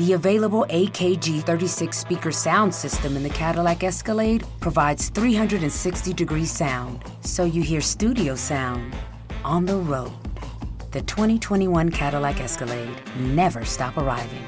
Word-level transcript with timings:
The 0.00 0.14
available 0.14 0.64
AKG 0.70 1.42
36 1.42 1.94
speaker 1.94 2.32
sound 2.32 2.74
system 2.74 3.18
in 3.18 3.22
the 3.22 3.28
Cadillac 3.28 3.84
Escalade 3.84 4.46
provides 4.58 5.10
360 5.10 6.14
degree 6.14 6.46
sound, 6.46 7.04
so 7.20 7.44
you 7.44 7.60
hear 7.60 7.82
studio 7.82 8.34
sound 8.34 8.96
on 9.44 9.66
the 9.66 9.76
road. 9.76 10.10
The 10.92 11.02
2021 11.02 11.90
Cadillac 11.90 12.40
Escalade 12.40 12.96
never 13.18 13.62
stop 13.66 13.98
arriving. 13.98 14.42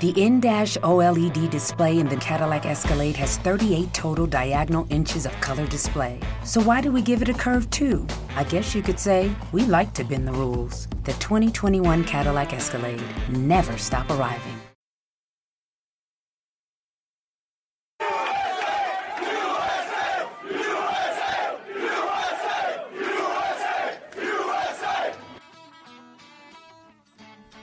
The 0.00 0.20
in-dash 0.20 0.76
OLED 0.78 1.48
display 1.48 2.00
in 2.00 2.08
the 2.08 2.16
Cadillac 2.16 2.66
Escalade 2.66 3.14
has 3.18 3.38
38 3.38 3.94
total 3.94 4.26
diagonal 4.26 4.88
inches 4.90 5.26
of 5.26 5.40
color 5.40 5.68
display. 5.68 6.18
So 6.42 6.60
why 6.60 6.80
do 6.80 6.90
we 6.90 7.02
give 7.02 7.22
it 7.22 7.28
a 7.28 7.34
curve 7.34 7.70
too? 7.70 8.04
I 8.34 8.42
guess 8.42 8.74
you 8.74 8.82
could 8.82 8.98
say 8.98 9.32
we 9.52 9.62
like 9.62 9.94
to 9.94 10.02
bend 10.02 10.26
the 10.26 10.32
rules. 10.32 10.88
The 11.04 11.12
2021 11.20 12.02
Cadillac 12.02 12.52
Escalade 12.52 13.04
never 13.30 13.78
stop 13.78 14.10
arriving. 14.10 14.61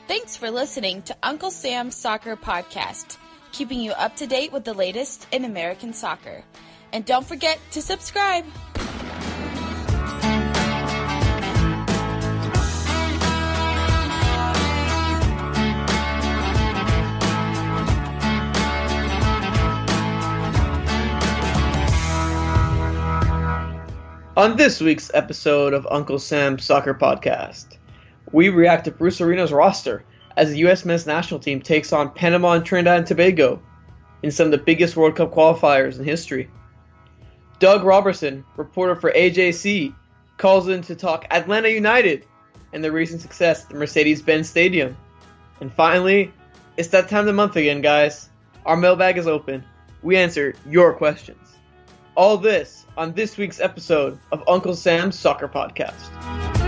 Thanks 0.10 0.36
for 0.36 0.50
listening 0.50 1.04
to 1.04 1.16
Uncle 1.22 1.52
Sam's 1.52 1.96
Soccer 1.96 2.36
Podcast, 2.36 3.18
keeping 3.52 3.80
you 3.80 3.92
up 3.92 4.16
to 4.16 4.26
date 4.26 4.52
with 4.52 4.64
the 4.64 4.74
latest 4.74 5.28
in 5.32 5.46
American 5.46 5.94
soccer. 5.94 6.44
And 6.92 7.06
don't 7.06 7.28
forget 7.28 7.60
to 7.74 7.82
subscribe. 7.84 8.44
On 24.36 24.58
this 24.58 24.82
week's 24.82 25.12
episode 25.14 25.76
of 25.76 25.88
Uncle 25.92 26.18
Sam's 26.18 26.66
Soccer 26.66 26.96
Podcast, 26.96 27.78
we 28.32 28.50
react 28.50 28.86
to 28.86 28.92
Bruce 28.92 29.22
Arena's 29.22 29.52
roster 29.52 30.04
as 30.38 30.50
the 30.50 30.60
U.S. 30.60 30.86
men's 30.86 31.06
national 31.06 31.40
team 31.40 31.62
takes 31.62 31.92
on 31.92 32.12
Panama 32.12 32.54
and 32.54 32.66
Trinidad 32.66 33.00
and 33.00 33.08
Tobago 33.08 33.62
in 34.24 34.32
some 34.32 34.46
of 34.46 34.52
the 34.52 34.58
biggest 34.58 34.96
World 34.96 35.16
Cup 35.16 35.34
qualifiers 35.34 35.98
in 35.98 36.06
history. 36.06 36.50
Doug 37.60 37.84
Roberson, 37.84 38.46
reporter 38.56 38.96
for 38.96 39.12
AJC, 39.12 39.94
calls 40.38 40.70
in 40.70 40.82
to 40.84 40.96
talk 40.96 41.26
Atlanta 41.30 41.70
United 41.70 42.26
and 42.72 42.84
the 42.84 42.92
recent 42.92 43.22
success 43.22 43.64
at 43.64 43.70
the 43.70 43.76
Mercedes 43.76 44.22
Benz 44.22 44.50
Stadium. 44.50 44.96
And 45.60 45.74
finally, 45.74 46.32
it's 46.78 46.90
that 46.90 47.10
time 47.10 47.22
of 47.22 47.26
the 47.26 47.34
month 47.34 47.56
again, 47.56 47.82
guys. 47.82 48.30
Our 48.66 48.78
mailbag 48.78 49.18
is 49.18 49.28
open. 49.28 49.64
We 50.02 50.16
answer 50.16 50.56
your 50.66 50.94
questions. 50.94 51.58
All 52.16 52.38
this 52.38 52.86
on 52.98 53.14
this 53.14 53.38
week's 53.38 53.60
episode 53.60 54.20
of 54.32 54.44
Uncle 54.48 54.76
Sam's 54.76 55.20
Soccer 55.20 55.48
Podcast. 55.48 56.59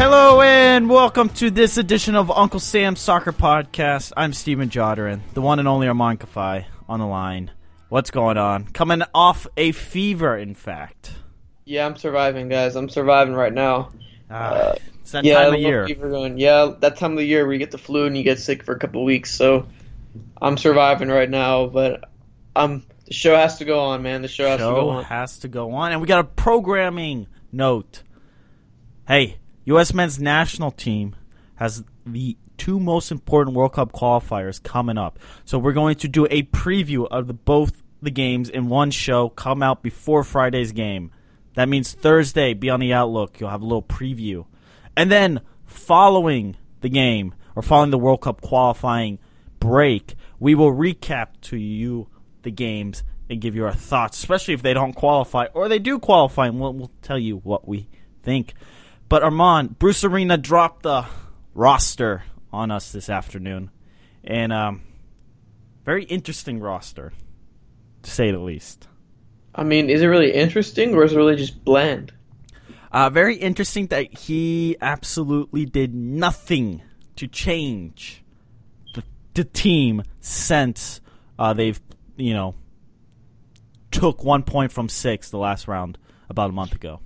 Hello 0.00 0.40
and 0.40 0.88
welcome 0.88 1.28
to 1.28 1.50
this 1.50 1.76
edition 1.76 2.14
of 2.14 2.30
Uncle 2.30 2.58
Sam's 2.58 3.00
Soccer 3.00 3.32
Podcast. 3.32 4.12
I'm 4.16 4.32
Steven 4.32 4.70
Jodderin, 4.70 5.20
the 5.34 5.42
one 5.42 5.58
and 5.58 5.68
only 5.68 5.88
Armand 5.88 6.20
Kafai 6.20 6.64
on 6.88 7.00
the 7.00 7.06
line. 7.06 7.50
What's 7.90 8.10
going 8.10 8.38
on? 8.38 8.64
Coming 8.64 9.02
off 9.14 9.46
a 9.58 9.72
fever, 9.72 10.38
in 10.38 10.54
fact. 10.54 11.12
Yeah, 11.66 11.84
I'm 11.84 11.96
surviving, 11.96 12.48
guys. 12.48 12.76
I'm 12.76 12.88
surviving 12.88 13.34
right 13.34 13.52
now. 13.52 13.90
Ah, 14.30 14.52
Uh, 14.52 14.74
it's 15.02 15.10
that 15.12 15.24
yeah, 15.24 15.42
time 15.42 15.52
of 15.54 15.60
year. 15.60 15.86
fever 15.86 16.08
going. 16.08 16.38
Yeah, 16.38 16.72
that 16.80 16.96
time 16.96 17.12
of 17.12 17.18
the 17.18 17.24
year 17.26 17.44
where 17.44 17.52
you 17.52 17.58
get 17.58 17.70
the 17.70 17.78
flu 17.78 18.06
and 18.06 18.16
you 18.16 18.22
get 18.22 18.38
sick 18.38 18.62
for 18.62 18.74
a 18.74 18.78
couple 18.78 19.02
of 19.02 19.04
weeks. 19.06 19.34
So 19.34 19.66
I'm 20.40 20.56
surviving 20.56 21.08
right 21.08 21.28
now, 21.28 21.66
but 21.66 22.08
um, 22.56 22.84
the 23.04 23.12
show 23.12 23.36
has 23.36 23.58
to 23.58 23.66
go 23.66 23.78
on, 23.80 24.02
man. 24.02 24.22
The 24.22 24.28
show 24.28 24.48
has 24.48 24.60
to 24.60 24.64
go 24.64 24.74
Show 24.76 24.88
on. 24.88 25.04
has 25.04 25.38
to 25.40 25.48
go 25.48 25.72
on, 25.72 25.92
and 25.92 26.00
we 26.00 26.06
got 26.08 26.20
a 26.20 26.24
programming 26.24 27.26
note. 27.52 28.02
Hey, 29.06 29.36
U.S. 29.64 29.92
men's 29.92 30.18
national 30.18 30.70
team 30.70 31.16
has 31.56 31.84
the 32.06 32.36
two 32.56 32.80
most 32.80 33.10
important 33.10 33.56
World 33.56 33.74
Cup 33.74 33.92
qualifiers 33.92 34.62
coming 34.62 34.98
up. 34.98 35.18
So 35.44 35.58
we're 35.58 35.72
going 35.72 35.96
to 35.96 36.08
do 36.08 36.26
a 36.30 36.42
preview 36.44 37.06
of 37.08 37.26
the 37.26 37.34
both 37.34 37.82
the 38.02 38.10
games 38.10 38.48
in 38.48 38.68
one 38.68 38.90
show. 38.90 39.28
Come 39.28 39.62
out 39.62 39.82
before 39.82 40.24
Friday's 40.24 40.72
game. 40.72 41.10
That 41.54 41.68
means 41.68 41.92
Thursday. 41.92 42.54
Be 42.54 42.70
on 42.70 42.80
the 42.80 42.92
outlook. 42.92 43.40
You'll 43.40 43.50
have 43.50 43.62
a 43.62 43.66
little 43.66 43.82
preview, 43.82 44.46
and 44.96 45.10
then 45.10 45.40
following 45.66 46.56
the 46.80 46.88
game 46.88 47.34
or 47.54 47.62
following 47.62 47.90
the 47.90 47.98
World 47.98 48.22
Cup 48.22 48.40
qualifying 48.40 49.18
break, 49.58 50.14
we 50.38 50.54
will 50.54 50.72
recap 50.72 51.28
to 51.42 51.56
you 51.56 52.08
the 52.42 52.50
games 52.50 53.02
and 53.28 53.40
give 53.40 53.54
you 53.54 53.64
our 53.64 53.74
thoughts, 53.74 54.18
especially 54.18 54.54
if 54.54 54.62
they 54.62 54.74
don't 54.74 54.94
qualify 54.94 55.46
or 55.54 55.68
they 55.68 55.78
do 55.78 55.98
qualify, 55.98 56.46
and 56.46 56.60
we'll, 56.60 56.72
we'll 56.72 56.90
tell 57.02 57.18
you 57.18 57.36
what 57.38 57.68
we 57.68 57.88
think. 58.22 58.54
But 59.10 59.24
Armand, 59.24 59.76
Bruce 59.80 60.04
Arena 60.04 60.36
dropped 60.36 60.84
the 60.84 61.04
roster 61.52 62.22
on 62.52 62.70
us 62.70 62.92
this 62.92 63.10
afternoon, 63.10 63.70
and 64.22 64.52
um, 64.52 64.82
very 65.84 66.04
interesting 66.04 66.60
roster, 66.60 67.12
to 68.04 68.10
say 68.10 68.30
the 68.30 68.38
least. 68.38 68.86
I 69.52 69.64
mean, 69.64 69.90
is 69.90 70.02
it 70.02 70.06
really 70.06 70.32
interesting 70.32 70.94
or 70.94 71.02
is 71.02 71.12
it 71.12 71.16
really 71.16 71.34
just 71.34 71.64
bland? 71.64 72.12
Uh, 72.92 73.10
very 73.10 73.34
interesting 73.34 73.88
that 73.88 74.16
he 74.16 74.76
absolutely 74.80 75.66
did 75.66 75.92
nothing 75.92 76.80
to 77.16 77.26
change 77.26 78.22
the, 78.94 79.02
the 79.34 79.42
team 79.42 80.04
since 80.20 81.00
uh, 81.36 81.52
they've, 81.52 81.80
you 82.16 82.32
know, 82.32 82.54
took 83.90 84.22
one 84.22 84.44
point 84.44 84.70
from 84.70 84.88
six 84.88 85.30
the 85.30 85.38
last 85.38 85.66
round 85.66 85.98
about 86.28 86.50
a 86.50 86.52
month 86.52 86.76
ago. 86.76 87.00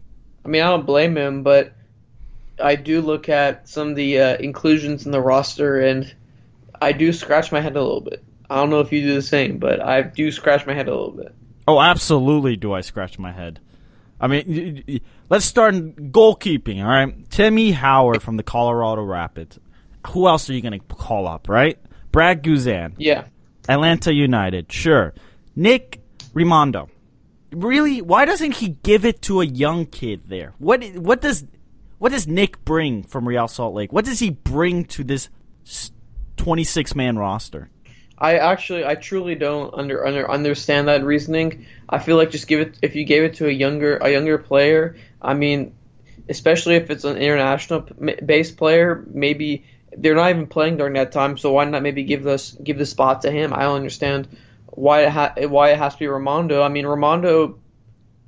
I 0.44 0.48
mean, 0.48 0.60
I 0.60 0.69
don't 0.69 0.84
blame 0.84 1.16
him, 1.16 1.42
but 1.42 1.75
I 2.62 2.76
do 2.76 3.00
look 3.00 3.28
at 3.28 3.69
some 3.69 3.91
of 3.91 3.97
the 3.97 4.20
uh, 4.20 4.37
inclusions 4.37 5.06
in 5.06 5.12
the 5.12 5.20
roster, 5.20 5.81
and 5.81 6.12
I 6.81 6.92
do 6.92 7.12
scratch 7.12 7.50
my 7.53 7.60
head 7.60 7.76
a 7.76 7.82
little 7.82 8.00
bit. 8.00 8.22
I 8.50 8.56
don't 8.56 8.70
know 8.70 8.81
if 8.81 8.92
you 8.92 9.03
do 9.03 9.15
the 9.15 9.22
same, 9.22 9.59
but 9.59 9.81
I 9.81 10.03
do 10.03 10.31
scratch 10.31 10.66
my 10.66 10.75
head 10.75 10.88
a 10.88 10.91
little 10.94 11.10
bit. 11.12 11.34
Oh, 11.66 11.81
absolutely. 11.81 12.56
Do 12.56 12.72
I 12.72 12.82
scratch 12.82 13.19
my 13.19 13.32
head? 13.32 13.59
I 14.20 14.26
mean, 14.28 15.00
let's 15.28 15.44
start 15.44 15.75
in 15.75 15.92
goalkeeping. 16.12 16.81
All 16.82 16.88
right, 16.88 17.31
Timmy 17.31 17.72
Howard 17.72 18.22
from 18.22 18.37
the 18.37 18.42
Colorado 18.42 19.03
Rapids. 19.03 19.59
Who 20.09 20.28
else 20.28 20.48
are 20.48 20.53
you 20.53 20.60
going 20.60 20.78
to 20.78 20.86
call 20.94 21.26
up? 21.26 21.48
Right, 21.48 21.78
Brad 22.12 22.42
Guzan, 22.42 22.94
Yeah. 22.98 23.25
Atlanta 23.69 24.12
United. 24.12 24.71
Sure, 24.71 25.15
Nick 25.56 26.00
Rimando. 26.34 26.88
Really, 27.50 28.03
why 28.03 28.25
doesn't 28.25 28.53
he 28.53 28.69
give 28.82 29.04
it 29.04 29.22
to 29.22 29.41
a 29.41 29.44
young 29.47 29.86
kid 29.86 30.22
there? 30.28 30.54
What 30.59 30.84
what 30.97 31.21
does 31.21 31.44
what 32.04 32.12
does 32.12 32.28
Nick 32.28 32.62
bring 32.66 33.03
from 33.03 33.26
Real 33.26 33.48
Salt 33.48 33.75
Lake? 33.75 33.91
What 33.91 34.04
does 34.04 34.19
he 34.19 34.28
bring 34.28 34.84
to 34.88 35.03
this 35.03 35.31
twenty 36.37 36.62
six 36.62 36.94
man 36.94 37.16
roster? 37.16 37.70
I 38.19 38.37
actually, 38.37 38.84
I 38.84 38.94
truly 38.94 39.37
don't 39.37 39.72
under, 39.72 40.06
under 40.06 40.31
understand 40.31 40.88
that 40.88 41.03
reasoning. 41.03 41.65
I 41.89 42.01
feel 42.01 42.18
like 42.18 42.30
just 42.30 42.47
give 42.47 42.60
it 42.60 42.77
if 42.83 42.95
you 42.95 43.06
gave 43.06 43.22
it 43.22 43.36
to 43.36 43.48
a 43.48 43.51
younger 43.51 43.97
a 43.97 44.10
younger 44.10 44.36
player. 44.36 44.97
I 45.22 45.33
mean, 45.33 45.74
especially 46.28 46.74
if 46.74 46.91
it's 46.91 47.04
an 47.04 47.16
international 47.16 47.89
based 48.22 48.59
player, 48.59 49.03
maybe 49.10 49.65
they're 49.97 50.15
not 50.15 50.28
even 50.28 50.47
playing 50.47 50.77
during 50.77 50.92
that 50.92 51.10
time. 51.10 51.39
So 51.39 51.53
why 51.53 51.65
not 51.65 51.83
maybe 51.83 52.04
give 52.04 52.22
this 52.22 52.50
give 52.50 52.77
the 52.77 52.84
spot 52.84 53.22
to 53.22 53.30
him? 53.30 53.54
I 53.54 53.62
don't 53.62 53.77
understand 53.77 54.28
why 54.66 55.07
it 55.07 55.09
ha- 55.09 55.34
why 55.48 55.71
it 55.71 55.78
has 55.78 55.95
to 55.95 56.00
be 56.00 56.04
Rimando. 56.04 56.62
I 56.62 56.68
mean, 56.68 56.84
Rimando, 56.84 57.57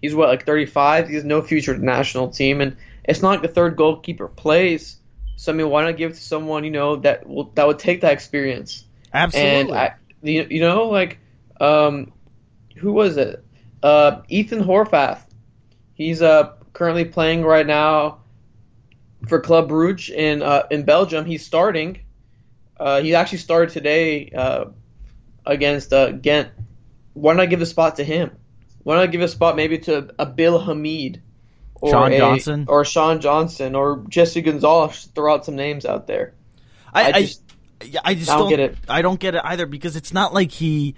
he's 0.00 0.14
what 0.14 0.30
like 0.30 0.46
35. 0.46 1.10
He 1.10 1.16
has 1.16 1.24
no 1.24 1.42
future 1.42 1.76
national 1.76 2.30
team, 2.30 2.62
and 2.62 2.78
it's 3.06 3.22
not 3.22 3.30
like 3.30 3.42
the 3.42 3.48
third 3.48 3.76
goalkeeper 3.76 4.28
plays. 4.28 4.98
So 5.36 5.52
I 5.52 5.54
mean, 5.54 5.68
why 5.68 5.84
not 5.84 5.96
give 5.96 6.12
it 6.12 6.14
to 6.14 6.20
someone 6.22 6.64
you 6.64 6.70
know 6.70 6.96
that 6.96 7.26
will 7.26 7.50
that 7.54 7.66
would 7.66 7.78
take 7.78 8.00
that 8.02 8.12
experience? 8.12 8.84
Absolutely. 9.12 9.72
And 9.72 9.78
I, 9.78 9.94
you, 10.22 10.46
you 10.50 10.60
know, 10.60 10.88
like, 10.88 11.18
um, 11.60 12.12
who 12.76 12.92
was 12.92 13.16
it? 13.16 13.44
Uh, 13.82 14.22
Ethan 14.28 14.62
Horvath. 14.62 15.20
He's 15.94 16.20
uh 16.22 16.52
currently 16.72 17.04
playing 17.04 17.42
right 17.42 17.66
now 17.66 18.18
for 19.28 19.40
Club 19.40 19.70
Brugge 19.70 20.10
in 20.10 20.42
uh, 20.42 20.64
in 20.70 20.84
Belgium. 20.84 21.24
He's 21.24 21.44
starting. 21.44 22.00
Uh, 22.78 23.00
he 23.00 23.14
actually 23.14 23.38
started 23.38 23.72
today 23.72 24.30
uh, 24.30 24.66
against 25.46 25.92
uh, 25.92 26.12
Ghent, 26.12 26.50
why 27.14 27.32
not 27.34 27.48
give 27.48 27.62
a 27.62 27.66
spot 27.66 27.96
to 27.96 28.04
him? 28.04 28.30
Why 28.82 28.96
not 28.96 29.10
give 29.10 29.22
a 29.22 29.28
spot 29.28 29.56
maybe 29.56 29.78
to 29.78 30.14
a 30.18 30.26
Bill 30.26 30.58
Hamid 30.58 31.22
or 31.80 31.90
Sean 31.90 32.12
a- 32.12 32.18
Johnson? 32.18 32.64
or 32.68 32.84
Sean 32.84 33.20
Johnson 33.20 33.74
or 33.74 34.04
Jesse 34.08 34.42
Gonzalez? 34.42 35.08
Throw 35.14 35.34
out 35.34 35.44
some 35.44 35.56
names 35.56 35.84
out 35.84 36.06
there. 36.06 36.34
I, 36.92 37.02
I 37.02 37.06
I 37.08 37.20
just- 37.22 37.42
yeah, 37.84 38.00
I 38.04 38.14
just 38.14 38.30
I 38.30 38.34
don't 38.34 38.42
don't 38.42 38.50
get 38.50 38.60
it. 38.60 38.78
I 38.88 39.02
don't 39.02 39.20
get 39.20 39.34
it 39.34 39.42
either 39.44 39.66
because 39.66 39.96
it's 39.96 40.12
not 40.12 40.32
like 40.32 40.50
he. 40.50 40.94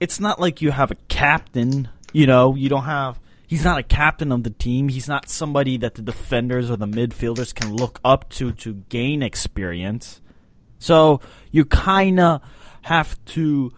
It's 0.00 0.20
not 0.20 0.40
like 0.40 0.62
you 0.62 0.70
have 0.70 0.90
a 0.90 0.96
captain. 1.08 1.88
You 2.12 2.26
know, 2.26 2.54
you 2.54 2.68
don't 2.68 2.84
have. 2.84 3.18
He's 3.46 3.64
not 3.64 3.78
a 3.78 3.82
captain 3.82 4.32
of 4.32 4.44
the 4.44 4.50
team. 4.50 4.88
He's 4.88 5.08
not 5.08 5.28
somebody 5.28 5.76
that 5.78 5.94
the 5.94 6.02
defenders 6.02 6.70
or 6.70 6.76
the 6.76 6.86
midfielders 6.86 7.54
can 7.54 7.74
look 7.74 8.00
up 8.04 8.30
to 8.30 8.52
to 8.52 8.74
gain 8.88 9.22
experience. 9.22 10.20
So 10.78 11.20
you 11.50 11.64
kind 11.64 12.18
of 12.20 12.40
have 12.82 13.22
to 13.26 13.72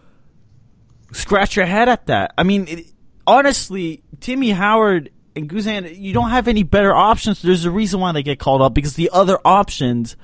scratch 1.13 1.57
your 1.57 1.67
head 1.67 1.89
at 1.89 2.07
that. 2.07 2.33
I 2.37 2.43
mean, 2.43 2.67
it, 2.69 2.87
honestly, 3.27 4.03
Timmy 4.21 4.51
Howard 4.51 5.11
and 5.37 5.49
Guzan, 5.49 5.99
you 5.99 6.13
don't 6.13 6.31
have 6.31 6.49
any 6.49 6.63
better 6.63 6.95
options. 6.95 7.43
There's 7.43 7.65
a 7.65 7.71
reason 7.71 8.01
why 8.01 8.13
they 8.13 8.23
get 8.23 8.39
called 8.39 8.63
up 8.63 8.75
because 8.75 8.95
the 8.95 9.11
other 9.13 9.39
options 9.45 10.17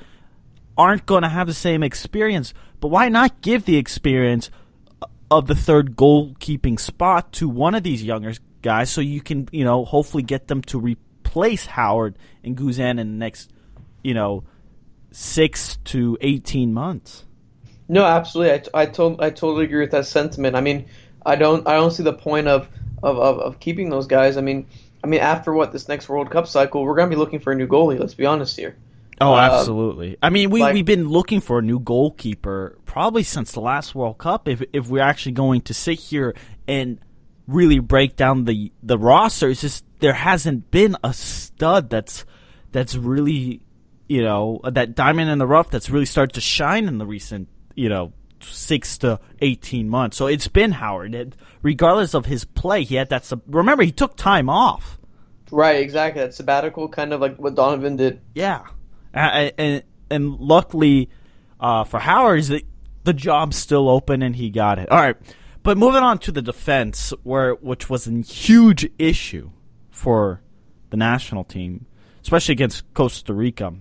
aren't 0.79 1.05
going 1.07 1.23
to 1.23 1.29
have 1.29 1.47
the 1.47 1.55
same 1.55 1.83
experience. 1.83 2.55
But 2.81 2.89
why 2.89 3.09
not 3.09 3.43
give 3.43 3.65
the 3.65 3.77
experience 3.77 4.51
of 5.31 5.47
the 5.47 5.55
third 5.55 5.97
goalkeeping 5.97 6.79
spot 6.79 7.33
to 7.35 7.49
one 7.49 7.75
of 7.75 7.83
these 7.83 8.03
younger 8.03 8.35
guys 8.63 8.91
so 8.91 9.01
you 9.01 9.21
can, 9.21 9.49
you 9.53 9.65
know, 9.65 9.85
hopefully 9.85 10.23
get 10.23 10.49
them 10.49 10.63
to 10.63 10.79
replace 10.79 11.67
Howard 11.67 12.17
and 12.45 12.57
Guzan 12.57 12.91
in 12.91 12.97
the 12.97 13.05
next, 13.05 13.51
you 14.03 14.15
know, 14.15 14.45
six 15.11 15.77
to 15.87 16.17
18 16.21 16.73
months? 16.73 17.25
No, 17.89 18.05
absolutely. 18.05 18.71
I, 18.73 18.87
to- 18.87 19.17
I 19.19 19.31
totally 19.31 19.65
agree 19.65 19.81
with 19.81 19.91
that 19.91 20.07
sentiment. 20.07 20.55
I 20.55 20.61
mean, 20.61 20.87
I 21.27 21.37
don't 21.37 21.67
I 21.67 21.75
don't 21.75 21.91
see 21.91 22.03
the 22.05 22.13
point 22.13 22.49
of, 22.49 22.69
of, 23.03 23.19
of, 23.19 23.39
of 23.41 23.61
keeping 23.61 23.91
those 23.91 24.07
guys. 24.07 24.37
I 24.37 24.41
mean, 24.41 24.67
I 25.03 25.07
mean 25.07 25.21
after 25.21 25.53
what 25.53 25.73
this 25.73 25.89
next 25.89 26.09
World 26.09 26.31
Cup 26.31 26.47
cycle, 26.47 26.85
we're 26.85 26.95
gonna 26.97 27.11
be 27.11 27.17
looking 27.17 27.41
for 27.41 27.53
a 27.53 27.57
new 27.57 27.67
goalie. 27.67 27.99
Let's 27.99 28.15
be 28.15 28.27
honest 28.27 28.57
here. 28.57 28.77
Oh, 29.23 29.35
Um, 29.35 29.41
absolutely. 29.41 30.17
I 30.23 30.31
mean, 30.31 30.49
we 30.51 30.61
like- 30.63 30.73
we've 30.75 30.85
been 30.85 31.09
looking 31.09 31.41
for 31.41 31.59
a 31.59 31.63
new 31.63 31.79
goalkeeper 31.79 32.79
probably 32.87 33.23
since 33.23 33.53
the 33.53 33.61
last 33.61 33.95
World 33.95 34.19
Cup. 34.19 34.49
If 34.49 34.63
if 34.73 34.89
we're 34.89 35.03
actually 35.03 35.33
going 35.33 35.61
to 35.63 35.75
sit 35.75 35.99
here 35.99 36.35
and 36.67 36.99
really 37.47 37.79
break 37.81 38.17
down 38.17 38.45
the 38.45 38.73
the 38.83 38.97
roster, 38.99 39.51
it's 39.51 39.61
just 39.61 39.85
there 40.01 40.15
hasn't 40.15 40.71
been 40.71 40.97
a 41.05 41.13
stud 41.13 41.91
that's 41.91 42.25
that's 42.73 42.95
really 42.97 43.61
you 44.09 44.23
know 44.23 44.61
that 44.65 44.95
diamond 44.95 45.31
in 45.31 45.39
the 45.39 45.47
rough 45.47 45.71
that's 45.71 45.91
really 45.91 46.07
started 46.07 46.33
to 46.33 46.41
shine 46.41 46.89
in 46.89 46.99
the 46.99 47.07
recent 47.07 47.49
you 47.75 47.89
know 47.89 48.13
six 48.43 48.99
to 48.99 49.21
eighteen 49.41 49.89
months. 49.89 50.17
So 50.17 50.27
it's 50.27 50.49
been 50.49 50.73
Howard. 50.73 51.15
It, 51.15 51.37
regardless 51.63 52.15
of 52.15 52.27
his 52.27 52.45
play, 52.45 52.85
he 52.85 52.95
had 52.95 53.09
that. 53.11 53.25
Sub- 53.25 53.43
remember, 53.47 53.83
he 53.83 53.93
took 53.93 54.17
time 54.17 54.49
off. 54.49 54.99
Right, 55.51 55.81
exactly. 55.81 56.23
That 56.23 56.35
sabbatical, 56.35 56.89
kind 56.89 57.13
of 57.13 57.21
like 57.21 57.37
what 57.37 57.55
Donovan 57.55 57.97
did. 57.97 58.21
Yeah, 58.35 58.67
and 59.13 59.53
and, 59.59 59.83
and 60.11 60.39
luckily 60.39 61.11
uh, 61.59 61.85
for 61.85 61.99
Howard, 61.99 62.39
is 62.39 62.49
that 62.49 62.63
the 63.05 63.13
job's 63.13 63.57
still 63.57 63.89
open 63.89 64.23
and 64.23 64.37
he 64.37 64.51
got 64.51 64.79
it. 64.79 64.91
All 64.91 64.99
right, 64.99 65.17
but 65.63 65.77
moving 65.77 66.03
on 66.03 66.19
to 66.21 66.33
the 66.33 66.43
defense, 66.43 67.13
where 67.23 67.55
which 67.55 67.91
was 67.91 68.07
a 68.07 68.13
huge 68.21 68.89
issue 68.99 69.51
for 69.91 70.43
the 70.91 70.97
national 70.97 71.45
team, 71.45 71.87
especially 72.23 72.53
against 72.53 72.93
Costa 72.95 73.35
Rica. 73.35 73.75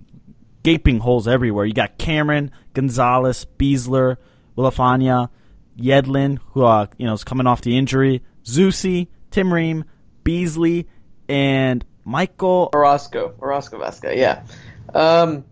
Gaping 0.62 1.00
holes 1.00 1.26
everywhere. 1.26 1.64
You 1.64 1.74
got 1.74 1.98
Cameron, 1.98 2.52
Gonzalez, 2.74 3.48
Besler, 3.58 4.18
Villafaña, 4.60 5.30
Yedlin, 5.78 6.40
who 6.52 6.64
uh, 6.64 6.88
you 6.98 7.06
know 7.06 7.14
is 7.14 7.24
coming 7.24 7.48
off 7.48 7.62
the 7.62 7.78
injury, 7.78 8.22
Zusi, 8.44 9.08
Tim 9.32 9.54
Ream, 9.54 9.86
Beasley, 10.24 10.88
and 11.30 11.86
Michael 12.04 12.70
Orozco, 12.74 13.34
Orozco 13.40 13.80
Vasca, 13.80 14.16
yeah. 14.16 14.44
Um, 14.94 15.46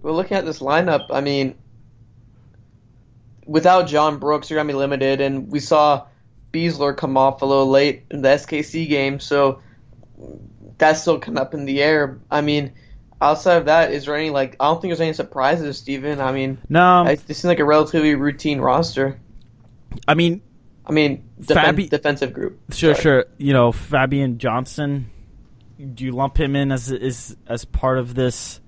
we're 0.00 0.12
looking 0.12 0.38
at 0.38 0.46
this 0.46 0.60
lineup. 0.60 1.06
I 1.10 1.20
mean, 1.20 1.56
without 3.44 3.86
John 3.86 4.18
Brooks, 4.18 4.48
you're 4.48 4.58
gonna 4.58 4.68
be 4.68 4.74
limited, 4.74 5.20
and 5.20 5.50
we 5.52 5.60
saw 5.60 6.06
Besler 6.52 6.96
come 6.96 7.18
off 7.18 7.42
a 7.42 7.46
little 7.46 7.68
late 7.68 8.04
in 8.10 8.22
the 8.22 8.28
SKC 8.28 8.88
game, 8.88 9.20
so 9.20 9.60
that's 10.78 11.02
still 11.02 11.16
of 11.16 11.36
up 11.36 11.52
in 11.52 11.66
the 11.66 11.82
air. 11.82 12.18
I 12.30 12.40
mean, 12.40 12.72
outside 13.20 13.56
of 13.56 13.64
that, 13.66 13.92
is 13.92 14.06
there 14.06 14.16
any 14.16 14.30
like? 14.30 14.56
I 14.60 14.66
don't 14.66 14.80
think 14.80 14.90
there's 14.90 15.00
any 15.00 15.12
surprises, 15.12 15.78
Steven. 15.78 16.20
I 16.20 16.32
mean, 16.32 16.58
No, 16.68 17.04
I, 17.04 17.14
this 17.16 17.38
seems 17.38 17.44
like 17.44 17.58
a 17.60 17.64
relatively 17.64 18.14
routine 18.14 18.60
roster. 18.60 19.18
I 20.08 20.14
mean, 20.14 20.40
I 20.86 20.92
mean, 20.92 21.24
defen- 21.40 21.64
Fabi- 21.74 21.90
defensive 21.90 22.32
group. 22.32 22.58
sure, 22.72 22.94
Sorry. 22.94 23.02
sure. 23.02 23.24
You 23.38 23.52
know, 23.52 23.72
Fabian 23.72 24.38
Johnson. 24.38 25.10
Do 25.94 26.04
you 26.04 26.12
lump 26.12 26.38
him 26.38 26.54
in 26.56 26.72
as 26.72 26.92
as 26.92 27.36
as 27.46 27.64
part 27.64 27.98
of 27.98 28.14
this? 28.14 28.60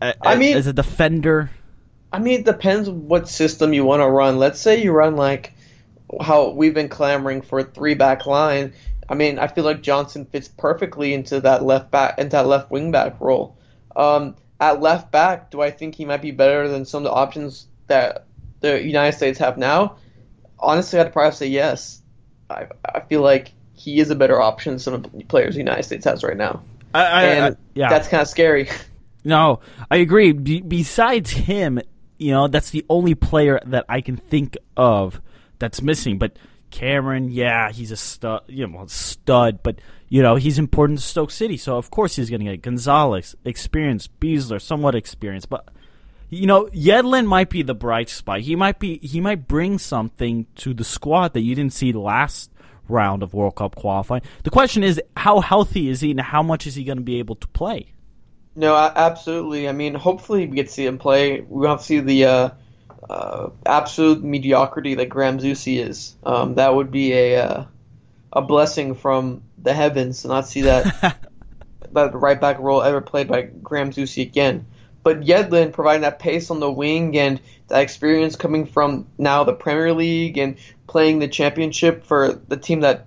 a- 0.00 0.14
I 0.26 0.36
mean- 0.36 0.56
as 0.56 0.66
a 0.66 0.72
defender. 0.72 1.50
I 2.12 2.18
mean, 2.18 2.40
it 2.40 2.46
depends 2.46 2.88
what 2.88 3.28
system 3.28 3.72
you 3.74 3.84
want 3.84 4.00
to 4.00 4.06
run. 4.08 4.38
Let's 4.38 4.60
say 4.60 4.82
you 4.82 4.92
run 4.92 5.16
like 5.16 5.52
how 6.20 6.50
we've 6.50 6.72
been 6.72 6.88
clamoring 6.88 7.42
for 7.42 7.58
a 7.58 7.64
three 7.64 7.94
back 7.94 8.26
line. 8.26 8.72
I 9.08 9.14
mean, 9.14 9.38
I 9.38 9.46
feel 9.46 9.64
like 9.64 9.82
Johnson 9.82 10.24
fits 10.24 10.48
perfectly 10.48 11.14
into 11.14 11.40
that 11.40 11.64
left 11.64 11.90
back 11.90 12.18
into 12.18 12.30
that 12.30 12.46
left 12.46 12.70
wing 12.70 12.90
back 12.90 13.20
role. 13.20 13.56
Um, 13.94 14.36
at 14.60 14.80
left 14.80 15.12
back, 15.12 15.50
do 15.50 15.60
I 15.60 15.70
think 15.70 15.94
he 15.94 16.04
might 16.04 16.22
be 16.22 16.30
better 16.30 16.68
than 16.68 16.84
some 16.84 16.98
of 16.98 17.04
the 17.04 17.12
options 17.12 17.66
that 17.86 18.26
the 18.60 18.82
United 18.82 19.16
States 19.16 19.38
have 19.38 19.58
now? 19.58 19.96
Honestly, 20.58 20.98
I'd 20.98 21.12
probably 21.12 21.36
say 21.36 21.46
yes. 21.48 22.02
I 22.48 22.66
I 22.84 23.00
feel 23.00 23.22
like 23.22 23.52
he 23.74 24.00
is 24.00 24.10
a 24.10 24.14
better 24.14 24.40
option 24.40 24.72
than 24.72 24.78
some 24.78 24.94
of 24.94 25.02
the 25.02 25.24
players 25.24 25.54
the 25.54 25.60
United 25.60 25.84
States 25.84 26.04
has 26.06 26.24
right 26.24 26.36
now, 26.36 26.62
I, 26.94 27.02
I, 27.04 27.22
and 27.24 27.56
yeah, 27.74 27.88
that's 27.90 28.08
kind 28.08 28.22
of 28.22 28.28
scary. 28.28 28.68
no, 29.24 29.60
I 29.90 29.96
agree. 29.96 30.32
Be, 30.32 30.62
besides 30.62 31.30
him, 31.30 31.80
you 32.18 32.32
know, 32.32 32.48
that's 32.48 32.70
the 32.70 32.84
only 32.88 33.14
player 33.14 33.60
that 33.66 33.84
I 33.88 34.00
can 34.00 34.16
think 34.16 34.56
of 34.76 35.20
that's 35.58 35.82
missing. 35.82 36.18
But 36.18 36.36
Cameron, 36.70 37.30
yeah, 37.30 37.70
he's 37.70 37.90
a 37.90 37.96
stud, 37.96 38.42
you 38.46 38.66
know, 38.66 38.86
stud. 38.86 39.62
But 39.62 39.80
you 40.08 40.22
know, 40.22 40.36
he's 40.36 40.58
important 40.58 40.98
to 41.00 41.04
Stoke 41.04 41.30
City, 41.30 41.56
so 41.56 41.76
of 41.76 41.90
course 41.90 42.16
he's 42.16 42.30
going 42.30 42.44
to 42.44 42.50
get 42.50 42.62
Gonzalez, 42.62 43.34
experience, 43.44 44.08
Besler, 44.08 44.60
somewhat 44.60 44.94
experienced, 44.94 45.48
but. 45.48 45.68
You 46.28 46.48
know, 46.48 46.64
Yedlin 46.66 47.24
might 47.26 47.50
be 47.50 47.62
the 47.62 47.72
bright 47.72 48.08
spot. 48.08 48.40
He 48.40 48.56
might 48.56 48.80
be. 48.80 48.98
He 48.98 49.20
might 49.20 49.46
bring 49.46 49.78
something 49.78 50.46
to 50.56 50.74
the 50.74 50.82
squad 50.82 51.34
that 51.34 51.42
you 51.42 51.54
didn't 51.54 51.72
see 51.72 51.92
last 51.92 52.50
round 52.88 53.22
of 53.22 53.34
World 53.34 53.54
Cup 53.54 53.76
qualifying. 53.76 54.22
The 54.42 54.50
question 54.50 54.82
is, 54.82 55.00
how 55.16 55.40
healthy 55.40 55.88
is 55.88 56.00
he, 56.00 56.10
and 56.10 56.20
how 56.20 56.42
much 56.42 56.66
is 56.66 56.74
he 56.74 56.82
going 56.82 56.98
to 56.98 57.04
be 57.04 57.20
able 57.20 57.36
to 57.36 57.46
play? 57.48 57.92
No, 58.54 58.74
absolutely. 58.74 59.68
I 59.68 59.72
mean, 59.72 59.94
hopefully 59.94 60.46
we 60.46 60.56
get 60.56 60.68
to 60.68 60.72
see 60.72 60.86
him 60.86 60.98
play. 60.98 61.42
We 61.42 61.62
don't 61.62 61.72
have 61.72 61.80
to 61.80 61.84
see 61.84 62.00
the 62.00 62.24
uh, 62.24 62.50
uh, 63.08 63.50
absolute 63.64 64.22
mediocrity 64.22 64.94
that 64.96 65.08
Graham 65.08 65.38
Zusi 65.38 65.78
is. 65.78 66.14
Um, 66.24 66.54
that 66.56 66.74
would 66.74 66.90
be 66.90 67.12
a 67.12 67.36
uh, 67.36 67.64
a 68.32 68.42
blessing 68.42 68.94
from 68.94 69.42
the 69.62 69.72
heavens 69.72 70.22
to 70.22 70.28
not 70.28 70.48
see 70.48 70.62
that 70.62 71.18
that 71.92 72.14
right 72.14 72.40
back 72.40 72.58
role 72.58 72.82
ever 72.82 73.00
played 73.00 73.28
by 73.28 73.42
Graham 73.42 73.90
Zusi 73.90 74.22
again. 74.22 74.66
But 75.02 75.20
Yedlin 75.20 75.72
providing 75.72 76.02
that 76.02 76.18
pace 76.18 76.50
on 76.50 76.58
the 76.58 76.70
wing 76.70 77.16
and 77.16 77.40
that 77.68 77.80
experience 77.80 78.34
coming 78.34 78.66
from 78.66 79.06
now 79.18 79.44
the 79.44 79.52
Premier 79.52 79.92
League 79.92 80.36
and 80.36 80.56
playing 80.88 81.20
the 81.20 81.28
championship 81.28 82.04
for 82.04 82.32
the 82.48 82.56
team 82.56 82.80
that 82.80 83.06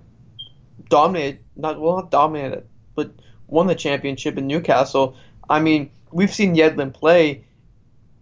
dominated, 0.88 1.40
not 1.56 1.78
well, 1.80 1.96
not 1.96 2.10
dominated, 2.10 2.64
but 2.94 3.12
won 3.46 3.66
the 3.66 3.74
championship 3.74 4.38
in 4.38 4.46
Newcastle. 4.46 5.16
I 5.48 5.60
mean, 5.60 5.90
we've 6.10 6.32
seen 6.32 6.54
Yedlin 6.54 6.94
play. 6.94 7.44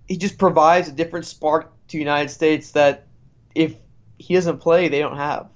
He 0.08 0.16
just 0.16 0.38
provides 0.38 0.88
a 0.88 0.92
different 0.92 1.26
spark 1.26 1.70
to 1.88 1.98
United 1.98 2.30
States 2.30 2.72
that 2.72 3.06
if 3.54 3.74
he 4.18 4.34
doesn't 4.34 4.58
play, 4.58 4.88
they 4.88 4.98
don't 5.00 5.16
have. 5.16 5.48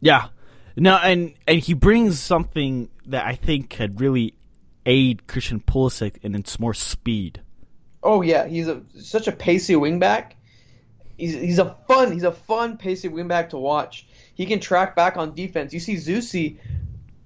Yeah. 0.00 0.28
No, 0.76 0.96
and 0.96 1.34
and 1.46 1.58
he 1.58 1.72
brings 1.72 2.20
something 2.20 2.90
that 3.06 3.24
I 3.24 3.34
think 3.34 3.70
could 3.70 4.00
really 4.00 4.34
aid 4.84 5.26
Christian 5.26 5.60
Pulisic 5.60 6.18
in 6.22 6.34
its 6.34 6.60
more 6.60 6.74
speed. 6.74 7.40
Oh 8.02 8.22
yeah, 8.22 8.46
he's 8.46 8.68
a 8.68 8.82
such 9.00 9.26
a 9.26 9.32
pacey 9.32 9.74
wingback. 9.74 10.32
He's 11.16 11.32
he's 11.32 11.58
a 11.58 11.76
fun 11.88 12.12
he's 12.12 12.24
a 12.24 12.32
fun 12.32 12.76
pacey 12.76 13.08
wingback 13.08 13.50
to 13.50 13.58
watch. 13.58 14.06
He 14.34 14.44
can 14.44 14.60
track 14.60 14.94
back 14.94 15.16
on 15.16 15.34
defense. 15.34 15.72
You 15.72 15.80
see 15.80 15.94
Zusi, 15.94 16.58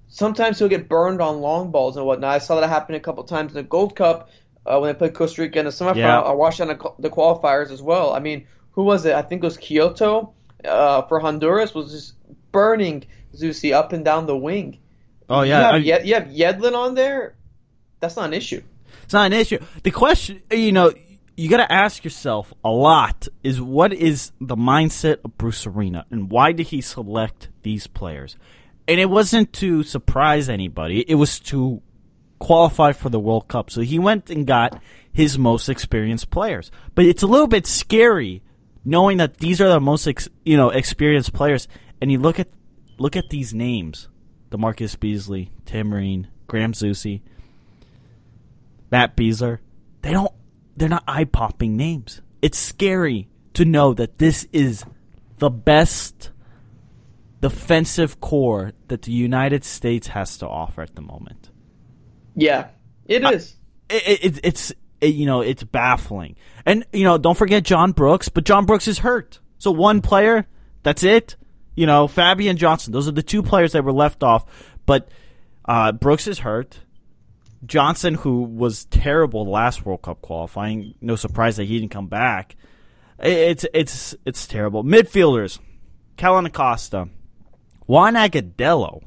sometimes 0.07 0.57
he'll 0.57 0.69
get 0.69 0.87
burned 0.87 1.21
on 1.21 1.41
long 1.41 1.71
balls 1.71 1.97
and 1.97 2.05
whatnot. 2.05 2.33
I 2.33 2.37
saw 2.37 2.59
that 2.59 2.69
happen 2.69 2.95
a 2.95 3.01
couple 3.01 3.23
times 3.25 3.51
in 3.51 3.55
the 3.57 3.63
Gold 3.63 3.97
Cup 3.97 4.29
uh, 4.65 4.79
when 4.79 4.91
they 4.93 4.97
played 4.97 5.13
Costa 5.13 5.41
Rica 5.41 5.59
in 5.59 5.65
the 5.65 5.71
semifinal. 5.71 5.95
Yeah. 5.97 6.21
I 6.21 6.31
watched 6.33 6.61
on 6.61 6.67
the, 6.67 6.93
the 6.99 7.09
qualifiers 7.09 7.71
as 7.71 7.81
well. 7.81 8.13
I 8.13 8.19
mean, 8.19 8.47
who 8.71 8.83
was 8.83 9.05
it? 9.05 9.13
I 9.13 9.21
think 9.21 9.43
it 9.43 9.45
was 9.45 9.57
Quioto 9.57 10.33
uh, 10.65 11.01
for 11.03 11.19
Honduras 11.19 11.73
was 11.73 11.91
just 11.91 12.13
burning 12.51 13.05
Zusi 13.35 13.73
up 13.73 13.93
and 13.93 14.03
down 14.05 14.25
the 14.27 14.37
wing. 14.37 14.79
Oh 15.29 15.41
you 15.43 15.49
yeah, 15.49 15.59
have, 15.71 15.75
I- 15.75 15.77
you 15.77 16.13
have 16.13 16.23
Yedlin 16.25 16.75
on 16.75 16.95
there. 16.95 17.35
That's 17.99 18.15
not 18.15 18.25
an 18.25 18.33
issue. 18.33 18.61
it's 19.03 19.13
not 19.13 19.27
an 19.27 19.33
issue. 19.33 19.59
The 19.83 19.91
question, 19.91 20.41
you 20.51 20.71
know, 20.71 20.91
you 21.37 21.49
got 21.49 21.57
to 21.57 21.71
ask 21.71 22.03
yourself 22.03 22.53
a 22.63 22.69
lot 22.69 23.27
is 23.43 23.61
what 23.61 23.93
is 23.93 24.31
the 24.41 24.55
mindset 24.57 25.17
of 25.23 25.37
Bruce 25.37 25.65
Arena 25.65 26.05
and 26.11 26.29
why 26.29 26.51
did 26.51 26.67
he 26.67 26.81
select 26.81 27.49
these 27.63 27.87
players? 27.87 28.35
And 28.87 28.99
it 28.99 29.09
wasn't 29.09 29.53
to 29.53 29.83
surprise 29.83 30.49
anybody, 30.49 31.05
it 31.07 31.15
was 31.15 31.39
to 31.41 31.81
qualify 32.41 32.91
for 32.91 33.09
the 33.09 33.19
World 33.19 33.47
Cup. 33.47 33.69
So 33.69 33.81
he 33.81 33.99
went 33.99 34.29
and 34.29 34.45
got 34.45 34.81
his 35.13 35.37
most 35.37 35.69
experienced 35.69 36.31
players. 36.31 36.71
But 36.95 37.05
it's 37.05 37.23
a 37.23 37.27
little 37.27 37.47
bit 37.47 37.67
scary 37.67 38.41
knowing 38.83 39.17
that 39.17 39.37
these 39.37 39.61
are 39.61 39.69
the 39.69 39.79
most 39.79 40.07
ex, 40.07 40.27
you 40.43 40.57
know 40.57 40.71
experienced 40.71 41.33
players 41.33 41.67
and 42.01 42.11
you 42.11 42.17
look 42.17 42.39
at 42.39 42.49
look 42.97 43.15
at 43.15 43.29
these 43.29 43.53
names. 43.53 44.09
DaMarcus 44.49 44.99
Beasley, 44.99 45.51
Tim 45.65 45.93
Ream, 45.93 46.27
Graham 46.47 46.73
Zusi, 46.73 47.21
Matt 48.91 49.15
Besler. 49.15 49.59
They 50.01 50.11
don't 50.11 50.33
they're 50.75 50.89
not 50.89 51.03
eye 51.07 51.25
popping 51.25 51.77
names. 51.77 52.21
It's 52.41 52.57
scary 52.57 53.29
to 53.53 53.65
know 53.65 53.93
that 53.93 54.17
this 54.17 54.47
is 54.51 54.83
the 55.37 55.51
best 55.51 56.31
defensive 57.39 58.19
core 58.19 58.73
that 58.87 59.03
the 59.03 59.11
United 59.11 59.63
States 59.63 60.07
has 60.07 60.37
to 60.39 60.47
offer 60.47 60.81
at 60.81 60.95
the 60.95 61.01
moment. 61.01 61.50
Yeah, 62.35 62.67
it 63.07 63.23
is. 63.23 63.55
it, 63.89 64.23
it, 64.23 64.39
it's 64.43 64.73
it, 65.01 65.13
you 65.15 65.25
know 65.25 65.41
it's 65.41 65.63
baffling, 65.63 66.35
and 66.65 66.85
you 66.93 67.03
know 67.03 67.17
don't 67.17 67.37
forget 67.37 67.63
John 67.63 67.91
Brooks, 67.91 68.29
but 68.29 68.43
John 68.43 68.65
Brooks 68.65 68.87
is 68.87 68.99
hurt, 68.99 69.39
so 69.57 69.71
one 69.71 70.01
player, 70.01 70.47
that's 70.83 71.03
it. 71.03 71.35
You 71.75 71.85
know 71.85 72.07
Fabian 72.07 72.57
Johnson, 72.57 72.93
those 72.93 73.07
are 73.07 73.11
the 73.13 73.23
two 73.23 73.43
players 73.43 73.73
that 73.73 73.83
were 73.83 73.91
left 73.93 74.23
off, 74.23 74.45
but 74.85 75.09
uh, 75.65 75.91
Brooks 75.91 76.27
is 76.27 76.39
hurt. 76.39 76.79
Johnson, 77.65 78.15
who 78.15 78.41
was 78.41 78.85
terrible 78.85 79.45
last 79.45 79.85
World 79.85 80.01
Cup 80.01 80.21
qualifying, 80.21 80.95
no 80.99 81.15
surprise 81.15 81.57
that 81.57 81.65
he 81.65 81.79
didn't 81.79 81.91
come 81.91 82.07
back. 82.07 82.55
It's 83.19 83.65
it's 83.73 84.15
it's 84.25 84.47
terrible. 84.47 84.83
Midfielders, 84.83 85.59
Kellyn 86.17 86.45
Acosta, 86.47 87.09
Juan 87.85 88.15
Agudelo. 88.15 89.03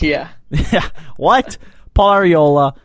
Yeah. 0.00 0.28
Yeah. 0.72 0.88
what? 1.16 1.56
Paul 1.94 2.10
Arriola, 2.14 2.76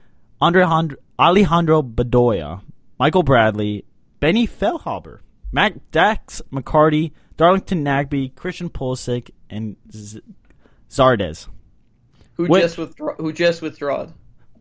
Alejandro, 0.42 0.98
Alejandro 1.20 1.82
Bedoya, 1.82 2.62
Michael 3.00 3.24
Bradley, 3.24 3.86
Benny 4.20 4.48
Feilhaber, 4.48 5.20
Mac 5.52 5.74
Dax 5.92 6.42
McCarty, 6.52 7.12
Darlington 7.38 7.84
Nagbe, 7.84 8.34
Christian 8.36 8.70
Pulisic, 8.70 9.30
and 9.50 9.78
Z- 9.92 10.22
Zardes. 10.90 11.48
Who 12.34 12.46
What- 12.48 12.62
just 12.62 12.78
withdraw? 12.78 13.16
Who 13.16 13.32
just 13.34 13.62
withdrawed? 13.62 14.14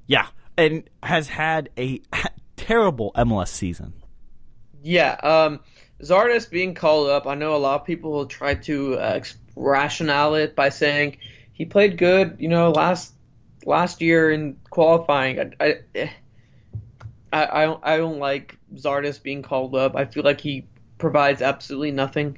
Yeah, 0.06 0.26
and 0.56 0.88
has 1.02 1.28
had 1.28 1.70
a 1.78 2.00
terrible 2.56 3.12
MLS 3.16 3.48
season. 3.48 3.92
Yeah, 4.82 5.14
um, 5.22 5.60
Zardes 6.02 6.48
being 6.48 6.74
called 6.74 7.08
up. 7.10 7.26
I 7.26 7.34
know 7.34 7.56
a 7.56 7.58
lot 7.58 7.80
of 7.80 7.86
people 7.86 8.12
will 8.12 8.26
try 8.26 8.54
to 8.54 8.94
uh, 8.94 9.12
ex- 9.16 9.36
rationale 9.56 10.34
it 10.36 10.54
by 10.54 10.68
saying 10.68 11.16
he 11.52 11.64
played 11.64 11.98
good. 11.98 12.36
You 12.38 12.48
know, 12.48 12.70
last 12.70 13.12
last 13.66 14.00
year 14.00 14.30
in 14.30 14.56
qualifying. 14.70 15.38
I 15.40 15.64
I, 15.64 15.74
eh, 15.94 16.08
I, 17.32 17.62
I 17.62 17.64
don't 17.66 17.80
I 17.84 17.96
don't 17.98 18.18
like 18.18 18.58
Zardes 18.74 19.22
being 19.22 19.42
called 19.42 19.74
up. 19.74 19.96
I 19.96 20.06
feel 20.06 20.22
like 20.22 20.40
he 20.40 20.66
provides 20.98 21.42
absolutely 21.42 21.90
nothing 21.90 22.34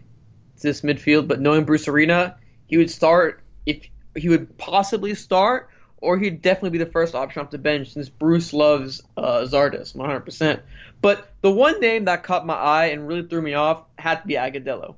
to 0.57 0.63
this 0.63 0.81
midfield. 0.81 1.29
But 1.29 1.41
knowing 1.41 1.65
Bruce 1.65 1.87
Arena, 1.87 2.37
he 2.67 2.77
would 2.77 2.91
start 2.91 3.43
if 3.67 3.87
he 4.17 4.29
would 4.29 4.57
possibly 4.59 5.15
start, 5.15 5.71
or 5.99 6.19
he'd 6.19 6.43
definitely 6.43 6.71
be 6.71 6.79
the 6.79 6.91
first 6.91 7.15
option 7.15 7.43
off 7.43 7.51
the 7.51 7.59
bench 7.59 7.93
since 7.93 8.09
Bruce 8.09 8.53
loves 8.53 9.03
uh, 9.17 9.47
Zardes 9.49 9.95
100%. 9.95 10.61
But 11.01 11.31
the 11.43 11.51
one 11.51 11.79
name 11.81 12.07
that 12.07 12.25
caught 12.25 12.47
my 12.47 12.55
eye 12.55 12.87
and 12.87 13.07
really 13.07 13.29
threw 13.29 13.43
me 13.43 13.55
off 13.55 13.85
had 13.99 14.23
to 14.23 14.27
be 14.27 14.35
Agudelo. 14.35 14.97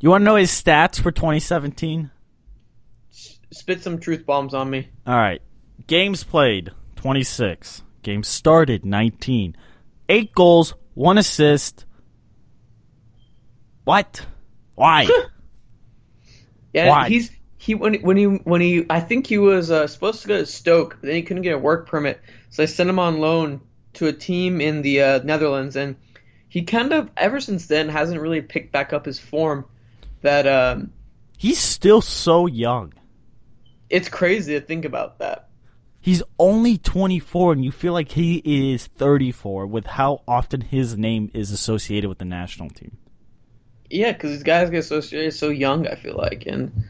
You 0.00 0.10
want 0.10 0.22
to 0.22 0.24
know 0.24 0.36
his 0.36 0.50
stats 0.50 1.00
for 1.00 1.12
2017? 1.12 2.10
Spit 3.54 3.82
some 3.82 3.98
truth 3.98 4.26
bombs 4.26 4.52
on 4.52 4.68
me. 4.68 4.88
All 5.06 5.14
right. 5.14 5.40
Games 5.86 6.24
played 6.24 6.72
26. 6.96 7.82
Games 8.02 8.28
started 8.28 8.84
19. 8.84 9.56
8 10.08 10.34
goals, 10.34 10.74
1 10.94 11.18
assist. 11.18 11.84
What? 13.84 14.26
Why? 14.74 15.08
Yeah, 16.74 16.88
Why? 16.88 17.08
he's 17.08 17.30
he 17.56 17.76
when 17.76 17.94
when 18.02 18.16
he 18.16 18.24
when 18.24 18.60
he 18.60 18.84
I 18.90 18.98
think 18.98 19.28
he 19.28 19.38
was 19.38 19.70
uh, 19.70 19.86
supposed 19.86 20.22
to 20.22 20.28
go 20.28 20.38
to 20.38 20.44
Stoke, 20.44 20.98
but 21.00 21.06
then 21.06 21.14
he 21.14 21.22
couldn't 21.22 21.44
get 21.44 21.54
a 21.54 21.58
work 21.58 21.86
permit, 21.86 22.20
so 22.50 22.62
they 22.62 22.66
sent 22.66 22.90
him 22.90 22.98
on 22.98 23.20
loan 23.20 23.60
to 23.92 24.08
a 24.08 24.12
team 24.12 24.60
in 24.60 24.82
the 24.82 25.00
uh, 25.00 25.20
Netherlands, 25.22 25.76
and 25.76 25.94
he 26.48 26.64
kind 26.64 26.92
of 26.92 27.10
ever 27.16 27.40
since 27.40 27.68
then 27.68 27.88
hasn't 27.88 28.20
really 28.20 28.42
picked 28.42 28.72
back 28.72 28.92
up 28.92 29.06
his 29.06 29.20
form. 29.20 29.66
That 30.22 30.48
um, 30.48 30.90
He's 31.38 31.60
still 31.60 32.00
so 32.00 32.46
young. 32.46 32.92
It's 33.90 34.08
crazy 34.08 34.54
to 34.54 34.60
think 34.60 34.84
about 34.84 35.18
that. 35.18 35.48
He's 36.00 36.22
only 36.38 36.76
24 36.76 37.54
and 37.54 37.64
you 37.64 37.72
feel 37.72 37.94
like 37.94 38.10
he 38.10 38.42
is 38.44 38.86
34 38.88 39.66
with 39.66 39.86
how 39.86 40.22
often 40.28 40.60
his 40.60 40.98
name 40.98 41.30
is 41.32 41.50
associated 41.50 42.08
with 42.08 42.18
the 42.18 42.26
national 42.26 42.68
team. 42.68 42.98
Yeah, 43.88 44.12
because 44.12 44.32
these 44.32 44.42
guys 44.42 44.70
get 44.70 44.78
associated 44.78 45.32
so 45.32 45.48
young. 45.48 45.86
I 45.86 45.94
feel 45.94 46.16
like, 46.16 46.44
and 46.46 46.84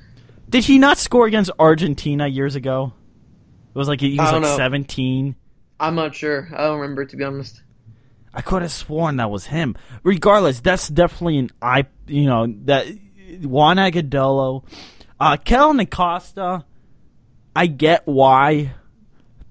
Did 0.49 0.65
he 0.65 0.79
not 0.79 0.99
score 0.99 1.27
against 1.27 1.51
Argentina 1.59 2.27
years 2.27 2.57
ago? 2.57 2.93
It 3.75 3.79
was 3.79 3.89
like 3.89 4.01
he 4.01 4.19
was 4.19 4.33
like 4.33 4.43
know. 4.43 4.57
17. 4.57 5.37
I'm 5.81 5.95
not 5.95 6.15
sure. 6.15 6.49
I 6.53 6.65
don't 6.65 6.81
remember 6.81 7.05
to 7.05 7.17
be 7.17 7.25
honest. 7.25 7.63
I 8.33 8.41
could 8.41 8.63
have 8.63 8.73
sworn 8.73 9.17
that 9.17 9.31
was 9.31 9.47
him. 9.47 9.77
Regardless, 10.03 10.61
that's 10.61 10.89
definitely 10.89 11.39
an 11.39 11.51
I. 11.63 11.87
You 12.07 12.27
know 12.27 12.47
that 12.65 12.87
Juan 13.43 13.77
Agudelo, 13.77 14.65
uh, 15.21 15.37
Kellyn 15.37 15.81
Acosta. 15.81 16.65
I 17.57 17.67
get 17.67 18.03
why, 18.07 18.73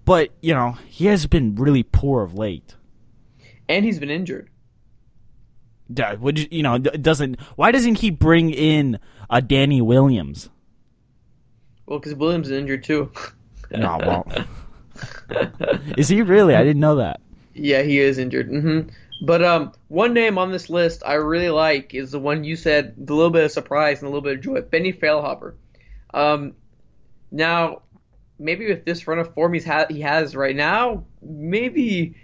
but 0.06 0.32
you 0.42 0.54
know 0.54 0.74
he 0.88 1.06
has 1.08 1.26
been 1.28 1.56
really 1.56 1.84
poor 1.84 2.24
of 2.24 2.36
late. 2.36 2.76
And 3.70 3.86
he's 3.86 4.00
been 4.00 4.10
injured. 4.10 4.50
Yeah, 5.96 6.14
Would 6.16 6.40
you, 6.40 6.48
you 6.52 6.64
know? 6.64 6.78
Doesn't 6.78 7.40
why 7.56 7.72
doesn't 7.72 8.00
he 8.00 8.10
bring 8.10 8.52
in 8.52 9.00
uh, 9.30 9.40
Danny 9.42 9.82
Williams? 9.82 10.50
Well, 11.86 12.00
because 12.00 12.16
Williams 12.16 12.50
is 12.50 12.58
injured 12.58 12.84
too. 12.84 13.12
No, 13.76 13.98
well, 13.98 14.28
is 15.98 16.08
he 16.08 16.22
really? 16.22 16.54
I 16.54 16.64
didn't 16.64 16.80
know 16.82 16.98
that. 16.98 17.22
Yeah, 17.56 17.82
he 17.82 17.98
is 17.98 18.20
injured. 18.20 18.48
hmm 18.50 18.82
But 19.26 19.44
um, 19.44 19.72
one 19.88 20.14
name 20.14 20.38
on 20.38 20.52
this 20.52 20.70
list 20.70 21.02
I 21.04 21.14
really 21.16 21.50
like 21.50 21.96
is 21.96 22.12
the 22.12 22.20
one 22.20 22.44
you 22.44 22.56
said, 22.56 22.94
the 22.98 23.16
little 23.16 23.32
bit 23.32 23.46
of 23.46 23.52
surprise 23.52 24.00
and 24.00 24.08
a 24.08 24.12
little 24.12 24.22
bit 24.22 24.38
of 24.38 24.44
joy, 24.44 24.62
Benny 24.62 24.94
Feilhaber. 24.94 25.56
Um, 26.14 26.54
now, 27.32 27.82
maybe 28.40 28.68
with 28.68 28.86
this 28.86 29.08
run 29.08 29.20
of 29.20 29.34
form 29.34 29.54
he's 29.54 29.66
ha- 29.66 29.88
he 29.90 30.02
has 30.02 30.36
right 30.36 30.56
now, 30.56 31.06
maybe 31.22 32.16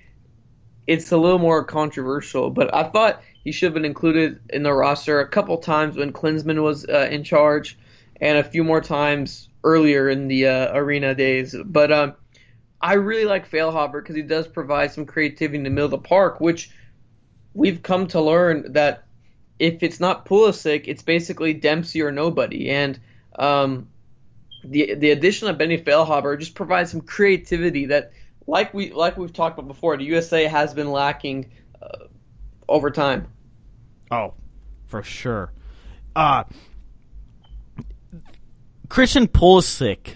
it's 0.87 1.11
a 1.11 1.17
little 1.17 1.39
more 1.39 1.63
controversial. 1.63 2.49
But 2.49 2.73
I 2.73 2.83
thought 2.83 3.21
he 3.43 3.51
should 3.51 3.67
have 3.67 3.73
been 3.73 3.85
included 3.85 4.39
in 4.49 4.63
the 4.63 4.73
roster 4.73 5.19
a 5.19 5.27
couple 5.27 5.57
times 5.57 5.95
when 5.95 6.11
Klinsmann 6.11 6.61
was 6.63 6.85
uh, 6.85 7.07
in 7.11 7.23
charge, 7.23 7.77
and 8.19 8.37
a 8.37 8.43
few 8.43 8.63
more 8.63 8.81
times 8.81 9.49
earlier 9.63 10.09
in 10.09 10.27
the 10.27 10.47
uh, 10.47 10.75
arena 10.75 11.15
days. 11.15 11.55
But 11.63 11.91
um, 11.91 12.15
I 12.81 12.93
really 12.93 13.25
like 13.25 13.49
Feilhaber 13.49 14.01
because 14.01 14.15
he 14.15 14.21
does 14.21 14.47
provide 14.47 14.91
some 14.91 15.05
creativity 15.05 15.57
in 15.57 15.63
the 15.63 15.69
middle 15.69 15.85
of 15.85 15.91
the 15.91 15.97
park, 15.99 16.39
which 16.39 16.71
we've 17.53 17.81
come 17.83 18.07
to 18.07 18.21
learn 18.21 18.73
that 18.73 19.05
if 19.57 19.83
it's 19.83 19.99
not 19.99 20.25
Pulisic, 20.25 20.83
it's 20.87 21.03
basically 21.03 21.53
Dempsey 21.53 22.01
or 22.01 22.11
nobody. 22.11 22.69
And 22.69 22.99
um, 23.37 23.89
the 24.63 24.95
the 24.95 25.11
addition 25.11 25.47
of 25.47 25.57
Benny 25.57 25.77
Feilhaber 25.77 26.37
just 26.39 26.55
provides 26.55 26.91
some 26.91 27.01
creativity 27.01 27.87
that, 27.87 28.11
like 28.47 28.73
we 28.73 28.91
like 28.91 29.17
we've 29.17 29.33
talked 29.33 29.57
about 29.57 29.67
before, 29.67 29.97
the 29.97 30.05
USA 30.05 30.45
has 30.45 30.73
been 30.73 30.91
lacking 30.91 31.51
uh, 31.81 32.05
over 32.67 32.91
time. 32.91 33.27
Oh, 34.11 34.33
for 34.87 35.03
sure. 35.03 35.51
Uh 36.15 36.43
Christian 38.89 39.27
Pulisic. 39.27 40.15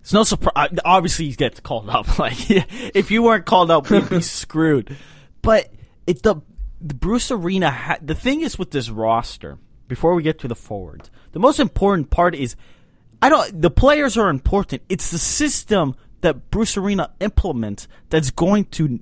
It's 0.00 0.12
no 0.12 0.22
surprise. 0.22 0.70
Obviously, 0.84 1.26
he 1.26 1.34
gets 1.34 1.60
called 1.60 1.90
up. 1.90 2.06
Like, 2.18 2.36
if 2.48 3.10
you 3.10 3.22
weren't 3.22 3.44
called 3.44 3.70
up, 3.70 3.90
we'd 3.90 4.08
be 4.08 4.20
screwed. 4.22 4.96
But 5.42 5.70
it 6.06 6.22
the 6.22 6.36
the 6.80 6.94
Bruce 6.94 7.30
Arena. 7.30 7.70
Ha- 7.70 7.98
the 8.00 8.14
thing 8.14 8.40
is 8.40 8.58
with 8.58 8.70
this 8.70 8.88
roster. 8.88 9.58
Before 9.88 10.14
we 10.14 10.22
get 10.22 10.38
to 10.40 10.48
the 10.48 10.54
forwards, 10.54 11.10
the 11.32 11.38
most 11.38 11.58
important 11.58 12.10
part 12.10 12.34
is 12.34 12.56
I 13.20 13.28
don't. 13.28 13.60
The 13.60 13.70
players 13.70 14.16
are 14.16 14.28
important. 14.28 14.82
It's 14.88 15.10
the 15.10 15.18
system 15.18 15.94
that 16.20 16.50
Bruce 16.50 16.76
Arena 16.76 17.10
implements 17.20 17.88
that's 18.10 18.30
going 18.30 18.66
to 18.66 19.00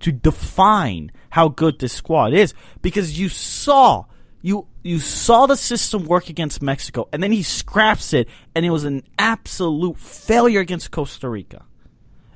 to 0.00 0.12
define 0.12 1.10
how 1.30 1.48
good 1.48 1.78
this 1.80 1.92
squad 1.92 2.32
is 2.32 2.54
because 2.82 3.18
you 3.18 3.28
saw 3.28 4.04
you 4.42 4.66
you 4.82 5.00
saw 5.00 5.46
the 5.46 5.56
system 5.56 6.04
work 6.04 6.28
against 6.28 6.62
Mexico 6.62 7.08
and 7.12 7.22
then 7.22 7.32
he 7.32 7.42
scraps 7.42 8.12
it 8.12 8.28
and 8.54 8.64
it 8.64 8.70
was 8.70 8.84
an 8.84 9.02
absolute 9.18 9.98
failure 9.98 10.60
against 10.60 10.90
Costa 10.90 11.28
Rica. 11.28 11.64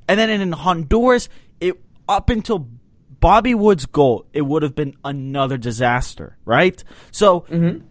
And 0.08 0.18
then 0.18 0.28
in 0.28 0.52
Honduras, 0.52 1.28
it 1.60 1.80
up 2.08 2.28
until 2.30 2.68
Bobby 3.20 3.54
Wood's 3.54 3.86
goal, 3.86 4.26
it 4.32 4.42
would 4.42 4.64
have 4.64 4.74
been 4.74 4.96
another 5.04 5.56
disaster, 5.56 6.36
right? 6.44 6.82
So 7.12 7.42
mm-hmm. 7.42 7.86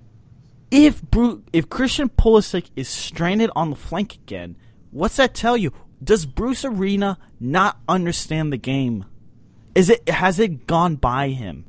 If 0.72 1.01
Bru- 1.01 1.44
if 1.51 1.70
Christian 1.70 2.10
Pulisic 2.10 2.72
is 2.75 2.88
stranded 2.88 3.51
on 3.56 3.70
the 3.70 3.75
flank 3.75 4.16
again, 4.16 4.56
what's 4.90 5.18
that 5.18 5.36
tell 5.36 5.58
you? 5.58 5.74
Does 6.04 6.25
Bruce 6.25 6.66
Arena 6.66 7.20
not 7.40 7.78
understand 7.88 8.51
the 8.51 8.58
game? 8.58 9.06
Is 9.75 9.90
it 9.90 10.08
has 10.10 10.40
it 10.40 10.66
gone 10.66 10.96
by 10.96 11.30
him? 11.30 11.66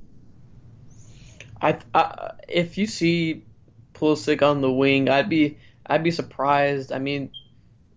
I, 1.60 1.78
I 1.94 2.32
if 2.48 2.78
you 2.78 2.86
see 2.86 3.44
Pulisic 3.94 4.42
on 4.42 4.60
the 4.60 4.72
wing, 4.72 5.08
I'd 5.08 5.28
be 5.28 5.58
I'd 5.84 6.04
be 6.04 6.12
surprised. 6.12 6.92
I 6.92 6.98
mean, 6.98 7.30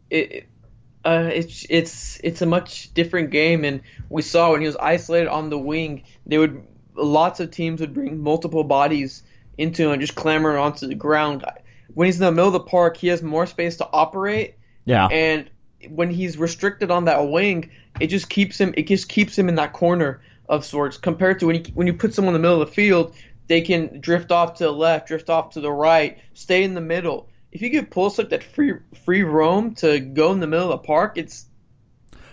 it, 0.09 0.31
it 0.31 0.45
uh, 1.05 1.29
it's 1.31 1.65
it's 1.69 2.19
it's 2.23 2.41
a 2.41 2.45
much 2.47 2.93
different 2.95 3.29
game, 3.29 3.63
and 3.63 3.81
we 4.09 4.23
saw 4.23 4.51
when 4.51 4.61
he 4.61 4.67
was 4.67 4.75
isolated 4.75 5.29
on 5.29 5.51
the 5.51 5.57
wing, 5.57 6.03
they 6.25 6.39
would 6.39 6.65
lots 6.95 7.39
of 7.39 7.51
teams 7.51 7.81
would 7.81 7.93
bring 7.93 8.21
multiple 8.21 8.63
bodies 8.63 9.21
into 9.57 9.83
him 9.85 9.91
and 9.91 10.01
just 10.01 10.15
clamber 10.15 10.57
onto 10.57 10.87
the 10.87 10.95
ground. 10.95 11.45
When 11.93 12.05
he's 12.07 12.15
in 12.19 12.25
the 12.25 12.31
middle 12.31 12.47
of 12.47 12.53
the 12.53 12.59
park, 12.61 12.97
he 12.97 13.07
has 13.07 13.21
more 13.21 13.45
space 13.45 13.77
to 13.77 13.87
operate, 13.91 14.55
Yeah. 14.85 15.07
and 15.07 15.49
when 15.89 16.09
he's 16.09 16.37
restricted 16.37 16.91
on 16.91 17.05
that 17.05 17.29
wing, 17.29 17.69
it 17.99 18.07
just 18.07 18.29
keeps 18.29 18.59
him. 18.59 18.73
It 18.75 18.87
just 18.87 19.07
keeps 19.07 19.37
him 19.37 19.49
in 19.49 19.55
that 19.55 19.73
corner 19.73 20.21
of 20.49 20.65
sorts. 20.65 20.97
Compared 20.97 21.39
to 21.39 21.47
when 21.47 21.55
you 21.57 21.63
when 21.73 21.87
you 21.87 21.93
put 21.93 22.13
someone 22.13 22.35
in 22.35 22.41
the 22.41 22.47
middle 22.47 22.61
of 22.61 22.67
the 22.69 22.73
field, 22.73 23.15
they 23.47 23.61
can 23.61 23.99
drift 23.99 24.31
off 24.31 24.55
to 24.55 24.65
the 24.65 24.73
left, 24.73 25.07
drift 25.07 25.29
off 25.29 25.51
to 25.51 25.61
the 25.61 25.71
right, 25.71 26.17
stay 26.33 26.63
in 26.63 26.73
the 26.73 26.81
middle. 26.81 27.29
If 27.51 27.61
you 27.61 27.69
give 27.69 27.89
Pulisic 27.89 28.29
that 28.29 28.43
free 28.43 28.73
free 29.05 29.23
roam 29.23 29.75
to 29.75 29.99
go 29.99 30.31
in 30.31 30.39
the 30.39 30.47
middle 30.47 30.71
of 30.71 30.81
the 30.81 30.87
park, 30.87 31.17
it's 31.17 31.45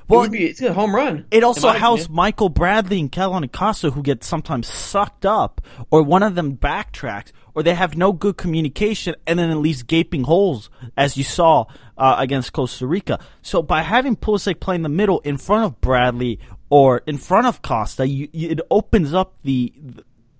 Well, 0.08 0.24
it 0.24 0.32
be 0.32 0.46
it's 0.46 0.60
a 0.60 0.72
home 0.72 0.94
run. 0.94 1.26
It 1.30 1.42
also 1.42 1.70
helps 1.70 2.04
opinion. 2.04 2.16
Michael 2.16 2.48
Bradley 2.48 3.00
and 3.00 3.10
Kellyn 3.10 3.44
Acosta, 3.44 3.90
who 3.90 4.02
get 4.02 4.24
sometimes 4.24 4.66
sucked 4.66 5.24
up, 5.24 5.60
or 5.90 6.02
one 6.02 6.22
of 6.22 6.34
them 6.34 6.56
backtracks, 6.56 7.32
or 7.54 7.62
they 7.62 7.74
have 7.74 7.96
no 7.96 8.12
good 8.12 8.36
communication, 8.36 9.14
and 9.26 9.38
then 9.38 9.50
it 9.50 9.56
leaves 9.56 9.82
gaping 9.82 10.24
holes, 10.24 10.70
as 10.96 11.16
you 11.16 11.24
saw 11.24 11.64
uh, 11.96 12.16
against 12.18 12.52
Costa 12.52 12.86
Rica. 12.86 13.18
So 13.42 13.62
by 13.62 13.82
having 13.82 14.16
Pulisic 14.16 14.60
play 14.60 14.74
in 14.74 14.82
the 14.82 14.88
middle 14.88 15.20
in 15.20 15.36
front 15.36 15.64
of 15.64 15.80
Bradley 15.80 16.40
or 16.70 17.02
in 17.06 17.18
front 17.18 17.46
of 17.46 17.62
Costa, 17.62 18.06
you, 18.06 18.28
you, 18.32 18.50
it 18.50 18.60
opens 18.70 19.12
up 19.14 19.34
the 19.42 19.72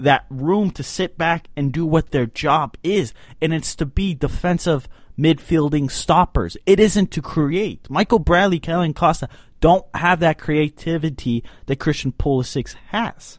that 0.00 0.26
room 0.30 0.70
to 0.72 0.82
sit 0.82 1.16
back 1.16 1.46
and 1.56 1.72
do 1.72 1.86
what 1.86 2.10
their 2.10 2.26
job 2.26 2.76
is, 2.82 3.14
and 3.40 3.54
it's 3.54 3.76
to 3.76 3.86
be 3.86 4.14
defensive 4.14 4.88
midfielding 5.18 5.90
stoppers. 5.90 6.56
It 6.66 6.80
isn't 6.80 7.10
to 7.12 7.22
create. 7.22 7.88
Michael 7.90 8.18
Bradley, 8.18 8.58
Kellyn 8.60 8.94
Costa 8.94 9.28
don't 9.60 9.84
have 9.94 10.20
that 10.20 10.38
creativity 10.38 11.44
that 11.66 11.76
Christian 11.76 12.12
Pulisic 12.12 12.74
has. 12.88 13.38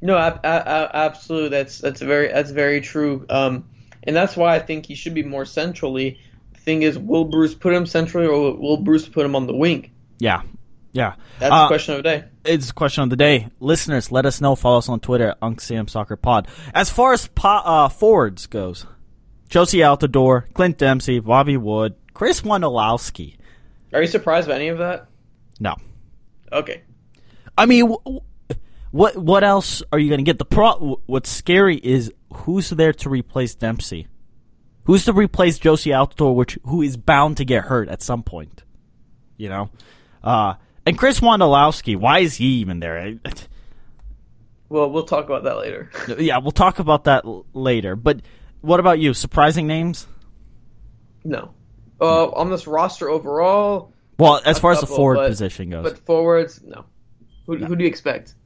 No, 0.00 0.16
ab- 0.16 0.40
a- 0.44 0.48
a- 0.48 0.96
absolutely. 0.96 1.48
That's 1.50 1.78
that's 1.78 2.00
very 2.00 2.28
that's 2.28 2.50
very 2.50 2.80
true. 2.80 3.26
Um, 3.28 3.64
and 4.04 4.14
that's 4.14 4.36
why 4.36 4.54
I 4.54 4.58
think 4.60 4.86
he 4.86 4.94
should 4.94 5.14
be 5.14 5.22
more 5.24 5.44
centrally. 5.44 6.20
The 6.52 6.60
thing 6.60 6.82
is, 6.82 6.98
will 6.98 7.24
Bruce 7.24 7.54
put 7.54 7.72
him 7.74 7.84
centrally, 7.86 8.26
or 8.28 8.56
will 8.56 8.76
Bruce 8.76 9.08
put 9.08 9.24
him 9.26 9.34
on 9.34 9.46
the 9.46 9.54
wing? 9.56 9.90
Yeah, 10.18 10.42
yeah. 10.92 11.14
That's 11.40 11.52
Uh, 11.52 11.62
the 11.62 11.68
question 11.68 11.94
of 11.94 11.98
the 11.98 12.02
day. 12.10 12.24
It's 12.44 12.70
a 12.70 12.74
question 12.74 13.02
of 13.04 13.10
the 13.10 13.16
day. 13.16 13.48
Listeners, 13.60 14.10
let 14.12 14.24
us 14.24 14.40
know. 14.40 14.54
Follow 14.54 14.78
us 14.78 14.88
on 14.88 15.00
Twitter 15.00 15.30
at 15.30 15.38
Unc 15.42 15.60
Soccer 15.60 16.16
Pod. 16.16 16.46
As 16.74 16.90
far 16.90 17.12
as 17.12 17.26
po- 17.28 17.48
uh, 17.64 17.88
forwards 17.88 18.46
goes, 18.46 18.86
Jozy 19.48 19.80
Altidore, 19.80 20.52
Clint 20.54 20.78
Dempsey, 20.78 21.20
Bobby 21.20 21.56
Wood, 21.56 21.94
Chris 22.14 22.42
Wondolowski. 22.42 23.36
Are 23.92 24.00
you 24.02 24.06
surprised 24.06 24.48
by 24.48 24.54
any 24.56 24.68
of 24.68 24.78
that? 24.78 25.06
No, 25.60 25.74
Okay. 26.52 26.82
I 27.56 27.66
mean, 27.66 27.90
wh- 27.90 28.08
wh- 28.50 28.54
what 28.92 29.16
what 29.16 29.42
else 29.44 29.82
are 29.92 29.98
you 29.98 30.08
going 30.08 30.18
to 30.18 30.24
get? 30.24 30.38
The 30.38 30.44
pro. 30.44 31.00
What's 31.06 31.28
scary 31.30 31.76
is 31.76 32.12
who's 32.32 32.70
there 32.70 32.92
to 32.92 33.08
replace 33.10 33.54
Dempsey. 33.56 34.06
Who's 34.84 35.04
to 35.06 35.12
replace 35.12 35.58
Jozy 35.58 35.92
Altidore, 35.92 36.34
which 36.34 36.58
who 36.64 36.80
is 36.82 36.96
bound 36.96 37.36
to 37.38 37.44
get 37.44 37.64
hurt 37.64 37.88
at 37.88 38.00
some 38.02 38.22
point. 38.22 38.62
You 39.36 39.48
know, 39.48 39.70
uh, 40.22 40.54
and 40.86 40.96
Chris 40.96 41.20
Wondolowski. 41.20 41.96
Why 41.96 42.20
is 42.20 42.36
he 42.36 42.46
even 42.60 42.78
there? 42.80 43.16
Well, 44.68 44.90
we'll 44.90 45.04
talk 45.04 45.24
about 45.26 45.44
that 45.44 45.56
later. 45.58 45.90
yeah, 46.18 46.38
we'll 46.38 46.52
talk 46.52 46.78
about 46.78 47.04
that 47.04 47.24
l- 47.24 47.44
later. 47.54 47.96
But 47.96 48.20
what 48.60 48.80
about 48.80 48.98
you? 48.98 49.14
Surprising 49.14 49.66
names? 49.66 50.06
no. 51.24 51.54
Uh, 52.00 52.28
on 52.30 52.48
this 52.48 52.68
roster 52.68 53.08
overall, 53.10 53.92
Well, 54.20 54.40
as 54.44 54.60
far 54.60 54.70
as 54.70 54.80
the 54.80 54.86
forward 54.86 55.16
but- 55.16 55.28
position 55.30 55.70
goes. 55.70 55.82
but 55.82 55.98
forwards, 56.06 56.62
no. 56.64 56.84
Who, 57.46 57.56
who 57.56 57.74
do 57.74 57.82
you 57.82 57.88
expect? 57.88 58.36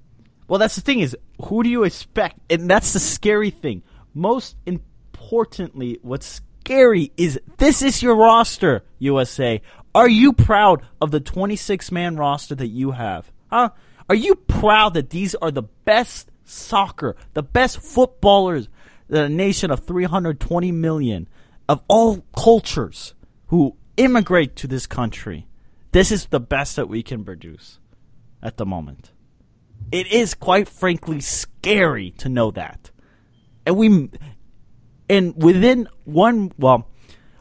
Well, 0.48 0.59
that's 0.59 0.75
the 0.75 0.81
thing 0.81 1.01
is, 1.01 1.14
who 1.44 1.62
do 1.62 1.68
you 1.68 1.85
expect? 1.85 2.38
And 2.48 2.70
that's 2.70 2.94
the 2.94 2.98
scary 3.01 3.51
thing. 3.51 3.83
Most 4.14 4.57
importantly, 4.64 5.98
what's 6.01 6.40
scary 6.64 7.12
is 7.18 7.38
this 7.59 7.83
is 7.83 8.03
your 8.03 8.16
roster, 8.16 8.85
USA. 9.01 9.61
Are 9.94 10.09
you 10.09 10.33
proud 10.33 10.83
of 11.03 11.11
the 11.11 11.20
26 11.20 11.92
man 11.92 12.16
roster 12.16 12.55
that 12.55 12.68
you 12.68 12.92
have? 12.92 13.31
Huh? 13.51 13.70
Are 14.09 14.14
you 14.14 14.35
proud 14.35 14.94
that 14.94 15.11
these 15.11 15.35
are 15.35 15.51
the 15.51 15.64
best 15.85 16.31
soccer, 16.44 17.16
the 17.35 17.42
best 17.42 17.81
footballers 17.81 18.68
a 19.12 19.29
nation 19.29 19.70
of 19.70 19.85
320 19.85 20.72
million 20.72 21.29
of 21.68 21.83
all 21.88 22.25
cultures 22.37 23.14
who 23.46 23.77
immigrate 23.96 24.57
to 24.57 24.66
this 24.66 24.87
country? 24.87 25.46
This 25.92 26.11
is 26.11 26.27
the 26.27 26.40
best 26.40 26.77
that 26.77 26.88
we 26.88 27.03
can 27.03 27.25
produce 27.25 27.79
at 28.42 28.57
the 28.57 28.66
moment 28.66 29.12
it 29.92 30.11
is 30.11 30.35
quite 30.35 30.68
frankly 30.68 31.20
scary 31.20 32.11
to 32.12 32.29
know 32.29 32.51
that. 32.53 32.90
And 33.66 33.77
we 33.77 34.11
and 35.09 35.40
within 35.40 35.88
one 36.05 36.53
well 36.59 36.88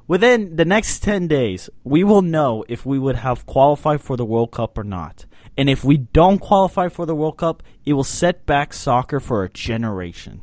within 0.08 0.58
the 0.58 0.66
next 0.66 1.02
10 1.02 1.28
days 1.28 1.70
we 1.84 2.04
will 2.04 2.22
know 2.22 2.66
if 2.68 2.86
we 2.86 3.00
would 3.00 3.16
have 3.16 3.46
qualified 3.46 4.02
for 4.02 4.18
the 4.18 4.26
World 4.26 4.52
Cup 4.52 4.78
or 4.78 4.84
not. 4.84 5.26
And 5.58 5.70
if 5.70 5.84
we 5.84 5.98
don't 5.98 6.40
qualify 6.40 6.90
for 6.90 7.06
the 7.06 7.16
World 7.16 7.38
Cup, 7.38 7.62
it 7.86 7.94
will 7.94 8.06
set 8.06 8.46
back 8.46 8.74
soccer 8.74 9.20
for 9.20 9.44
a 9.44 9.50
generation. 9.50 10.42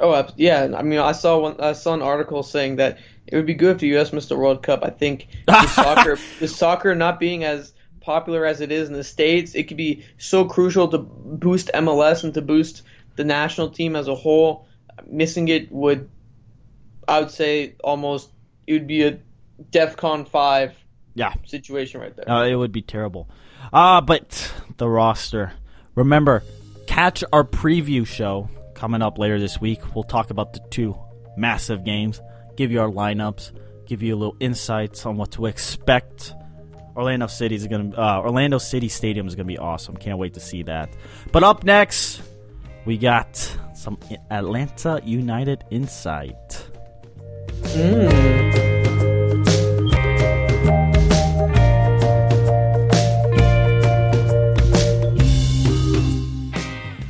Oh, 0.00 0.26
yeah. 0.36 0.74
I 0.76 0.82
mean, 0.82 0.98
I 0.98 1.12
saw 1.12 1.38
one. 1.38 1.60
I 1.60 1.72
saw 1.72 1.94
an 1.94 2.02
article 2.02 2.42
saying 2.42 2.76
that 2.76 2.98
it 3.26 3.36
would 3.36 3.46
be 3.46 3.54
good 3.54 3.76
if 3.76 3.78
the 3.78 3.88
U.S. 3.88 4.12
missed 4.12 4.28
the 4.28 4.36
World 4.36 4.62
Cup. 4.62 4.80
I 4.84 4.90
think 4.90 5.28
the 5.46 5.66
soccer, 5.68 6.18
the 6.40 6.48
soccer 6.48 6.94
not 6.94 7.20
being 7.20 7.44
as 7.44 7.72
popular 8.00 8.44
as 8.44 8.60
it 8.60 8.70
is 8.72 8.88
in 8.88 8.94
the 8.94 9.04
states, 9.04 9.54
it 9.54 9.68
could 9.68 9.76
be 9.76 10.04
so 10.18 10.44
crucial 10.44 10.88
to 10.88 10.98
boost 10.98 11.70
MLS 11.74 12.24
and 12.24 12.34
to 12.34 12.42
boost 12.42 12.82
the 13.16 13.24
national 13.24 13.70
team 13.70 13.96
as 13.96 14.08
a 14.08 14.14
whole. 14.14 14.66
Missing 15.06 15.48
it 15.48 15.70
would, 15.72 16.08
I 17.08 17.20
would 17.20 17.30
say, 17.30 17.74
almost 17.82 18.30
it 18.66 18.72
would 18.74 18.86
be 18.86 19.04
a 19.04 19.18
DefCon 19.70 20.28
five 20.28 20.74
Yeah. 21.14 21.32
situation 21.46 22.00
right 22.00 22.14
there. 22.14 22.28
Uh, 22.28 22.44
it 22.46 22.56
would 22.56 22.72
be 22.72 22.82
terrible. 22.82 23.28
Uh, 23.72 24.00
but 24.00 24.52
the 24.76 24.88
roster. 24.88 25.52
Remember, 25.94 26.42
catch 26.86 27.22
our 27.32 27.44
preview 27.44 28.06
show 28.06 28.50
coming 28.74 29.02
up 29.02 29.18
later 29.18 29.38
this 29.38 29.60
week. 29.60 29.94
We'll 29.94 30.04
talk 30.04 30.30
about 30.30 30.52
the 30.52 30.60
two 30.70 30.98
massive 31.36 31.84
games, 31.84 32.20
give 32.56 32.70
you 32.70 32.80
our 32.80 32.88
lineups, 32.88 33.52
give 33.86 34.02
you 34.02 34.14
a 34.14 34.18
little 34.18 34.36
insights 34.40 35.06
on 35.06 35.16
what 35.16 35.32
to 35.32 35.46
expect. 35.46 36.34
Orlando 36.96 37.26
City 37.26 37.54
is 37.56 37.66
gonna 37.66 37.96
uh, 37.96 38.20
Orlando 38.20 38.58
City 38.58 38.88
Stadium 38.88 39.26
is 39.26 39.34
gonna 39.34 39.46
be 39.46 39.58
awesome. 39.58 39.96
Can't 39.96 40.18
wait 40.18 40.34
to 40.34 40.40
see 40.40 40.62
that. 40.64 40.90
But 41.32 41.42
up 41.42 41.64
next, 41.64 42.22
we 42.84 42.98
got 42.98 43.36
some 43.74 43.98
Atlanta 44.30 45.00
United 45.04 45.64
insight. 45.70 46.68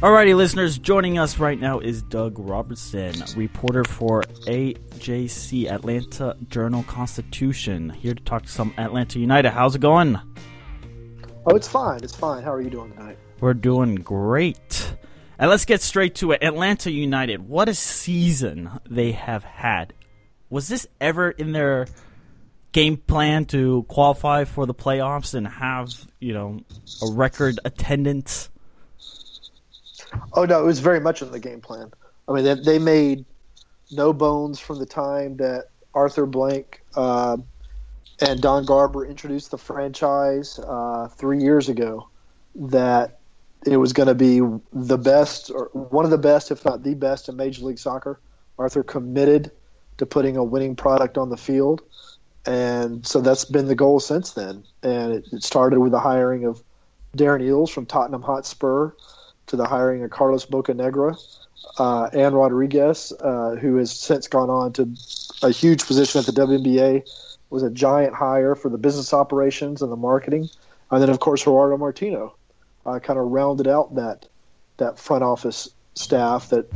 Alrighty, 0.05 0.37
listeners, 0.37 0.77
joining 0.77 1.19
us 1.19 1.39
right 1.39 1.59
now 1.59 1.79
is 1.79 2.03
Doug 2.03 2.39
Roberson, 2.39 3.15
reporter 3.39 3.85
for 3.85 4.21
AJC 4.47 5.71
Atlanta 5.71 6.37
Journal 6.51 6.83
Constitution, 6.83 7.89
here 7.89 8.13
to 8.13 8.23
talk 8.23 8.43
to 8.43 8.51
some 8.51 8.75
Atlanta 8.77 9.19
United. 9.19 9.53
How's 9.53 9.77
it 9.77 9.81
going? 9.81 10.21
Oh, 11.47 11.57
it's 11.57 11.69
fine. 11.69 12.01
It's 12.03 12.15
fine. 12.15 12.43
How 12.43 12.53
are 12.53 12.61
you 12.61 12.69
doing 12.69 12.93
tonight? 12.93 13.17
We're 13.41 13.55
doing 13.55 13.95
great. 13.95 14.95
And 15.39 15.49
let's 15.49 15.65
get 15.65 15.81
straight 15.81 16.17
to 16.17 16.33
it. 16.33 16.43
Atlanta 16.43 16.91
United, 16.91 17.49
what 17.49 17.71
a 17.71 17.75
season 17.75 18.73
they 18.87 19.13
have 19.13 19.43
had. 19.43 19.95
Was 20.51 20.69
this 20.69 20.87
ever 21.01 21.31
in 21.31 21.53
their 21.53 21.87
game 22.73 22.99
plan 22.99 23.47
to 23.47 23.85
qualify 23.85 24.45
for 24.45 24.67
the 24.67 24.75
playoffs 24.75 25.33
and 25.33 25.49
have, 25.49 25.89
you 26.21 26.35
know, 26.35 26.61
a 27.03 27.11
record 27.11 27.59
attendance? 27.65 28.51
Oh 30.35 30.45
no, 30.45 30.61
it 30.61 30.67
was 30.67 30.81
very 30.81 31.01
much 31.01 31.23
in 31.23 31.31
the 31.31 31.41
game 31.41 31.61
plan. 31.61 31.93
I 32.29 32.33
mean, 32.33 32.45
they, 32.45 32.55
they 32.55 32.79
made 32.79 33.25
no 33.93 34.13
bones 34.13 34.59
from 34.59 34.79
the 34.79 34.87
time 34.87 35.37
that 35.37 35.69
Arthur 35.95 36.27
Blank 36.27 36.83
uh, 36.97 37.37
and 38.21 38.41
Don 38.41 38.65
Garber 38.65 39.07
introduced 39.07 39.51
the 39.51 39.59
franchise 39.59 40.59
uh, 40.59 41.09
three 41.09 41.41
years 41.41 41.69
ago 41.69 42.09
that 42.57 43.19
it 43.67 43.77
was 43.77 43.93
going 43.93 44.09
to 44.09 44.15
be 44.15 44.41
the 44.73 44.99
best, 44.99 45.51
or 45.51 45.71
one 45.73 46.05
of 46.05 46.11
the 46.11 46.19
best, 46.19 46.51
if 46.51 46.65
not 46.65 46.83
the 46.83 46.95
best, 46.95 47.29
in 47.29 47.37
Major 47.37 47.65
League 47.65 47.79
Soccer. 47.79 48.21
Arthur 48.59 48.83
committed 48.83 49.51
to 49.99 50.07
putting 50.07 50.37
a 50.37 50.45
winning 50.45 50.77
product 50.77 51.17
on 51.19 51.31
the 51.31 51.37
field, 51.37 51.83
and 52.47 53.07
so 53.07 53.21
that's 53.21 53.45
been 53.45 53.67
the 53.67 53.75
goal 53.75 54.01
since 54.01 54.33
then. 54.33 54.65
And 54.83 55.13
it, 55.13 55.29
it 55.33 55.43
started 55.43 55.81
with 55.81 55.93
the 55.93 56.01
hiring 56.01 56.45
of 56.45 56.63
Darren 57.17 57.43
Eales 57.43 57.71
from 57.71 57.87
Tottenham 57.87 58.23
Hotspur, 58.23 58.91
to 59.47 59.57
the 59.57 59.67
hiring 59.67 60.03
of 60.03 60.11
Carlos 60.11 60.47
Bocanegra, 60.47 61.17
uh, 61.79 62.09
and 62.13 62.35
Rodriguez, 62.35 63.13
uh, 63.21 63.57
who 63.57 63.77
has 63.77 63.93
since 63.93 64.29
gone 64.29 64.51
on 64.51 64.73
to 64.75 64.89
a 65.43 65.51
huge 65.51 65.87
position 65.87 66.21
at 66.21 66.27
the 66.27 66.33
WNBA, 66.33 67.09
was 67.51 67.63
a 67.63 67.71
giant 67.71 68.15
hire 68.15 68.55
for 68.55 68.69
the 68.69 68.79
business 68.79 69.13
operations 69.13 69.83
and 69.83 69.91
the 69.91 69.97
marketing, 69.97 70.49
and 70.91 71.03
then 71.03 71.11
of 71.11 71.21
course 71.21 71.45
Gerardo 71.45 71.77
Martino, 71.77 72.35
uh, 72.87 72.99
kind 72.99 73.19
of 73.19 73.27
rounded 73.27 73.69
out 73.69 73.95
that 73.95 74.27
that 74.77 74.99
front 74.99 75.23
office 75.23 75.69
staff 75.95 76.49
that 76.49 76.69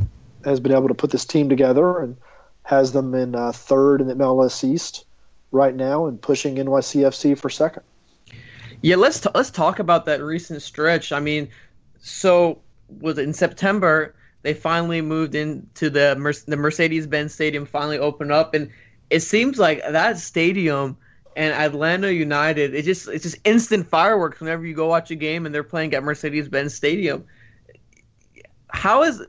has 0.45 0.59
been 0.59 0.71
able 0.71 0.87
to 0.87 0.93
put 0.93 1.11
this 1.11 1.25
team 1.25 1.49
together 1.49 1.99
and 1.99 2.15
has 2.63 2.93
them 2.93 3.13
in 3.13 3.35
uh, 3.35 3.51
third 3.51 3.99
in 3.99 4.07
the 4.07 4.15
MLS 4.15 4.63
East 4.63 5.05
right 5.51 5.75
now 5.75 6.05
and 6.05 6.21
pushing 6.21 6.55
NYCFC 6.55 7.37
for 7.37 7.49
second. 7.49 7.83
Yeah, 8.81 8.95
let's 8.95 9.19
t- 9.19 9.29
let's 9.35 9.51
talk 9.51 9.79
about 9.79 10.05
that 10.05 10.21
recent 10.23 10.61
stretch. 10.61 11.11
I 11.11 11.19
mean, 11.19 11.49
so 11.99 12.59
was 12.99 13.17
in 13.17 13.33
September 13.33 14.15
they 14.41 14.53
finally 14.53 15.01
moved 15.01 15.35
into 15.35 15.89
the 15.89 16.15
Mer- 16.17 16.33
the 16.33 16.57
Mercedes-Benz 16.57 17.33
Stadium 17.33 17.65
finally 17.65 17.99
opened 17.99 18.31
up 18.31 18.53
and 18.53 18.69
it 19.09 19.21
seems 19.21 19.59
like 19.59 19.79
that 19.81 20.17
stadium 20.17 20.97
and 21.35 21.53
Atlanta 21.53 22.11
United 22.11 22.73
it 22.73 22.85
just 22.85 23.07
it's 23.07 23.23
just 23.23 23.37
instant 23.43 23.87
fireworks 23.87 24.39
whenever 24.39 24.65
you 24.65 24.73
go 24.73 24.87
watch 24.87 25.11
a 25.11 25.15
game 25.15 25.45
and 25.45 25.53
they're 25.53 25.63
playing 25.63 25.93
at 25.93 26.03
Mercedes-Benz 26.03 26.73
Stadium. 26.73 27.25
How 28.69 29.03
is 29.03 29.21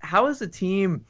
how 0.00 0.26
is 0.26 0.38
the 0.38 0.48
team 0.48 1.04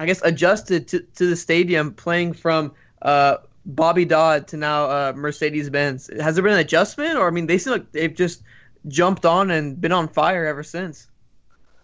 I 0.00 0.06
guess 0.06 0.22
adjusted 0.22 0.88
to, 0.88 1.00
to 1.00 1.26
the 1.26 1.36
stadium 1.36 1.92
playing 1.92 2.32
from 2.32 2.72
uh, 3.02 3.36
Bobby 3.66 4.06
Dodd 4.06 4.48
to 4.48 4.56
now 4.56 4.84
uh, 4.86 5.12
Mercedes 5.14 5.68
Benz. 5.68 6.08
Has 6.18 6.36
there 6.36 6.42
been 6.42 6.54
an 6.54 6.58
adjustment, 6.58 7.18
or 7.18 7.28
I 7.28 7.30
mean, 7.30 7.46
they 7.46 7.58
seem 7.58 7.74
like 7.74 7.92
they've 7.92 8.14
just 8.14 8.42
jumped 8.88 9.26
on 9.26 9.50
and 9.50 9.80
been 9.80 9.92
on 9.92 10.08
fire 10.08 10.46
ever 10.46 10.62
since? 10.62 11.06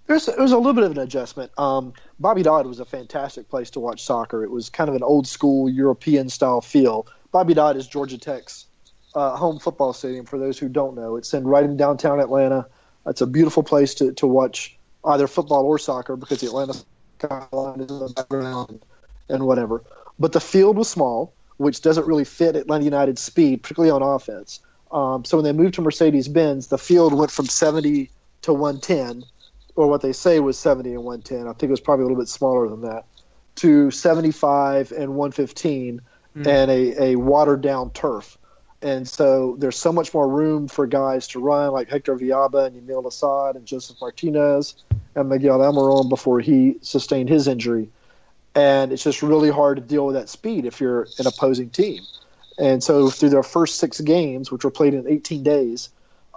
There's 0.07 0.29
it 0.29 0.39
was 0.39 0.53
a 0.53 0.57
little 0.57 0.73
bit 0.73 0.85
of 0.85 0.93
an 0.93 0.99
adjustment. 0.99 1.51
Um, 1.59 1.93
Bobby 2.21 2.43
Dodd 2.43 2.67
was 2.67 2.79
a 2.79 2.85
fantastic 2.85 3.49
place 3.49 3.71
to 3.71 3.81
watch 3.81 4.05
soccer. 4.05 4.45
It 4.45 4.51
was 4.51 4.71
kind 4.71 4.89
of 4.89 4.95
an 4.95 5.03
old 5.03 5.27
school 5.27 5.69
European 5.69 6.29
style 6.29 6.61
feel. 6.61 7.07
Bobby 7.33 7.55
Dodd 7.55 7.77
is 7.77 7.89
Georgia 7.89 8.19
Tech's 8.19 8.67
uh, 9.15 9.37
home 9.37 9.59
football 9.59 9.93
stadium. 9.93 10.25
For 10.25 10.39
those 10.39 10.59
who 10.59 10.69
don't 10.69 10.95
know, 10.95 11.17
it's 11.17 11.35
in 11.35 11.45
right 11.45 11.65
in 11.65 11.77
downtown 11.77 12.21
Atlanta. 12.21 12.67
It's 13.07 13.21
a 13.21 13.27
beautiful 13.27 13.63
place 13.63 13.95
to, 13.97 14.13
to 14.15 14.27
watch 14.27 14.79
either 15.05 15.27
football 15.27 15.65
or 15.65 15.79
soccer 15.79 16.17
because 16.17 16.41
the 16.41 16.47
Atlanta 16.47 16.75
skyline 17.19 17.81
is 17.81 17.91
in 17.91 17.99
the 17.99 18.13
background 18.15 18.85
and 19.29 19.45
whatever. 19.45 19.83
But 20.19 20.33
the 20.33 20.41
field 20.41 20.77
was 20.77 20.89
small 20.89 21.35
which 21.57 21.81
doesn't 21.81 22.07
really 22.07 22.25
fit 22.25 22.57
Atlanta 22.57 22.85
United's 22.85 23.23
speed, 23.23 23.63
particularly 23.63 23.91
on 23.91 24.03
offense. 24.03 24.61
Um, 24.97 25.27
so 25.27 25.37
when 25.37 25.45
they 25.45 25.53
moved 25.53 25.75
to 25.75 25.83
Mercedes 25.83 26.27
Benz, 26.27 26.69
the 26.69 26.79
field 26.79 27.13
went 27.13 27.31
from 27.31 27.45
70 27.45 28.11
to 28.43 28.53
110, 28.55 29.25
or 29.75 29.89
what 29.89 30.01
they 30.01 30.15
say 30.15 30.41
was 30.41 30.59
70 30.59 30.95
and 30.95 31.05
110. 31.05 31.47
I 31.47 31.53
think 31.53 31.65
it 31.65 31.71
was 31.71 31.81
probably 31.81 32.05
a 32.05 32.09
little 32.09 32.23
bit 32.23 32.31
smaller 32.31 32.67
than 32.67 32.81
that, 32.81 33.05
to 33.57 33.91
75 33.91 34.93
and 34.93 35.15
115, 35.15 36.01
mm. 36.35 36.47
and 36.47 36.71
a, 36.71 37.03
a 37.03 37.17
watered 37.17 37.61
down 37.61 37.91
turf. 37.91 38.39
And 38.81 39.07
so 39.07 39.57
there's 39.59 39.77
so 39.77 39.93
much 39.93 40.15
more 40.15 40.27
room 40.27 40.67
for 40.67 40.87
guys 40.87 41.29
to 41.29 41.41
run, 41.41 41.73
like 41.73 41.91
Hector 41.91 42.17
Villalba 42.17 42.67
and 42.67 42.81
Yamil 42.81 43.07
Asad 43.07 43.57
and 43.57 43.67
Josef 43.67 43.99
Martinez 44.01 44.77
and 45.15 45.29
Miguel 45.29 45.59
Almiron 45.59 46.09
before 46.09 46.41
he 46.41 46.79
sustained 46.81 47.29
his 47.29 47.49
injury 47.49 47.91
and 48.55 48.91
it's 48.91 49.05
just 49.05 49.23
really 49.23 49.51
hard 49.51 49.77
to 49.77 49.83
deal 49.83 50.07
with 50.07 50.17
that 50.17 50.31
speed 50.31 50.65
if 50.65 50.81
you're 50.81 51.07
an 51.19 51.27
opposing 51.27 51.69
team. 51.69 52.03
And 52.59 52.83
so 52.83 53.11
through 53.11 53.31
their 53.31 53.43
first 53.43 53.79
six 53.79 54.01
games, 54.01 54.51
which 54.51 54.65
were 54.65 54.71
played 54.71 54.95
in 54.95 55.07
18 55.07 55.43
days, 55.43 55.91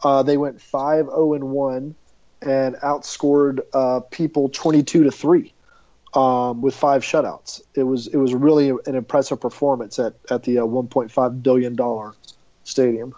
uh, 0.04 0.24
they 0.24 0.38
went 0.38 0.62
5 0.62 1.06
0 1.06 1.34
and 1.34 1.44
1 1.46 1.96
and 2.42 2.76
outscored 2.76 3.60
uh, 3.74 4.02
people 4.12 4.50
22 4.50 5.04
to 5.04 5.12
3 5.12 5.54
um, 6.14 6.62
with 6.62 6.76
five 6.76 7.04
shutouts. 7.04 7.62
It 7.74 7.84
was 7.84 8.08
it 8.08 8.18
was 8.18 8.34
really 8.34 8.70
an 8.70 8.96
impressive 8.96 9.40
performance 9.40 10.00
at, 10.00 10.14
at 10.30 10.44
the 10.44 10.60
uh, 10.60 10.64
1.5 10.64 11.44
billion 11.44 11.76
dollar 11.76 12.14
stadium. 12.64 13.14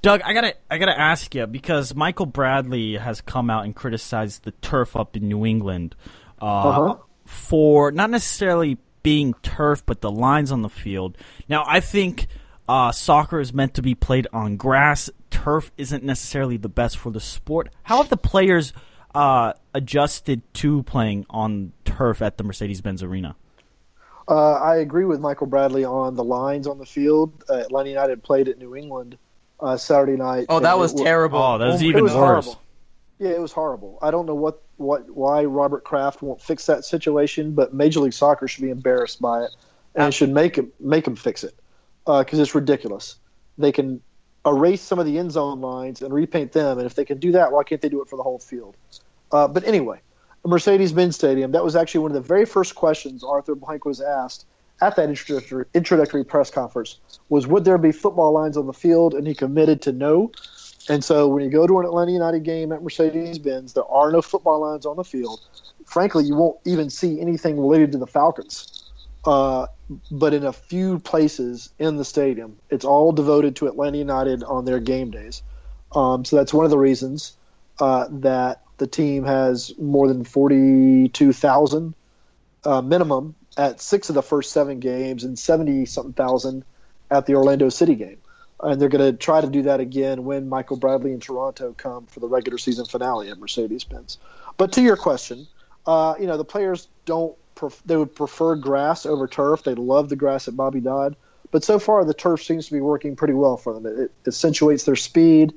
Doug, 0.00 0.22
I 0.22 0.32
gotta 0.32 0.54
I 0.70 0.78
gotta 0.78 0.98
ask 0.98 1.34
you 1.34 1.46
because 1.46 1.94
Michael 1.94 2.26
Bradley 2.26 2.96
has 2.96 3.20
come 3.20 3.50
out 3.50 3.64
and 3.64 3.74
criticized 3.74 4.44
the 4.44 4.52
turf 4.52 4.96
up 4.96 5.16
in 5.16 5.28
New 5.28 5.44
England. 5.44 5.96
Uh, 6.40 6.44
uh-huh 6.44 6.96
for 7.28 7.92
not 7.92 8.08
necessarily 8.08 8.78
being 9.02 9.34
turf, 9.42 9.84
but 9.84 10.00
the 10.00 10.10
lines 10.10 10.52
on 10.52 10.62
the 10.62 10.68
field. 10.68 11.16
Now, 11.48 11.64
I 11.66 11.80
think 11.80 12.26
uh, 12.68 12.92
soccer 12.92 13.40
is 13.40 13.52
meant 13.52 13.74
to 13.74 13.82
be 13.82 13.94
played 13.94 14.26
on 14.32 14.56
grass. 14.56 15.10
Turf 15.30 15.70
isn't 15.76 16.04
necessarily 16.04 16.56
the 16.56 16.68
best 16.68 16.98
for 16.98 17.10
the 17.10 17.20
sport. 17.20 17.70
How 17.82 17.98
have 17.98 18.08
the 18.08 18.16
players 18.16 18.72
uh, 19.14 19.54
adjusted 19.74 20.42
to 20.54 20.82
playing 20.82 21.26
on 21.30 21.72
turf 21.84 22.22
at 22.22 22.36
the 22.38 22.44
Mercedes 22.44 22.80
Benz 22.80 23.02
Arena? 23.02 23.36
Uh, 24.28 24.52
I 24.52 24.76
agree 24.76 25.06
with 25.06 25.20
Michael 25.20 25.46
Bradley 25.46 25.84
on 25.84 26.14
the 26.14 26.24
lines 26.24 26.66
on 26.66 26.76
the 26.78 26.84
field. 26.84 27.44
Uh, 27.48 27.54
Atlanta 27.54 27.88
United 27.88 28.22
played 28.22 28.48
at 28.48 28.58
New 28.58 28.76
England 28.76 29.16
uh, 29.58 29.78
Saturday 29.78 30.16
night. 30.16 30.46
Oh, 30.50 30.60
that 30.60 30.78
was 30.78 30.92
terrible. 30.92 31.38
Oh, 31.38 31.56
that 31.56 31.66
was 31.66 31.82
even 31.82 32.04
was 32.04 32.12
worse. 32.12 32.44
Horrible. 32.44 32.62
Yeah, 33.18 33.30
it 33.30 33.40
was 33.40 33.52
horrible. 33.52 33.98
I 34.02 34.10
don't 34.10 34.26
know 34.26 34.34
what, 34.34 34.62
what 34.78 35.10
why 35.10 35.44
Robert 35.44 35.84
Kraft 35.84 36.22
won't 36.22 36.40
fix 36.40 36.66
that 36.66 36.84
situation, 36.84 37.52
but 37.52 37.74
Major 37.74 38.00
League 38.00 38.12
Soccer 38.12 38.48
should 38.48 38.62
be 38.62 38.70
embarrassed 38.70 39.20
by 39.20 39.44
it 39.44 39.50
and 39.94 40.14
should 40.14 40.30
make 40.30 40.56
him 40.56 40.72
make 40.80 41.06
him 41.06 41.16
fix 41.16 41.44
it 41.44 41.54
because 42.04 42.38
uh, 42.38 42.42
it's 42.42 42.54
ridiculous. 42.54 43.16
They 43.58 43.72
can 43.72 44.00
erase 44.46 44.80
some 44.80 44.98
of 44.98 45.06
the 45.06 45.18
end 45.18 45.32
zone 45.32 45.60
lines 45.60 46.00
and 46.00 46.14
repaint 46.14 46.52
them, 46.52 46.78
and 46.78 46.86
if 46.86 46.94
they 46.94 47.04
can 47.04 47.18
do 47.18 47.32
that, 47.32 47.52
why 47.52 47.64
can't 47.64 47.80
they 47.80 47.88
do 47.88 48.00
it 48.00 48.08
for 48.08 48.16
the 48.16 48.22
whole 48.22 48.38
field? 48.38 48.76
Uh, 49.30 49.46
but 49.46 49.64
anyway, 49.64 50.00
Mercedes-Benz 50.46 51.14
Stadium. 51.14 51.52
That 51.52 51.64
was 51.64 51.76
actually 51.76 52.00
one 52.00 52.10
of 52.12 52.14
the 52.14 52.26
very 52.26 52.46
first 52.46 52.74
questions 52.74 53.22
Arthur 53.22 53.54
Blank 53.54 53.84
was 53.84 54.00
asked 54.00 54.46
at 54.80 54.96
that 54.96 55.08
introductory, 55.08 55.64
introductory 55.74 56.24
press 56.24 56.50
conference 56.50 57.00
was 57.28 57.46
would 57.46 57.64
there 57.64 57.78
be 57.78 57.92
football 57.92 58.32
lines 58.32 58.56
on 58.56 58.66
the 58.66 58.72
field, 58.72 59.14
and 59.14 59.26
he 59.26 59.34
committed 59.34 59.82
to 59.82 59.92
no. 59.92 60.30
And 60.88 61.04
so 61.04 61.28
when 61.28 61.44
you 61.44 61.50
go 61.50 61.66
to 61.66 61.80
an 61.80 61.84
Atlanta 61.84 62.12
United 62.12 62.44
game 62.44 62.72
at 62.72 62.82
Mercedes 62.82 63.38
Benz, 63.38 63.74
there 63.74 63.84
are 63.84 64.10
no 64.10 64.22
football 64.22 64.60
lines 64.60 64.86
on 64.86 64.96
the 64.96 65.04
field. 65.04 65.40
Frankly, 65.84 66.24
you 66.24 66.34
won't 66.34 66.58
even 66.64 66.88
see 66.90 67.20
anything 67.20 67.60
related 67.60 67.92
to 67.92 67.98
the 67.98 68.06
Falcons. 68.06 68.84
Uh, 69.24 69.66
but 70.10 70.32
in 70.32 70.44
a 70.44 70.52
few 70.52 70.98
places 70.98 71.70
in 71.78 71.96
the 71.96 72.04
stadium, 72.04 72.56
it's 72.70 72.84
all 72.84 73.12
devoted 73.12 73.56
to 73.56 73.66
Atlanta 73.66 73.98
United 73.98 74.42
on 74.42 74.64
their 74.64 74.80
game 74.80 75.10
days. 75.10 75.42
Um, 75.92 76.24
so 76.24 76.36
that's 76.36 76.54
one 76.54 76.64
of 76.64 76.70
the 76.70 76.78
reasons 76.78 77.36
uh, 77.80 78.06
that 78.10 78.62
the 78.78 78.86
team 78.86 79.24
has 79.24 79.76
more 79.78 80.08
than 80.08 80.24
42,000 80.24 81.94
uh, 82.64 82.82
minimum 82.82 83.34
at 83.56 83.80
six 83.80 84.08
of 84.08 84.14
the 84.14 84.22
first 84.22 84.52
seven 84.52 84.78
games 84.80 85.24
and 85.24 85.38
70 85.38 85.86
something 85.86 86.12
thousand 86.12 86.64
at 87.10 87.26
the 87.26 87.34
Orlando 87.34 87.68
City 87.68 87.94
game 87.94 88.18
and 88.60 88.80
they're 88.80 88.88
going 88.88 89.12
to 89.12 89.16
try 89.16 89.40
to 89.40 89.46
do 89.46 89.62
that 89.62 89.80
again 89.80 90.24
when 90.24 90.48
Michael 90.48 90.76
Bradley 90.76 91.12
and 91.12 91.22
Toronto 91.22 91.74
come 91.76 92.06
for 92.06 92.20
the 92.20 92.28
regular 92.28 92.58
season 92.58 92.86
finale 92.86 93.30
at 93.30 93.38
Mercedes-Benz. 93.38 94.18
But 94.56 94.72
to 94.72 94.82
your 94.82 94.96
question, 94.96 95.46
uh, 95.86 96.14
you 96.18 96.26
know 96.26 96.36
the 96.36 96.44
players 96.44 96.88
don't 97.04 97.36
pref- 97.54 97.82
they 97.86 97.96
would 97.96 98.14
prefer 98.14 98.56
grass 98.56 99.06
over 99.06 99.26
turf. 99.26 99.62
They 99.62 99.74
love 99.74 100.08
the 100.08 100.16
grass 100.16 100.48
at 100.48 100.56
Bobby 100.56 100.80
Dodd, 100.80 101.16
but 101.50 101.64
so 101.64 101.78
far 101.78 102.04
the 102.04 102.14
turf 102.14 102.42
seems 102.42 102.66
to 102.66 102.72
be 102.72 102.80
working 102.80 103.16
pretty 103.16 103.34
well 103.34 103.56
for 103.56 103.72
them. 103.72 103.86
It, 103.86 103.98
it 103.98 104.12
accentuates 104.26 104.84
their 104.84 104.96
speed, 104.96 105.54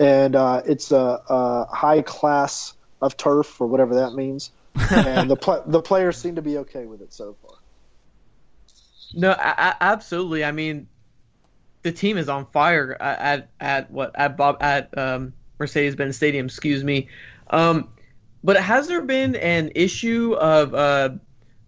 and 0.00 0.34
uh, 0.34 0.62
it's 0.66 0.90
a, 0.90 1.22
a, 1.28 1.66
high 1.74 2.02
class 2.02 2.74
of 3.00 3.16
turf 3.16 3.60
or 3.60 3.66
whatever 3.66 3.94
that 3.94 4.14
means. 4.14 4.50
and 4.90 5.30
the 5.30 5.36
pl- 5.36 5.62
the 5.66 5.80
players 5.80 6.16
seem 6.16 6.34
to 6.34 6.42
be 6.42 6.58
okay 6.58 6.86
with 6.86 7.00
it 7.02 7.12
so 7.12 7.36
far. 7.42 7.56
No, 9.14 9.36
I, 9.38 9.74
absolutely. 9.82 10.42
I 10.42 10.52
mean, 10.52 10.88
the 11.82 11.92
team 11.92 12.16
is 12.16 12.28
on 12.28 12.46
fire 12.46 12.96
at 13.00 13.18
at, 13.18 13.50
at 13.60 13.90
what 13.90 14.12
at 14.14 14.36
Bob 14.36 14.58
at 14.60 14.96
um, 14.96 15.32
Mercedes-Benz 15.58 16.16
Stadium. 16.16 16.46
Excuse 16.46 16.82
me. 16.84 17.08
Um, 17.50 17.88
but 18.44 18.56
has 18.56 18.88
there 18.88 19.02
been 19.02 19.36
an 19.36 19.70
issue 19.74 20.34
of 20.34 20.74
uh, 20.74 21.10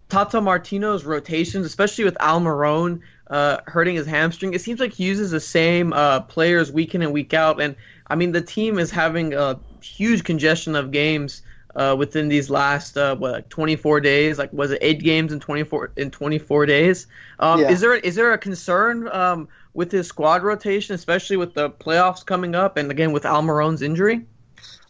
Tata 0.09 0.41
Martino's 0.41 1.05
rotations, 1.05 1.65
especially 1.65 2.03
with 2.03 2.15
Almiron 2.15 3.01
uh, 3.27 3.59
hurting 3.65 3.95
his 3.95 4.05
hamstring? 4.05 4.53
It 4.53 4.61
seems 4.61 4.79
like 4.79 4.93
he 4.93 5.05
uses 5.05 5.31
the 5.31 5.39
same 5.39 5.93
uh, 5.93 6.21
players 6.21 6.71
week 6.71 6.95
in 6.95 7.01
and 7.01 7.13
week 7.13 7.33
out, 7.33 7.61
and 7.61 7.75
I 8.07 8.15
mean 8.15 8.31
the 8.31 8.41
team 8.41 8.79
is 8.79 8.91
having 8.91 9.33
a 9.33 9.59
huge 9.81 10.23
congestion 10.23 10.75
of 10.75 10.91
games 10.91 11.41
uh, 11.75 11.95
within 11.97 12.27
these 12.27 12.49
last 12.49 12.97
uh, 12.97 13.15
what 13.15 13.31
like 13.31 13.49
24 13.49 13.99
days. 13.99 14.37
Like 14.37 14.51
was 14.53 14.71
it 14.71 14.79
eight 14.81 15.03
games 15.03 15.33
in 15.33 15.39
24 15.39 15.91
in 15.97 16.11
24 16.11 16.65
days? 16.65 17.07
Um, 17.39 17.61
Yeah. 17.61 17.71
Is 17.71 17.81
there 17.81 17.95
is 17.95 18.15
there 18.15 18.33
a 18.33 18.37
concern 18.37 19.07
um, 19.09 19.47
with 19.73 19.91
his 19.91 20.07
squad 20.07 20.43
rotation, 20.43 20.95
especially 20.95 21.37
with 21.37 21.53
the 21.53 21.69
playoffs 21.69 22.25
coming 22.25 22.55
up, 22.55 22.77
and 22.77 22.89
again 22.91 23.11
with 23.11 23.25
Almiron's 23.25 23.81
injury? 23.81 24.25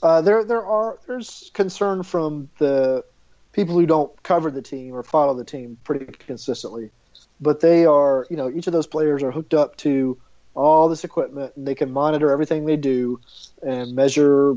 Uh, 0.04 0.22
there, 0.22 0.44
there 0.44 0.66
are 0.66 1.00
there's 1.08 1.50
concern 1.54 2.04
from 2.04 2.50
the 2.60 3.04
people 3.52 3.76
who 3.76 3.86
don't 3.86 4.22
cover 4.22 4.52
the 4.52 4.62
team 4.62 4.94
or 4.94 5.02
follow 5.02 5.34
the 5.34 5.46
team 5.46 5.78
pretty 5.84 6.06
consistently, 6.06 6.92
but 7.40 7.62
they 7.62 7.86
are, 7.86 8.28
you 8.30 8.36
know, 8.36 8.50
each 8.50 8.68
of 8.68 8.74
those 8.74 8.86
players 8.86 9.24
are 9.24 9.32
hooked 9.32 9.54
up 9.54 9.78
to 9.78 10.18
all 10.54 10.90
this 10.90 11.04
equipment 11.04 11.54
and 11.56 11.68
they 11.68 11.76
can 11.76 11.92
monitor 11.92 12.32
everything 12.32 12.66
they 12.66 12.78
do 12.78 13.20
and 13.62 13.96
measure 13.96 14.56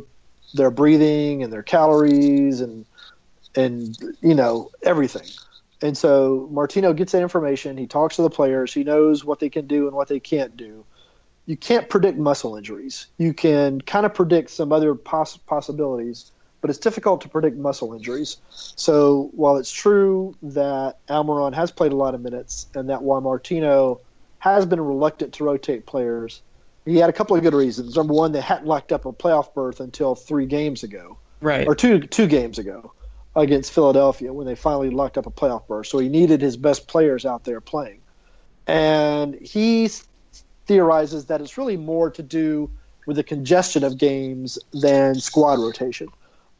their 0.54 0.70
breathing 0.70 1.42
and 1.42 1.52
their 1.52 1.62
calories 1.62 2.60
and 2.60 2.86
and 3.54 3.96
you 4.20 4.34
know 4.34 4.70
everything. 4.82 5.26
And 5.80 5.96
so 5.96 6.48
Martino 6.50 6.92
gets 6.92 7.12
that 7.12 7.22
information. 7.22 7.76
He 7.76 7.86
talks 7.86 8.16
to 8.16 8.22
the 8.22 8.30
players. 8.30 8.74
He 8.74 8.82
knows 8.82 9.24
what 9.24 9.38
they 9.38 9.48
can 9.48 9.66
do 9.66 9.86
and 9.86 9.94
what 9.94 10.08
they 10.08 10.20
can't 10.20 10.56
do 10.56 10.84
you 11.48 11.56
can't 11.56 11.88
predict 11.88 12.18
muscle 12.18 12.56
injuries. 12.56 13.06
You 13.16 13.32
can 13.32 13.80
kind 13.80 14.04
of 14.04 14.12
predict 14.12 14.50
some 14.50 14.70
other 14.70 14.94
poss- 14.94 15.38
possibilities, 15.38 16.30
but 16.60 16.68
it's 16.68 16.78
difficult 16.78 17.22
to 17.22 17.30
predict 17.30 17.56
muscle 17.56 17.94
injuries. 17.94 18.36
So 18.50 19.30
while 19.32 19.56
it's 19.56 19.72
true 19.72 20.36
that 20.42 20.98
Almiron 21.08 21.54
has 21.54 21.70
played 21.70 21.92
a 21.92 21.96
lot 21.96 22.14
of 22.14 22.20
minutes 22.20 22.66
and 22.74 22.90
that 22.90 23.02
while 23.02 23.22
Martino 23.22 24.02
has 24.40 24.66
been 24.66 24.78
reluctant 24.78 25.32
to 25.34 25.44
rotate 25.44 25.86
players, 25.86 26.42
he 26.88 26.96
had 26.96 27.10
a 27.10 27.12
couple 27.12 27.36
of 27.36 27.42
good 27.42 27.54
reasons. 27.54 27.96
Number 27.96 28.14
one, 28.14 28.32
they 28.32 28.40
hadn't 28.40 28.66
locked 28.66 28.92
up 28.92 29.04
a 29.04 29.12
playoff 29.12 29.52
berth 29.54 29.80
until 29.80 30.14
three 30.14 30.46
games 30.46 30.82
ago 30.82 31.18
Right. 31.40 31.66
or 31.66 31.74
two 31.74 32.00
two 32.00 32.26
games 32.26 32.58
ago 32.58 32.92
against 33.36 33.72
Philadelphia 33.72 34.32
when 34.32 34.46
they 34.46 34.54
finally 34.56 34.90
locked 34.90 35.18
up 35.18 35.26
a 35.26 35.30
playoff 35.30 35.66
berth. 35.68 35.86
So 35.86 35.98
he 35.98 36.08
needed 36.08 36.40
his 36.40 36.56
best 36.56 36.88
players 36.88 37.24
out 37.24 37.44
there 37.44 37.60
playing, 37.60 38.00
and 38.66 39.34
he 39.34 39.88
theorizes 40.66 41.26
that 41.26 41.40
it's 41.40 41.56
really 41.56 41.76
more 41.76 42.10
to 42.10 42.22
do 42.22 42.70
with 43.06 43.16
the 43.16 43.24
congestion 43.24 43.84
of 43.84 43.96
games 43.96 44.58
than 44.72 45.14
squad 45.14 45.58
rotation, 45.58 46.08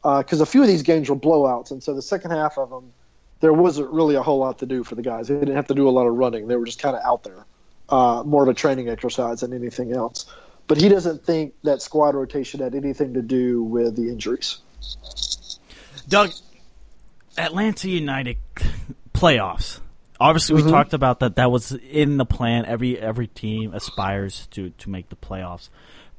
uh, 0.04 0.18
because 0.22 0.40
a 0.40 0.46
few 0.46 0.62
of 0.62 0.68
these 0.68 0.82
games 0.82 1.10
were 1.10 1.16
blowouts, 1.16 1.70
and 1.70 1.82
so 1.82 1.94
the 1.94 2.02
second 2.02 2.30
half 2.30 2.56
of 2.58 2.70
them 2.70 2.92
there 3.40 3.52
wasn't 3.52 3.88
really 3.92 4.16
a 4.16 4.22
whole 4.22 4.38
lot 4.38 4.58
to 4.58 4.66
do 4.66 4.82
for 4.82 4.94
the 4.94 5.02
guys. 5.02 5.28
They 5.28 5.34
didn't 5.38 5.54
have 5.54 5.68
to 5.68 5.74
do 5.74 5.88
a 5.88 5.90
lot 5.90 6.06
of 6.06 6.14
running. 6.14 6.48
They 6.48 6.56
were 6.56 6.66
just 6.66 6.80
kind 6.80 6.96
of 6.96 7.02
out 7.04 7.22
there, 7.22 7.46
uh, 7.88 8.22
more 8.24 8.42
of 8.42 8.48
a 8.48 8.54
training 8.54 8.88
exercise 8.88 9.40
than 9.40 9.52
anything 9.52 9.92
else. 9.92 10.26
But 10.66 10.78
he 10.78 10.88
doesn't 10.88 11.24
think 11.24 11.54
that 11.64 11.80
squad 11.80 12.14
rotation 12.14 12.60
had 12.60 12.74
anything 12.74 13.14
to 13.14 13.22
do 13.22 13.62
with 13.62 13.96
the 13.96 14.08
injuries. 14.10 14.58
Doug, 16.08 16.30
Atlanta 17.38 17.88
United 17.88 18.36
playoffs. 19.14 19.80
Obviously, 20.20 20.62
we 20.62 20.68
talked 20.68 20.94
about 20.94 21.20
that. 21.20 21.36
That 21.36 21.50
was 21.50 21.72
in 21.72 22.16
the 22.16 22.26
plan. 22.26 22.66
Every 22.66 22.98
every 22.98 23.28
team 23.28 23.72
aspires 23.72 24.48
to 24.50 24.70
to 24.70 24.90
make 24.90 25.08
the 25.08 25.16
playoffs. 25.16 25.68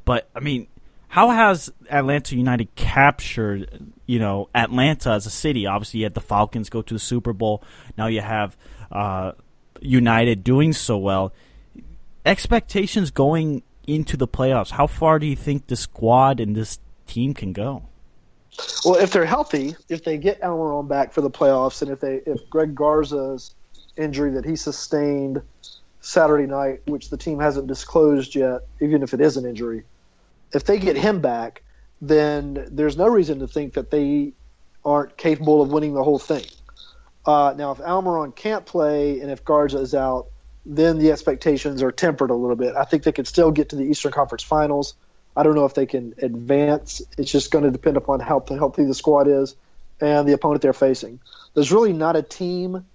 But 0.06 0.30
I 0.34 0.40
mean, 0.40 0.68
how 1.10 1.30
has 1.32 1.72
Atlanta 1.90 2.36
United 2.36 2.74
captured, 2.76 3.92
you 4.06 4.20
know, 4.20 4.48
Atlanta 4.56 5.12
as 5.12 5.26
a 5.26 5.30
city? 5.30 5.66
Obviously, 5.66 6.00
you 6.00 6.06
had 6.06 6.14
the 6.14 6.22
Falcons 6.22 6.70
go 6.70 6.82
to 6.82 6.94
the 6.94 7.00
Super 7.00 7.34
Bowl. 7.34 7.62
Now 7.98 8.08
you 8.08 8.22
have 8.22 8.56
uh, 8.92 9.34
United 9.82 10.44
doing 10.44 10.72
so 10.72 10.98
well. 10.98 11.34
Expectations 12.26 13.12
going 13.12 13.64
into 13.88 14.18
the 14.18 14.28
playoffs. 14.28 14.72
How 14.72 14.88
far 14.88 15.20
do 15.20 15.26
you 15.26 15.36
think 15.36 15.68
the 15.68 15.76
squad 15.76 16.40
and 16.40 16.56
this 16.56 16.80
team 17.08 17.34
can 17.34 17.54
go? 17.54 17.84
Well, 18.84 18.96
if 18.96 19.12
they're 19.12 19.26
healthy, 19.26 19.76
if 19.88 20.04
they 20.04 20.18
get 20.18 20.42
Almiron 20.42 20.88
back 20.88 21.14
for 21.14 21.22
the 21.22 21.30
playoffs, 21.30 21.82
and 21.82 21.92
if 21.92 22.00
they 22.00 22.22
if 22.26 22.50
Greg 22.50 22.76
Garza's 22.76 23.56
injury 23.98 24.32
that 24.32 24.46
he 24.46 24.56
sustained 24.56 25.42
Saturday 26.02 26.46
night, 26.46 26.82
which 26.86 27.10
the 27.10 27.18
team 27.18 27.40
hasn't 27.40 27.68
disclosed 27.68 28.36
yet, 28.36 28.62
even 28.82 29.04
if 29.04 29.14
it 29.14 29.22
is 29.22 29.38
an 29.38 29.46
injury, 29.46 29.84
if 30.54 30.64
they 30.66 30.80
get 30.80 30.96
him 30.96 31.22
back, 31.22 31.64
then 32.02 32.68
there's 32.72 32.98
no 32.98 33.08
reason 33.08 33.40
to 33.40 33.48
think 33.48 33.74
that 33.74 33.92
they 33.92 34.34
aren't 34.86 35.18
capable 35.18 35.62
of 35.62 35.72
winning 35.72 35.94
the 35.94 36.04
whole 36.04 36.20
thing. 36.20 36.46
Uh, 37.26 37.54
now, 37.58 37.72
if 37.72 37.80
Almiron 37.80 38.36
can't 38.36 38.66
play 38.66 39.20
and 39.20 39.30
if 39.30 39.44
Garza 39.44 39.78
is 39.80 39.94
out, 39.94 40.28
then 40.70 41.00
the 41.00 41.12
expectations 41.12 41.82
are 41.82 41.92
tempered 41.92 42.30
a 42.30 42.36
little 42.36 42.56
bit. 42.56 42.76
I 42.76 42.84
think 42.84 43.02
they 43.02 43.12
could 43.12 43.28
still 43.28 43.50
get 43.50 43.70
to 43.70 43.76
the 43.76 43.86
Eastern 43.86 44.12
Conference 44.12 44.44
Finals. 44.44 44.94
I 45.36 45.42
don't 45.42 45.56
know 45.56 45.66
if 45.66 45.74
they 45.74 45.88
can 45.88 46.14
advance. 46.22 47.02
It's 47.18 47.32
just 47.32 47.50
going 47.50 47.64
to 47.64 47.72
depend 47.72 47.98
upon 47.98 48.20
how 48.20 48.46
healthy 48.48 48.86
the 48.86 48.94
squad 48.94 49.28
is 49.28 49.56
and 50.00 50.30
the 50.30 50.34
opponent 50.34 50.62
they're 50.62 50.74
facing. 50.74 51.22
There's 51.56 51.72
really 51.72 51.92
not 51.92 52.16
a 52.16 52.22
team 52.22 52.86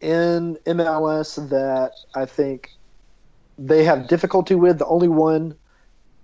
in 0.00 0.56
MLS 0.66 1.50
that 1.50 1.92
I 2.14 2.24
think 2.24 2.70
they 3.58 3.84
have 3.84 4.08
difficulty 4.08 4.54
with. 4.54 4.78
The 4.78 4.86
only 4.86 5.08
one 5.08 5.56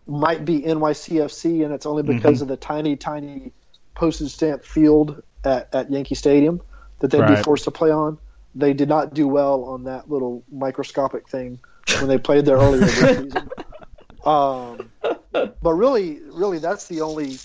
might 0.07 0.43
be 0.43 0.63
NYCFC, 0.63 1.67
and 1.67 1.75
it's 1.75 1.85
only 1.85 2.03
because 2.03 2.37
mm-hmm. 2.37 2.45
of 2.45 2.49
the 2.49 2.57
tiny, 2.57 2.97
tiny 2.97 3.53
postage 3.95 4.33
stamp 4.33 4.65
field 4.65 5.23
at, 5.45 5.75
at 5.75 5.93
Yankee 5.93 6.15
Stadium 6.15 6.63
that 7.01 7.11
they'd 7.11 7.27
be 7.27 7.37
forced 7.37 7.65
to 7.65 7.71
play 7.71 7.91
on. 7.91 8.19
They 8.59 8.73
did 8.75 8.89
not 8.89 9.15
do 9.15 9.27
well 9.29 9.65
on 9.65 9.85
that 9.85 10.11
little 10.11 10.43
microscopic 10.51 11.29
thing 11.29 11.61
when 12.01 12.09
they 12.09 12.19
played 12.19 12.45
there 12.45 12.57
earlier 12.57 12.81
this 12.81 12.99
season. 12.99 13.33
Um, 14.27 14.91
but 15.33 15.73
really, 15.73 16.19
really, 16.33 16.59
that's 16.59 16.89
the 16.89 17.01
only, 17.01 17.39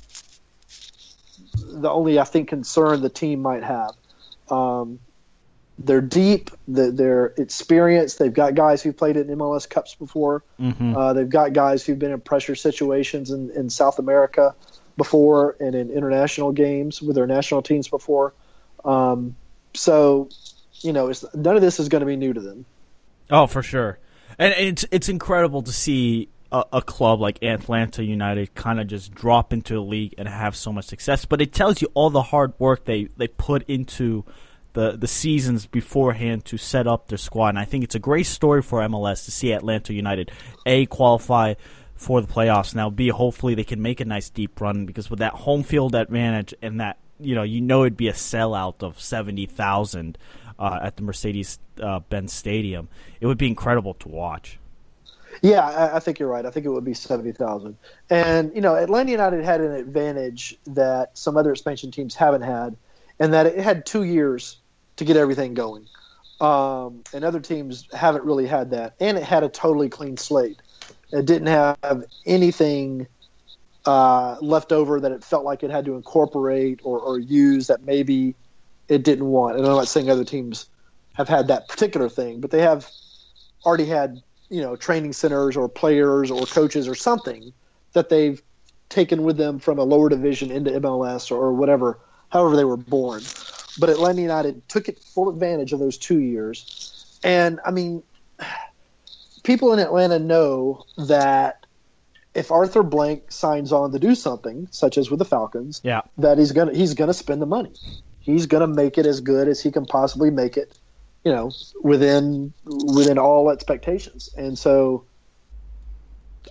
the 1.71 1.89
only 1.89 2.19
I 2.19 2.26
think 2.26 2.49
concern 2.49 3.02
the 3.02 3.10
team 3.10 3.41
might 3.41 3.63
have. 3.63 3.91
Um, 4.49 4.99
they're 5.80 6.02
deep, 6.02 6.49
the- 6.67 6.91
they're 6.91 7.28
experienced. 7.38 8.19
They've 8.19 8.34
got 8.34 8.56
guys 8.56 8.82
who 8.82 8.91
played 8.91 9.15
in 9.17 9.28
MLS 9.28 9.69
Cups 9.69 9.95
before. 9.95 10.43
Mm-hmm. 10.60 10.97
Uh, 10.97 11.13
they've 11.13 11.30
got 11.30 11.54
guys 11.54 11.86
who've 11.86 11.97
been 11.97 12.12
in 12.12 12.21
pressure 12.21 12.56
situations 12.56 13.32
in, 13.32 13.49
in 13.52 13.69
South 13.69 13.99
America 13.99 14.54
before 14.97 15.56
and 15.60 15.76
in 15.76 15.89
international 15.89 16.52
games 16.52 17.02
with 17.02 17.15
their 17.15 17.28
national 17.28 17.62
teams 17.62 17.88
before. 17.88 18.34
Um, 18.84 19.36
so, 19.73 20.30
you 20.83 20.93
know, 20.93 21.09
it's, 21.09 21.25
none 21.33 21.55
of 21.55 21.61
this 21.61 21.79
is 21.79 21.89
going 21.89 22.01
to 22.01 22.05
be 22.05 22.15
new 22.15 22.33
to 22.33 22.39
them. 22.39 22.65
Oh, 23.29 23.47
for 23.47 23.63
sure, 23.63 23.99
and 24.37 24.53
it's 24.53 24.85
it's 24.91 25.09
incredible 25.09 25.61
to 25.63 25.71
see 25.71 26.29
a, 26.51 26.63
a 26.73 26.81
club 26.81 27.19
like 27.19 27.43
Atlanta 27.43 28.03
United 28.03 28.53
kind 28.53 28.79
of 28.79 28.87
just 28.87 29.13
drop 29.13 29.51
into 29.51 29.73
the 29.73 29.81
league 29.81 30.13
and 30.17 30.27
have 30.27 30.55
so 30.55 30.71
much 30.71 30.85
success. 30.85 31.25
But 31.25 31.41
it 31.41 31.51
tells 31.51 31.81
you 31.81 31.89
all 31.93 32.09
the 32.09 32.21
hard 32.21 32.53
work 32.59 32.85
they 32.85 33.09
they 33.17 33.27
put 33.27 33.63
into 33.69 34.23
the 34.73 34.95
the 34.97 35.07
seasons 35.07 35.65
beforehand 35.65 36.45
to 36.45 36.57
set 36.57 36.87
up 36.87 37.07
their 37.07 37.17
squad. 37.17 37.49
And 37.49 37.59
I 37.59 37.65
think 37.65 37.83
it's 37.83 37.95
a 37.95 37.99
great 37.99 38.27
story 38.27 38.61
for 38.61 38.79
MLS 38.81 39.25
to 39.25 39.31
see 39.31 39.51
Atlanta 39.51 39.93
United 39.93 40.31
a 40.65 40.85
qualify 40.85 41.55
for 41.95 42.21
the 42.21 42.27
playoffs. 42.27 42.75
Now, 42.75 42.89
b 42.89 43.09
hopefully 43.09 43.55
they 43.55 43.63
can 43.63 43.81
make 43.81 43.99
a 43.99 44.05
nice 44.05 44.29
deep 44.29 44.61
run 44.61 44.85
because 44.85 45.09
with 45.09 45.19
that 45.19 45.33
home 45.33 45.63
field 45.63 45.95
advantage 45.95 46.53
and 46.61 46.79
that 46.79 46.97
you 47.19 47.35
know 47.35 47.43
you 47.43 47.61
know 47.61 47.83
it'd 47.83 47.97
be 47.97 48.09
a 48.09 48.13
sellout 48.13 48.83
of 48.83 48.99
seventy 48.99 49.45
thousand 49.45 50.17
uh, 50.59 50.79
at 50.81 50.95
the 50.95 51.03
Mercedes 51.03 51.59
uh, 51.81 51.99
Benz 51.99 52.33
Stadium. 52.33 52.89
It 53.21 53.27
would 53.27 53.37
be 53.37 53.47
incredible 53.47 53.93
to 53.95 54.09
watch. 54.09 54.59
Yeah, 55.41 55.67
I, 55.67 55.97
I 55.97 55.99
think 55.99 56.19
you're 56.19 56.29
right. 56.29 56.45
I 56.45 56.51
think 56.51 56.65
it 56.65 56.69
would 56.69 56.85
be 56.85 56.93
seventy 56.93 57.31
thousand. 57.31 57.77
And 58.09 58.53
you 58.55 58.61
know, 58.61 58.75
Atlanta 58.75 59.11
United 59.11 59.43
had 59.43 59.61
an 59.61 59.71
advantage 59.71 60.57
that 60.67 61.17
some 61.17 61.37
other 61.37 61.51
expansion 61.51 61.91
teams 61.91 62.15
haven't 62.15 62.43
had, 62.43 62.75
and 63.19 63.33
that 63.33 63.47
it 63.47 63.59
had 63.59 63.85
two 63.85 64.03
years 64.03 64.57
to 64.97 65.05
get 65.05 65.17
everything 65.17 65.53
going. 65.53 65.87
Um, 66.39 67.03
and 67.13 67.23
other 67.23 67.39
teams 67.39 67.87
haven't 67.93 68.25
really 68.25 68.47
had 68.47 68.71
that. 68.71 68.95
And 68.99 69.17
it 69.17 69.23
had 69.23 69.43
a 69.43 69.49
totally 69.49 69.89
clean 69.89 70.17
slate. 70.17 70.61
It 71.11 71.25
didn't 71.25 71.47
have 71.47 72.05
anything 72.25 73.07
uh, 73.85 74.37
left 74.41 74.71
over 74.71 74.99
that 74.99 75.11
it 75.11 75.23
felt 75.23 75.45
like 75.45 75.63
it 75.63 75.71
had 75.71 75.85
to 75.85 75.95
incorporate 75.95 76.81
or, 76.83 76.99
or 76.99 77.19
use 77.19 77.67
that 77.67 77.83
maybe 77.83 78.35
it 78.87 79.03
didn't 79.03 79.25
want. 79.27 79.57
And 79.57 79.65
I'm 79.65 79.75
not 79.75 79.87
saying 79.87 80.09
other 80.09 80.23
teams 80.25 80.67
have 81.13 81.29
had 81.29 81.47
that 81.47 81.67
particular 81.67 82.09
thing, 82.09 82.41
but 82.41 82.51
they 82.51 82.61
have 82.61 82.89
already 83.65 83.85
had 83.85 84.21
you 84.49 84.61
know 84.61 84.75
training 84.75 85.13
centers 85.13 85.55
or 85.55 85.69
players 85.69 86.29
or 86.29 86.45
coaches 86.45 86.87
or 86.87 86.95
something 86.95 87.53
that 87.93 88.09
they've 88.09 88.41
taken 88.89 89.23
with 89.23 89.37
them 89.37 89.59
from 89.59 89.79
a 89.79 89.83
lower 89.83 90.09
division 90.09 90.51
into 90.51 90.71
MLS 90.71 91.31
or, 91.31 91.35
or 91.37 91.53
whatever, 91.53 91.99
however 92.29 92.55
they 92.55 92.65
were 92.65 92.77
born. 92.77 93.21
But 93.79 93.89
Atlanta 93.89 94.21
United 94.21 94.67
took 94.69 94.87
it 94.87 94.99
full 94.99 95.29
advantage 95.29 95.73
of 95.73 95.79
those 95.79 95.97
two 95.97 96.19
years, 96.19 97.19
and 97.23 97.59
I 97.65 97.71
mean, 97.71 98.03
people 99.43 99.73
in 99.73 99.79
Atlanta 99.79 100.19
know 100.19 100.85
that 100.97 101.65
if 102.35 102.51
Arthur 102.51 102.83
Blank 102.83 103.31
signs 103.31 103.71
on 103.71 103.91
to 103.91 103.99
do 103.99 104.15
something, 104.15 104.67
such 104.71 104.97
as 104.97 105.09
with 105.09 105.19
the 105.19 105.25
Falcons, 105.25 105.81
Yeah. 105.83 106.01
that 106.17 106.37
he's 106.37 106.51
gonna 106.51 106.73
he's 106.73 106.93
gonna 106.93 107.13
spend 107.13 107.41
the 107.41 107.45
money. 107.45 107.73
He's 108.23 108.47
gonna 108.47 108.67
make 108.67 108.97
it 108.97 109.05
as 109.05 109.21
good 109.21 109.47
as 109.47 109.62
he 109.62 109.71
can 109.71 109.86
possibly 109.86 110.31
make 110.31 110.57
it, 110.57 110.77
you 111.23 111.31
know, 111.31 111.51
within 111.81 112.53
within 112.65 113.19
all 113.19 113.51
expectations. 113.51 114.29
And 114.36 114.57
so, 114.57 115.05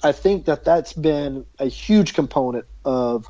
I 0.05 0.13
think 0.13 0.45
that 0.45 0.65
that's 0.65 0.93
been 0.93 1.45
a 1.59 1.67
huge 1.67 2.15
component 2.15 2.67
of 2.85 3.27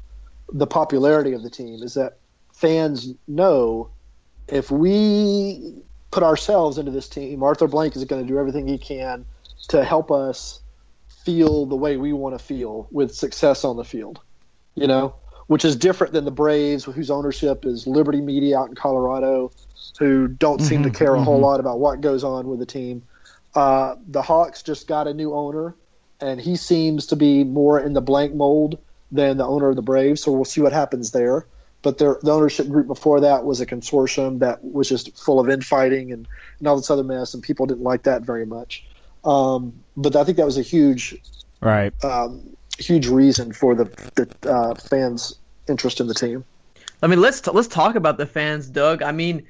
the 0.53 0.67
popularity 0.67 1.33
of 1.33 1.43
the 1.43 1.51
team 1.51 1.83
is 1.83 1.95
that 1.95 2.19
fans 2.53 3.15
know 3.27 3.91
if 4.49 4.71
we 4.71 5.83
put 6.11 6.23
ourselves 6.23 6.79
into 6.79 6.91
this 6.91 7.09
team, 7.09 7.43
Arthur 7.43 7.67
Blank 7.69 7.97
is 7.97 8.05
going 8.05 8.23
to 8.23 8.29
do 8.29 8.39
everything 8.39 8.69
he 8.69 8.79
can 8.79 9.25
to 9.69 9.85
help 9.85 10.11
us 10.11 10.61
feel 11.25 11.67
the 11.67 11.77
way 11.77 11.97
we 11.97 12.13
want 12.13 12.39
to 12.39 12.45
feel 12.45 12.89
with 12.91 13.15
success 13.15 13.65
on 13.65 13.77
the 13.77 13.85
field. 13.85 14.21
You 14.75 14.87
know, 14.87 15.15
which 15.53 15.67
is 15.67 15.77
different 15.77 16.15
than 16.15 16.25
the 16.25 16.31
Braves, 16.31 16.85
whose 16.85 17.11
ownership 17.11 17.67
is 17.67 17.87
Liberty 17.87 18.23
Media 18.23 18.59
out 18.59 18.71
in 18.71 18.75
Colorado, 18.75 19.53
who 19.99 20.27
don't 20.27 20.57
mm-hmm, 20.57 20.67
seem 20.67 20.83
to 20.83 20.89
mm-hmm, 20.89 20.97
care 20.97 21.13
a 21.13 21.17
mm-hmm. 21.17 21.25
whole 21.25 21.41
lot 21.41 21.61
about 21.61 21.79
what 21.79 22.01
goes 22.01 22.25
on 22.25 22.49
with 22.49 22.59
the 22.59 22.65
team. 22.65 23.03
Uh, 23.55 23.97
the 24.09 24.23
Hawks 24.23 24.63
just 24.63 24.89
got 24.89 25.07
a 25.07 25.13
new 25.13 25.35
owner, 25.35 25.75
and 26.23 26.41
he 26.41 26.57
seems 26.57 27.05
to 27.09 27.17
be 27.17 27.45
more 27.45 27.79
in 27.79 27.93
the 27.93 28.01
blank 28.01 28.35
mold 28.35 28.79
than 29.11 29.37
the 29.37 29.45
owner 29.45 29.69
of 29.69 29.77
the 29.77 29.83
Braves. 29.83 30.23
So 30.23 30.33
we'll 30.33 30.47
see 30.47 30.63
what 30.63 30.73
happens 30.73 31.11
there. 31.11 31.45
But 31.83 31.99
their, 31.99 32.17
the 32.23 32.33
ownership 32.33 32.67
group 32.71 32.87
before 32.87 33.21
that 33.21 33.45
was 33.45 33.61
a 33.61 33.67
consortium 33.67 34.39
that 34.39 34.65
was 34.65 34.89
just 34.89 35.19
full 35.19 35.39
of 35.39 35.51
infighting 35.51 36.13
and, 36.13 36.27
and 36.61 36.67
all 36.67 36.79
this 36.79 36.91
other 36.91 37.05
mess, 37.05 37.35
and 37.35 37.43
people 37.43 37.67
didn't 37.67 37.85
like 37.85 38.05
that 38.05 38.23
very 38.23 38.47
much. 38.47 38.87
Um, 39.23 39.75
but 39.99 40.17
I 40.17 40.25
think 40.25 40.39
that 40.39 40.47
was 40.47 40.57
a 40.57 40.63
huge, 40.63 41.15
right, 41.61 41.93
um, 42.03 42.57
huge 42.79 43.07
reason 43.07 43.53
for 43.53 43.75
the 43.75 43.85
the 44.15 44.51
uh, 44.51 44.75
fans' 44.77 45.37
interest 45.69 46.01
in 46.01 46.07
the 46.07 46.15
team. 46.15 46.45
I 47.03 47.07
mean, 47.07 47.21
let's 47.21 47.41
t- 47.41 47.51
let's 47.51 47.69
talk 47.69 47.97
about 47.97 48.17
the 48.19 48.27
fans, 48.27 48.69
Doug. 48.69 49.03
I 49.03 49.13
mean, 49.13 49.47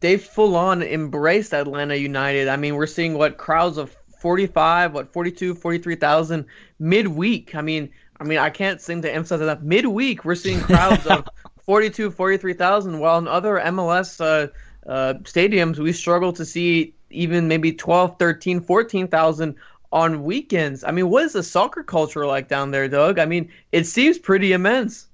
they 0.00 0.16
full 0.16 0.56
on 0.56 0.82
embraced 0.82 1.52
Atlanta 1.52 1.96
United. 1.96 2.48
I 2.48 2.56
mean, 2.56 2.76
we're 2.76 2.86
seeing 2.86 3.14
what 3.14 3.38
crowds 3.38 3.78
of 3.78 3.96
45, 4.20 4.94
what 4.94 5.12
42, 5.12 5.54
43,000 5.54 6.46
midweek. 6.78 7.54
I 7.54 7.60
mean, 7.62 7.90
I 8.20 8.24
mean, 8.24 8.38
I 8.38 8.50
can't 8.50 8.80
seem 8.80 9.02
to 9.02 9.12
emphasize 9.12 9.40
that 9.40 9.64
midweek 9.64 10.24
we're 10.24 10.36
seeing 10.36 10.60
crowds 10.60 11.06
of 11.06 11.26
42, 11.64 12.10
43,000, 12.12 12.98
while 12.98 13.18
in 13.18 13.26
other 13.26 13.54
MLS 13.58 14.20
uh, 14.20 14.48
uh, 14.88 15.14
stadiums 15.22 15.78
we 15.78 15.92
struggle 15.92 16.32
to 16.34 16.44
see 16.44 16.94
even 17.10 17.48
maybe 17.48 17.72
12, 17.72 18.18
13, 18.18 18.60
14,000 18.60 19.56
on 19.92 20.24
weekends. 20.24 20.84
I 20.84 20.90
mean, 20.90 21.10
what 21.10 21.24
is 21.24 21.32
the 21.34 21.42
soccer 21.42 21.82
culture 21.82 22.26
like 22.26 22.48
down 22.48 22.70
there, 22.70 22.88
Doug? 22.88 23.18
I 23.18 23.26
mean, 23.26 23.50
it 23.72 23.86
seems 23.86 24.18
pretty 24.18 24.52
immense. 24.52 25.06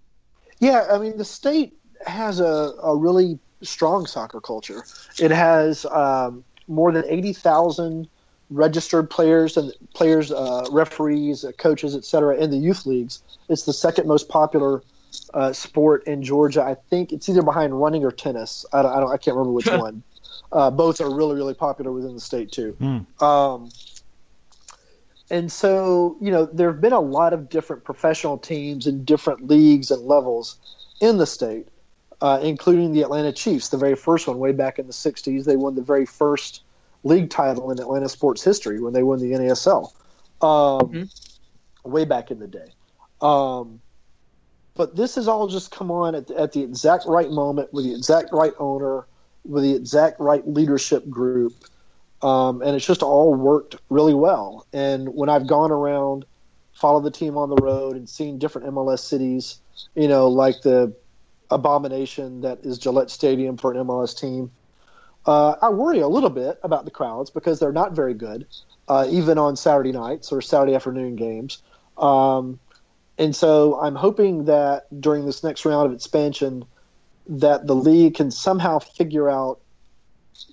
Yeah, 0.61 0.87
I 0.90 0.99
mean, 0.99 1.16
the 1.16 1.25
state 1.25 1.75
has 2.07 2.40
a, 2.40 2.75
a 2.83 2.97
really 2.97 3.38
strong 3.62 4.07
soccer 4.07 4.40
culture. 4.40 4.85
It 5.18 5.31
has 5.31 5.85
um, 5.87 6.44
more 6.66 6.92
than 6.92 7.05
80,000 7.07 8.09
registered 8.51 9.11
players 9.11 9.57
and 9.57 9.73
players, 9.94 10.33
uh, 10.33 10.66
referees, 10.71 11.44
uh, 11.44 11.53
coaches, 11.53 11.94
etc. 11.94 12.37
in 12.37 12.51
the 12.51 12.57
youth 12.57 12.87
leagues. 12.87 13.23
It's 13.49 13.64
the 13.64 13.73
second 13.73 14.07
most 14.07 14.29
popular 14.29 14.83
uh, 15.35 15.53
sport 15.53 16.07
in 16.07 16.23
Georgia. 16.23 16.62
I 16.62 16.75
think 16.75 17.12
it's 17.12 17.29
either 17.29 17.42
behind 17.42 17.79
running 17.79 18.05
or 18.05 18.11
tennis. 18.11 18.64
I, 18.73 18.83
don't, 18.83 18.92
I, 18.92 19.01
don't, 19.01 19.12
I 19.12 19.16
can't 19.16 19.37
remember 19.37 19.53
which 19.53 19.66
one. 19.71 20.03
Uh, 20.51 20.71
both 20.71 21.01
are 21.01 21.14
really, 21.14 21.35
really 21.35 21.55
popular 21.55 21.92
within 21.92 22.14
the 22.14 22.21
state 22.21 22.51
too. 22.51 22.77
Mm. 22.81 23.23
Um, 23.23 23.71
and 25.31 25.53
so, 25.53 26.17
you 26.21 26.31
know, 26.31 26.47
there 26.47 26.71
have 26.71 26.81
been 26.81 26.93
a 26.93 27.01
lot 27.01 27.33
of 27.33 27.49
different 27.49 27.85
professional 27.85 28.38
teams 28.38 28.87
in 28.87 29.05
different 29.05 29.47
leagues 29.47 29.91
and 29.91 30.03
levels 30.03 30.57
in 31.01 31.19
the 31.19 31.27
state, 31.27 31.69
uh, 32.21 32.41
including 32.43 32.93
the 32.93 33.03
Atlanta 33.03 33.33
Chiefs, 33.33 33.69
the 33.69 33.77
very 33.77 33.95
first 33.95 34.27
one 34.27 34.38
way 34.38 34.53
back 34.53 34.79
in 34.79 34.87
the 34.87 34.93
60s. 34.93 35.45
They 35.45 35.57
won 35.57 35.75
the 35.75 35.83
very 35.83 36.07
first 36.07 36.62
league 37.05 37.29
title 37.31 37.71
in 37.71 37.79
Atlanta 37.79 38.09
sports 38.09 38.43
history 38.43 38.81
when 38.81 38.95
they 38.95 39.03
won 39.03 39.19
the 39.19 39.33
NASL 39.33 39.93
um, 40.41 40.81
mm-hmm. 40.81 41.91
way 41.91 42.05
back 42.07 42.31
in 42.31 42.38
the 42.38 42.49
day. 42.49 42.73
Um, 43.21 43.81
but 44.75 44.97
this 44.97 45.17
has 45.17 45.29
all 45.29 45.47
just 45.47 45.73
come 45.73 45.91
on 45.91 46.14
at 46.14 46.29
the, 46.29 46.38
at 46.38 46.53
the 46.53 46.62
exact 46.62 47.05
right 47.07 47.31
moment 47.31 47.73
with 47.73 47.85
the 47.85 47.95
exact 47.95 48.33
right 48.33 48.55
owner, 48.59 49.07
with 49.45 49.64
the 49.64 49.75
exact 49.75 50.21
right 50.21 50.47
leadership 50.49 51.09
group 51.11 51.53
um, 52.23 52.63
and 52.63 52.75
it's 52.75 52.87
just 52.87 53.03
all 53.03 53.35
worked 53.35 53.77
really 53.89 54.15
well. 54.15 54.67
And 54.73 55.15
when 55.15 55.29
I've 55.29 55.47
gone 55.47 55.71
around, 55.71 56.25
followed 56.73 57.05
the 57.05 57.11
team 57.11 57.37
on 57.37 57.51
the 57.51 57.57
road, 57.57 57.97
and 57.97 58.09
seen 58.09 58.39
different 58.39 58.69
MLS 58.69 59.01
cities, 59.01 59.61
you 59.95 60.09
know, 60.09 60.29
like 60.29 60.63
the 60.63 60.95
abomination 61.51 62.43
that 62.43 62.61
is 62.63 62.79
Gillette 62.79 63.11
Stadium 63.11 63.57
for 63.57 63.73
an 63.73 63.79
MLS 63.87 64.19
team, 64.19 64.51
uh, 65.27 65.57
I 65.61 65.69
worry 65.71 66.01
a 66.01 66.09
little 66.09 66.31
bit 66.31 66.59
about 66.63 66.85
the 66.85 66.91
crowds 66.91 67.31
because 67.31 67.61
they're 67.61 67.73
not 67.73 67.93
very 67.93 68.15
good, 68.15 68.47
uh, 68.89 69.07
even 69.11 69.39
on 69.39 69.57
Saturday 69.57 69.93
nights 69.93 70.33
or 70.33 70.41
Saturday 70.41 70.75
afternoon 70.75 71.17
games. 71.17 71.63
Um, 71.97 72.59
and 73.19 73.35
so 73.35 73.79
I'm 73.81 73.97
hoping 73.97 74.45
that 74.45 74.87
during 75.01 75.27
this 75.27 75.43
next 75.43 75.65
round 75.65 75.87
of 75.87 75.93
expansion, 75.93 76.65
that 77.29 77.67
the 77.67 77.75
league 77.75 78.15
can 78.15 78.31
somehow 78.31 78.79
figure 78.79 79.29
out 79.29 79.61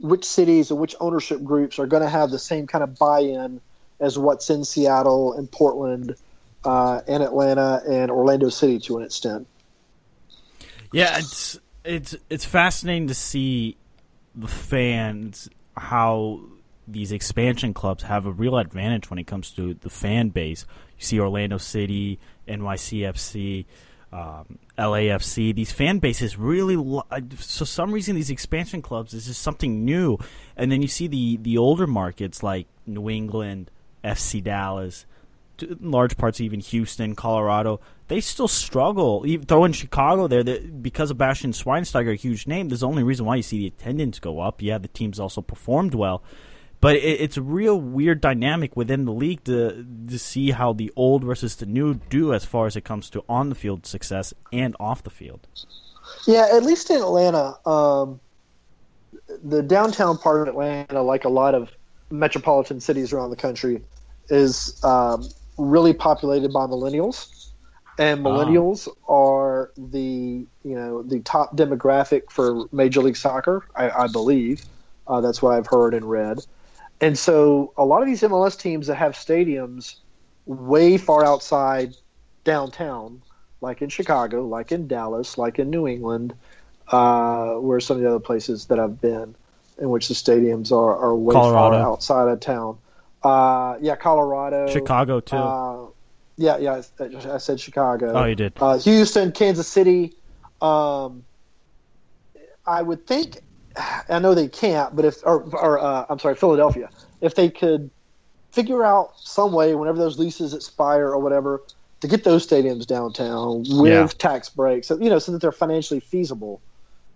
which 0.02 0.26
cities 0.26 0.72
and 0.72 0.80
which 0.80 0.96
ownership 1.00 1.44
groups 1.44 1.80
are 1.80 1.88
going 1.88 2.04
to 2.04 2.10
have 2.10 2.32
the 2.32 2.40
same 2.40 2.68
kind 2.68 2.84
of 2.84 2.98
buy-in 2.98 3.62
as 4.00 4.18
what's 4.18 4.50
in 4.50 4.64
Seattle 4.64 5.34
and 5.34 5.52
Portland 5.52 6.16
uh, 6.64 7.02
and 7.08 7.24
Atlanta 7.24 7.82
and 7.88 8.12
Orlando 8.12 8.50
City 8.50 8.80
to 8.80 8.98
an 8.98 9.04
extent. 9.04 9.48
Yeah, 10.92 11.18
it's 11.18 11.60
it's 11.84 12.16
it's 12.30 12.46
fascinating 12.46 13.08
to 13.08 13.14
see 13.14 13.78
the 14.34 14.48
fans 14.48 15.50
how 15.78 16.42
these 16.88 17.12
expansion 17.12 17.74
clubs 17.74 18.04
have 18.04 18.26
a 18.26 18.32
real 18.32 18.58
advantage 18.58 19.10
when 19.10 19.20
it 19.20 19.26
comes 19.26 19.52
to 19.52 19.74
the 19.76 19.90
fan 19.90 20.30
base. 20.30 20.66
You 20.98 21.06
see 21.06 21.20
Orlando 21.20 21.58
City, 21.58 22.20
NYCFC, 22.48 23.66
um, 24.16 24.60
LAFC. 24.78 25.54
These 25.54 25.72
fan 25.72 26.00
bases 26.00 26.38
really, 26.38 26.76
lo- 26.78 27.06
for 27.36 27.66
some 27.66 27.92
reason, 27.92 28.16
these 28.16 28.30
expansion 28.30 28.82
clubs 28.82 29.14
is 29.14 29.26
just 29.26 29.42
something 29.42 29.84
new. 29.84 30.18
And 30.56 30.72
then 30.72 30.82
you 30.82 30.88
see 30.88 31.08
the 31.08 31.38
the 31.38 31.58
older 31.58 31.86
markets 31.86 32.42
like 32.42 32.68
New 32.86 33.10
England, 33.10 33.72
FC 34.04 34.42
Dallas, 34.42 35.06
large 35.82 36.18
parts 36.18 36.40
even 36.40 36.60
Houston, 36.62 37.16
Colorado. 37.16 37.82
They 38.08 38.22
still 38.22 38.48
struggle. 38.48 39.24
Even 39.26 39.48
throw 39.48 39.66
in 39.66 39.74
Chicago 39.74 40.28
there 40.28 40.44
because 40.60 41.12
of 41.12 41.18
Bastian 41.18 41.52
Schweinsteiger, 41.52 42.14
a 42.14 42.16
huge 42.16 42.48
name. 42.48 42.70
There's 42.70 42.82
the 42.82 42.88
only 42.88 43.04
reason 43.04 43.26
why 43.26 43.36
you 43.36 43.44
see 43.44 43.60
the 43.60 43.68
attendance 43.68 44.20
go 44.20 44.40
up. 44.40 44.62
Yeah, 44.62 44.78
the 44.78 44.88
teams 44.88 45.20
also 45.20 45.42
performed 45.42 45.94
well. 45.94 46.24
But 46.86 46.98
it, 46.98 47.20
it's 47.20 47.36
a 47.36 47.42
real 47.42 47.82
weird 47.82 48.22
dynamic 48.22 48.76
within 48.76 49.06
the 49.06 49.12
league 49.12 49.44
to 49.46 49.84
to 50.08 50.20
see 50.20 50.52
how 50.52 50.72
the 50.74 50.94
old 50.96 51.24
versus 51.24 51.56
the 51.56 51.66
new 51.66 51.96
do 51.96 52.32
as 52.32 52.46
far 52.46 52.68
as 52.68 52.76
it 52.76 52.82
comes 52.82 53.10
to 53.10 53.24
on 53.28 53.50
the 53.50 53.56
field 53.56 53.88
success 53.88 54.36
and 54.54 54.76
off 54.80 55.02
the 55.02 55.10
field. 55.10 55.48
Yeah, 56.28 56.48
at 56.54 56.62
least 56.62 56.92
in 56.92 56.98
Atlanta, 56.98 57.58
um, 57.68 58.20
the 59.44 59.64
downtown 59.64 60.20
part 60.20 60.42
of 60.42 60.50
Atlanta, 60.50 61.02
like 61.02 61.26
a 61.26 61.30
lot 61.30 61.56
of 61.56 61.72
metropolitan 62.12 62.80
cities 62.80 63.14
around 63.14 63.32
the 63.32 63.36
country, 63.36 63.82
is 64.30 64.80
um, 64.84 65.28
really 65.58 65.96
populated 65.96 66.54
by 66.54 66.68
millennials, 66.68 67.50
and 67.98 68.20
ah. 68.20 68.30
millennials 68.30 68.88
are 69.10 69.72
the 69.76 70.46
you 70.64 70.76
know 70.76 71.02
the 71.02 71.20
top 71.22 71.58
demographic 71.58 72.30
for 72.30 72.68
Major 72.72 73.02
League 73.02 73.18
Soccer, 73.18 73.66
I, 73.76 73.90
I 73.90 74.08
believe. 74.08 74.64
Uh, 75.08 75.22
that's 75.22 75.42
what 75.42 75.56
I've 75.56 75.66
heard 75.66 75.96
and 75.96 76.08
read. 76.08 76.46
And 77.02 77.18
so 77.18 77.74
a 77.78 77.86
lot 77.86 78.02
of 78.02 78.08
these 78.08 78.22
MLS 78.22 78.60
teams 78.60 78.88
that 78.88 78.96
have 78.96 79.14
stadiums 79.14 79.96
way 80.46 80.98
far 80.98 81.26
outside 81.26 81.96
downtown, 82.44 83.22
like 83.62 83.82
in 83.82 83.90
Chicago, 83.90 84.48
like 84.48 84.72
in 84.72 84.88
Dallas, 84.88 85.38
like 85.38 85.60
in 85.60 85.70
New 85.70 85.88
England, 85.88 86.34
uh, 86.90 87.54
where 87.56 87.80
some 87.80 87.98
of 87.98 88.04
the 88.04 88.10
other 88.10 88.20
places 88.20 88.66
that 88.66 88.80
I've 88.80 89.02
been, 89.02 89.36
in 89.78 89.90
which 89.90 90.08
the 90.08 90.14
stadiums 90.14 90.72
are, 90.72 90.98
are 90.98 91.16
way 91.16 91.34
Colorado. 91.34 91.78
far 91.78 91.92
outside 91.92 92.28
of 92.30 92.40
town. 92.40 92.78
Uh, 93.24 93.78
yeah, 93.82 93.96
Colorado, 93.96 94.68
Chicago 94.68 95.20
too. 95.20 95.36
Uh, 95.36 95.88
yeah, 96.38 96.58
yeah, 96.58 96.82
I, 97.00 97.34
I, 97.34 97.38
said 97.38 97.60
Chicago. 97.60 98.12
Oh, 98.14 98.26
you 98.26 98.36
did. 98.36 98.54
Uh, 98.58 98.78
Houston, 98.78 99.32
Kansas 99.32 99.68
City. 99.68 100.14
Um, 100.62 101.24
I 102.68 102.82
would 102.82 103.08
think 103.08 103.40
I 104.10 104.20
know 104.20 104.34
they 104.34 104.48
can't, 104.48 104.96
but 104.96 105.06
if 105.06 105.18
or, 105.24 105.44
or 105.56 105.80
uh, 105.80 106.06
I'm 106.10 106.20
sorry, 106.20 106.36
Philadelphia, 106.36 106.90
if 107.22 107.36
they 107.36 107.50
could 107.50 107.90
figure 108.52 108.86
out 108.86 109.12
some 109.20 109.52
way 109.52 109.76
whenever 109.76 109.98
those 109.98 110.18
leases 110.18 110.54
expire 110.54 111.10
or 111.10 111.20
whatever 111.20 111.62
to 112.02 112.08
get 112.08 112.24
those 112.24 112.48
stadiums 112.48 112.86
downtown 112.86 113.66
with 113.68 113.92
yeah. 113.92 114.08
tax 114.18 114.50
breaks, 114.50 114.90
you 114.90 115.10
know, 115.10 115.20
so 115.20 115.32
that 115.32 115.42
they're 115.42 115.52
financially 115.52 116.00
feasible. 116.00 116.62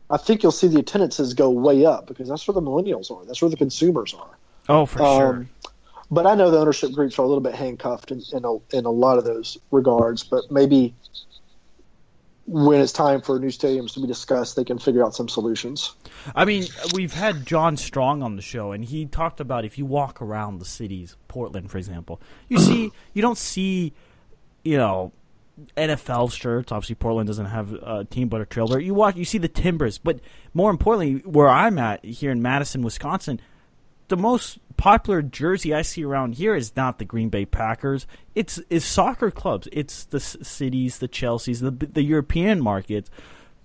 I 0.09 0.17
think 0.17 0.41
you'll 0.41 0.51
see 0.51 0.67
the 0.67 0.79
attendances 0.79 1.33
go 1.33 1.49
way 1.49 1.85
up 1.85 2.07
because 2.07 2.27
that's 2.27 2.47
where 2.47 2.53
the 2.53 2.61
millennials 2.61 3.11
are. 3.11 3.23
That's 3.25 3.41
where 3.41 3.51
the 3.51 3.57
consumers 3.57 4.13
are. 4.13 4.37
Oh, 4.67 4.85
for 4.85 5.03
um, 5.03 5.17
sure. 5.17 5.47
But 6.11 6.25
I 6.25 6.33
know 6.33 6.49
the 6.49 6.57
ownership 6.57 6.91
groups 6.91 7.19
are 7.19 7.21
a 7.21 7.27
little 7.27 7.43
bit 7.43 7.53
handcuffed 7.53 8.11
in, 8.11 8.23
in 8.33 8.43
a, 8.43 8.55
in 8.75 8.85
a 8.85 8.89
lot 8.89 9.19
of 9.19 9.25
those 9.25 9.57
regards. 9.69 10.23
But 10.23 10.49
maybe 10.49 10.95
when 12.51 12.81
it's 12.81 12.91
time 12.91 13.21
for 13.21 13.39
new 13.39 13.49
stadiums 13.49 13.93
to 13.93 13.99
be 13.99 14.07
discussed, 14.07 14.55
they 14.55 14.63
can 14.63 14.79
figure 14.79 15.05
out 15.05 15.13
some 15.13 15.29
solutions. 15.29 15.93
I 16.35 16.45
mean, 16.45 16.65
we've 16.93 17.13
had 17.13 17.45
John 17.45 17.77
Strong 17.77 18.23
on 18.23 18.35
the 18.35 18.41
show, 18.41 18.71
and 18.71 18.83
he 18.83 19.05
talked 19.05 19.39
about 19.39 19.65
if 19.65 19.77
you 19.77 19.85
walk 19.85 20.19
around 20.19 20.57
the 20.57 20.65
cities, 20.65 21.15
Portland, 21.27 21.69
for 21.69 21.77
example, 21.77 22.19
you 22.47 22.57
see 22.59 22.91
you 23.13 23.21
don't 23.21 23.37
see, 23.37 23.93
you 24.63 24.77
know, 24.77 25.11
NFL 25.77 26.31
shirts. 26.31 26.71
Obviously, 26.71 26.95
Portland 26.95 27.27
doesn't 27.27 27.45
have 27.45 27.71
a 27.73 28.05
team 28.05 28.29
but 28.29 28.41
a 28.41 28.45
Trailblazer. 28.45 28.83
You 28.83 28.95
watch, 28.95 29.15
you 29.15 29.25
see 29.25 29.37
the 29.37 29.47
Timbers, 29.47 29.99
but 29.99 30.19
more 30.55 30.71
importantly, 30.71 31.21
where 31.29 31.49
I'm 31.49 31.77
at 31.77 32.03
here 32.03 32.31
in 32.31 32.41
Madison, 32.41 32.81
Wisconsin, 32.81 33.39
the 34.09 34.17
most 34.17 34.59
popular 34.77 35.21
jersey 35.21 35.73
I 35.73 35.81
see 35.81 36.03
around 36.03 36.35
here 36.35 36.55
is 36.55 36.75
not 36.75 36.99
the 36.99 37.05
Green 37.05 37.29
Bay 37.29 37.45
Packers. 37.45 38.05
It's 38.35 38.57
is 38.69 38.83
soccer 38.83 39.31
clubs. 39.31 39.67
It's 39.71 40.05
the 40.05 40.19
cities, 40.19 40.99
the 40.99 41.07
Chelseas, 41.07 41.61
the 41.61 41.71
the 41.71 42.03
European 42.03 42.61
markets. 42.61 43.09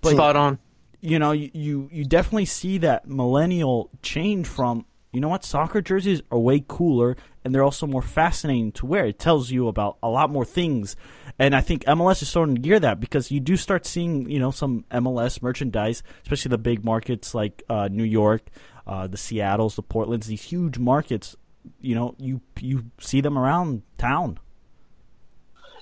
But, 0.01 0.13
Spot 0.13 0.35
on. 0.35 0.59
You 1.01 1.19
know, 1.19 1.31
you 1.33 1.89
you 1.91 2.05
definitely 2.05 2.45
see 2.45 2.79
that 2.79 3.07
millennial 3.07 3.89
change 4.01 4.47
from 4.47 4.85
you 5.11 5.19
know 5.19 5.29
what 5.29 5.43
soccer 5.43 5.81
jerseys 5.81 6.21
are 6.31 6.39
way 6.39 6.63
cooler 6.67 7.15
and 7.45 7.53
they're 7.53 7.63
also 7.63 7.85
more 7.85 8.01
fascinating 8.01 8.71
to 8.71 8.87
wear. 8.87 9.05
It 9.05 9.19
tells 9.19 9.51
you 9.51 9.67
about 9.67 9.97
a 10.01 10.09
lot 10.09 10.31
more 10.31 10.43
things, 10.45 10.95
and 11.37 11.55
I 11.55 11.61
think 11.61 11.85
MLS 11.85 12.23
is 12.23 12.29
starting 12.29 12.55
to 12.55 12.61
gear 12.61 12.79
that 12.79 12.99
because 12.99 13.29
you 13.29 13.39
do 13.39 13.55
start 13.55 13.85
seeing 13.85 14.29
you 14.29 14.39
know 14.39 14.49
some 14.49 14.83
MLS 14.91 15.41
merchandise, 15.43 16.01
especially 16.23 16.49
the 16.49 16.57
big 16.57 16.83
markets 16.83 17.35
like 17.35 17.61
uh, 17.69 17.87
New 17.89 18.03
York, 18.03 18.49
uh, 18.87 19.07
the 19.07 19.17
Seattle's, 19.17 19.75
the 19.75 19.81
Portland's, 19.81 20.27
these 20.27 20.43
huge 20.43 20.77
markets. 20.77 21.35
You 21.81 21.95
know, 21.95 22.15
you 22.19 22.41
you 22.59 22.85
see 22.99 23.21
them 23.21 23.37
around 23.37 23.81
town. 23.97 24.39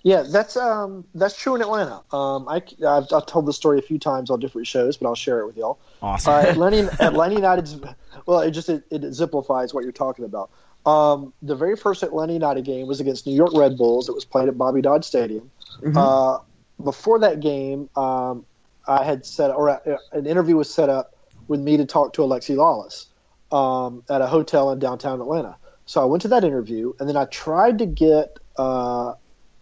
Yeah, 0.04 0.24
that's 0.30 0.58
um, 0.58 1.06
that's 1.16 1.36
true 1.38 1.56
in 1.56 1.62
Atlanta. 1.62 2.01
Um, 2.12 2.47
I, 2.49 2.62
I've, 2.86 3.06
I've, 3.14 3.26
told 3.26 3.45
the 3.45 3.54
story 3.54 3.80
a 3.80 3.82
few 3.82 3.97
times 3.97 4.30
on 4.30 4.39
different 4.41 4.68
shows, 4.68 4.97
but 4.97 5.08
I'll 5.08 5.16
share 5.16 5.39
it 5.39 5.45
with 5.45 5.56
y'all. 5.56 5.80
Awesome. 6.01 6.34
Uh, 6.34 6.38
Atlanta, 6.47 6.97
Atlanta 7.01 7.36
United's 7.36 7.80
well, 8.26 8.41
it 8.41 8.51
just 8.51 8.68
it, 8.68 8.84
it 8.91 9.06
exemplifies 9.06 9.74
what 9.74 9.84
you're 9.84 9.93
talking 9.93 10.26
about. 10.26 10.49
Um, 10.86 11.34
the 11.41 11.56
very 11.56 11.78
first 11.78 12.04
Atlanta 12.04 12.34
United 12.34 12.66
game 12.66 12.88
was 12.88 12.99
against 12.99 13.26
New 13.26 13.34
York 13.34 13.51
Red 13.54 13.78
Bulls. 13.78 14.10
It 14.10 14.16
was 14.16 14.26
played 14.26 14.49
at 14.49 14.58
Bobby 14.58 14.82
Dodd 14.82 15.06
Stadium. 15.06 15.49
Mm-hmm. 15.82 15.97
Uh, 15.97 16.39
before 16.84 17.20
that 17.20 17.39
game, 17.39 17.89
um, 17.95 18.45
I 18.86 19.06
had 19.06 19.26
set 19.26 19.51
or 19.51 19.70
uh, 19.70 19.97
an 20.12 20.26
interview 20.26 20.58
was 20.58 20.70
set 20.74 20.89
up 20.89 21.16
with 21.48 21.60
me 21.60 21.78
to 21.78 21.86
talk 21.86 22.14
to 22.14 22.22
Alexi 22.22 22.56
Lalas 22.56 23.08
um, 23.56 24.04
at 24.10 24.22
a 24.22 24.28
hotel 24.28 24.72
in 24.72 24.80
downtown 24.80 25.22
Atlanta. 25.22 25.56
So 25.86 26.02
I 26.02 26.06
went 26.06 26.22
to 26.22 26.30
that 26.30 26.44
interview, 26.44 26.94
and 27.00 27.10
then 27.10 27.18
I 27.18 27.26
tried 27.26 27.80
to 27.80 27.86
get 27.86 28.38
uh, 28.58 29.14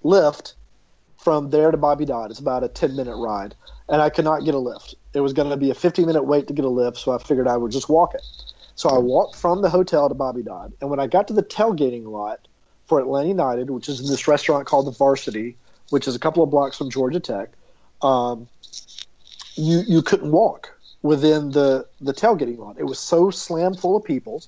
lift 0.04 0.56
from 1.18 1.50
there 1.50 1.72
to 1.72 1.78
Bobby 1.78 2.06
Dodd. 2.06 2.32
It's 2.32 2.40
about 2.40 2.64
a 2.64 2.68
10 2.68 2.96
minute 2.96 3.16
ride, 3.16 3.56
and 3.90 4.02
I 4.02 4.10
could 4.10 4.26
not 4.26 4.44
get 4.46 4.54
a 4.54 4.60
lift. 4.60 4.96
It 5.14 5.22
was 5.22 5.34
going 5.34 5.50
to 5.50 5.58
be 5.58 5.72
a 5.72 5.76
50 5.76 6.06
minute 6.06 6.24
wait 6.24 6.48
to 6.48 6.54
get 6.54 6.66
a 6.66 6.70
lift, 6.70 6.98
so 6.98 7.12
I 7.12 7.18
figured 7.18 7.48
I 7.48 7.58
would 7.58 7.72
just 7.72 7.90
walk 7.90 8.14
it. 8.14 8.26
So 8.76 8.90
I 8.90 8.98
walked 8.98 9.36
from 9.36 9.62
the 9.62 9.70
hotel 9.70 10.08
to 10.10 10.16
Bobby 10.16 10.44
Dodd, 10.44 10.74
and 10.82 10.90
when 10.90 11.00
I 11.00 11.08
got 11.08 11.28
to 11.28 11.34
the 11.34 11.44
tailgating 11.44 12.06
lot 12.06 12.48
for 12.86 13.00
Atlanta 13.00 13.28
United, 13.30 13.70
which 13.70 13.90
is 13.90 14.00
in 14.00 14.08
this 14.08 14.28
restaurant 14.28 14.68
called 14.68 14.88
the 14.88 14.92
Varsity, 14.92 15.58
which 15.90 16.08
is 16.08 16.16
a 16.16 16.20
couple 16.20 16.44
of 16.44 16.50
blocks 16.50 16.78
from 16.78 16.90
Georgia 16.90 17.20
Tech, 17.20 17.50
um, 18.02 18.48
you 19.56 19.84
you 19.88 20.02
couldn't 20.02 20.32
walk 20.32 20.76
within 21.02 21.52
the 21.52 21.88
the 21.99 22.14
tailgating 22.14 22.58
lot. 22.58 22.78
It 22.80 22.86
was 22.86 22.99
so 22.99 23.32
slammed 23.32 23.80
full 23.80 23.97
of 23.97 24.04
people, 24.04 24.43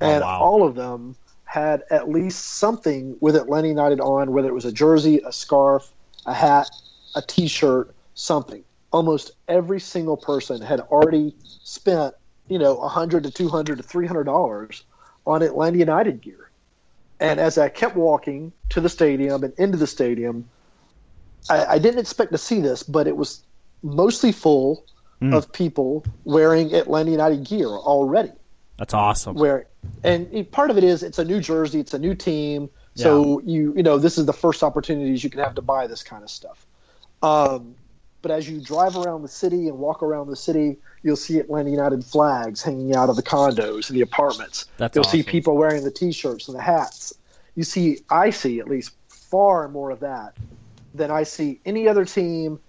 oh, 0.00 0.06
and 0.06 0.22
wow. 0.22 0.40
all 0.40 0.66
of 0.66 0.74
them 0.74 1.16
had 1.44 1.82
at 1.90 2.08
least 2.08 2.58
something 2.58 3.16
with 3.20 3.34
Atlanta 3.34 3.68
United 3.68 4.00
on, 4.00 4.32
whether 4.32 4.48
it 4.48 4.54
was 4.54 4.64
a 4.64 4.72
jersey, 4.72 5.20
a 5.26 5.32
scarf, 5.32 5.90
a 6.24 6.32
hat, 6.32 6.70
a 7.16 7.22
T-shirt, 7.22 7.92
something. 8.14 8.62
Almost 8.92 9.32
every 9.48 9.80
single 9.80 10.16
person 10.16 10.62
had 10.62 10.80
already 10.80 11.34
spent, 11.42 12.14
you 12.48 12.58
know, 12.58 12.78
a 12.78 12.88
hundred 12.88 13.24
to 13.24 13.30
two 13.30 13.48
hundred 13.48 13.78
to 13.78 13.82
three 13.82 14.06
hundred 14.06 14.24
dollars 14.24 14.84
on 15.26 15.42
Atlanta 15.42 15.78
United 15.78 16.20
gear. 16.20 16.50
And 17.18 17.38
as 17.38 17.58
I 17.58 17.68
kept 17.68 17.96
walking 17.96 18.52
to 18.70 18.80
the 18.80 18.88
stadium 18.88 19.44
and 19.44 19.52
into 19.58 19.76
the 19.76 19.86
stadium, 19.86 20.48
I, 21.50 21.66
I 21.66 21.78
didn't 21.78 22.00
expect 22.00 22.32
to 22.32 22.38
see 22.38 22.60
this, 22.60 22.82
but 22.82 23.06
it 23.06 23.16
was 23.16 23.42
mostly 23.82 24.32
full 24.32 24.84
mm. 25.20 25.34
of 25.34 25.52
people 25.52 26.04
wearing 26.24 26.74
Atlanta 26.74 27.10
United 27.10 27.44
gear 27.44 27.68
already. 27.68 28.32
That's 28.76 28.94
awesome. 28.94 29.36
Where 29.36 29.66
and 30.02 30.50
part 30.50 30.70
of 30.70 30.78
it 30.78 30.84
is 30.84 31.02
it's 31.02 31.18
a 31.18 31.24
new 31.24 31.40
jersey, 31.40 31.80
it's 31.80 31.94
a 31.94 31.98
new 31.98 32.14
team, 32.14 32.70
so 32.94 33.40
you 33.40 33.74
you 33.76 33.82
know 33.82 33.98
this 33.98 34.18
is 34.18 34.26
the 34.26 34.32
first 34.32 34.62
opportunities 34.62 35.22
you 35.22 35.30
can 35.30 35.40
have 35.40 35.54
to 35.56 35.62
buy 35.62 35.86
this 35.86 36.02
kind 36.02 36.22
of 36.22 36.30
stuff. 36.30 36.66
Um, 37.22 37.74
but 38.22 38.30
as 38.30 38.48
you 38.48 38.60
drive 38.60 38.96
around 38.96 39.22
the 39.22 39.28
city 39.28 39.68
and 39.68 39.78
walk 39.78 40.02
around 40.02 40.28
the 40.28 40.36
city, 40.36 40.76
you'll 41.02 41.16
see 41.16 41.38
Atlanta 41.38 41.70
United 41.70 42.04
flags 42.04 42.62
hanging 42.62 42.94
out 42.94 43.08
of 43.08 43.16
the 43.16 43.22
condos 43.22 43.88
and 43.88 43.96
the 43.96 44.02
apartments. 44.02 44.66
That's 44.76 44.94
you'll 44.94 45.04
awesome. 45.04 45.20
see 45.20 45.22
people 45.22 45.56
wearing 45.56 45.84
the 45.84 45.90
T-shirts 45.90 46.48
and 46.48 46.56
the 46.56 46.62
hats. 46.62 47.14
You 47.54 47.64
see, 47.64 48.00
I 48.10 48.30
see 48.30 48.60
at 48.60 48.68
least 48.68 48.92
far 49.08 49.68
more 49.68 49.90
of 49.90 50.00
that 50.00 50.36
than 50.94 51.10
I 51.10 51.22
see 51.22 51.60
any 51.64 51.88
other 51.88 52.04
team, 52.04 52.60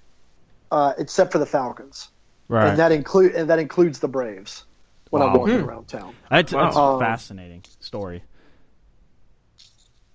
uh, 0.71 0.93
except 0.97 1.31
for 1.33 1.39
the 1.39 1.45
Falcons. 1.45 2.09
Right. 2.51 2.67
And 2.67 2.79
that 2.79 2.91
include 2.91 3.33
and 3.33 3.49
that 3.49 3.59
includes 3.59 3.99
the 3.99 4.09
Braves 4.09 4.65
when 5.09 5.21
wow. 5.21 5.29
I'm 5.29 5.39
walking 5.39 5.59
hmm. 5.59 5.69
around 5.69 5.87
town. 5.87 6.13
That's, 6.29 6.51
that's 6.51 6.75
um, 6.75 6.95
a 6.95 6.99
fascinating 6.99 7.63
story. 7.79 8.23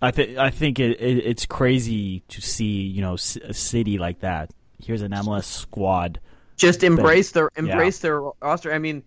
I 0.03 0.11
think 0.11 0.37
I 0.37 0.51
think 0.51 0.79
it, 0.79 1.01
it, 1.01 1.27
it's 1.27 1.47
crazy 1.47 2.21
to 2.29 2.43
see 2.43 2.83
you 2.83 3.01
know 3.01 3.15
a 3.15 3.55
city 3.55 3.97
like 3.97 4.21
that. 4.21 4.51
Here's 4.85 5.01
an 5.01 5.13
MLS 5.13 5.45
squad. 5.45 6.21
Just 6.59 6.85
embrace 6.85 7.31
their 7.31 7.49
embrace 7.57 8.01
yeah. 8.01 8.03
their 8.03 8.21
roster. 8.43 8.71
I 8.71 8.81
mean, 8.81 9.03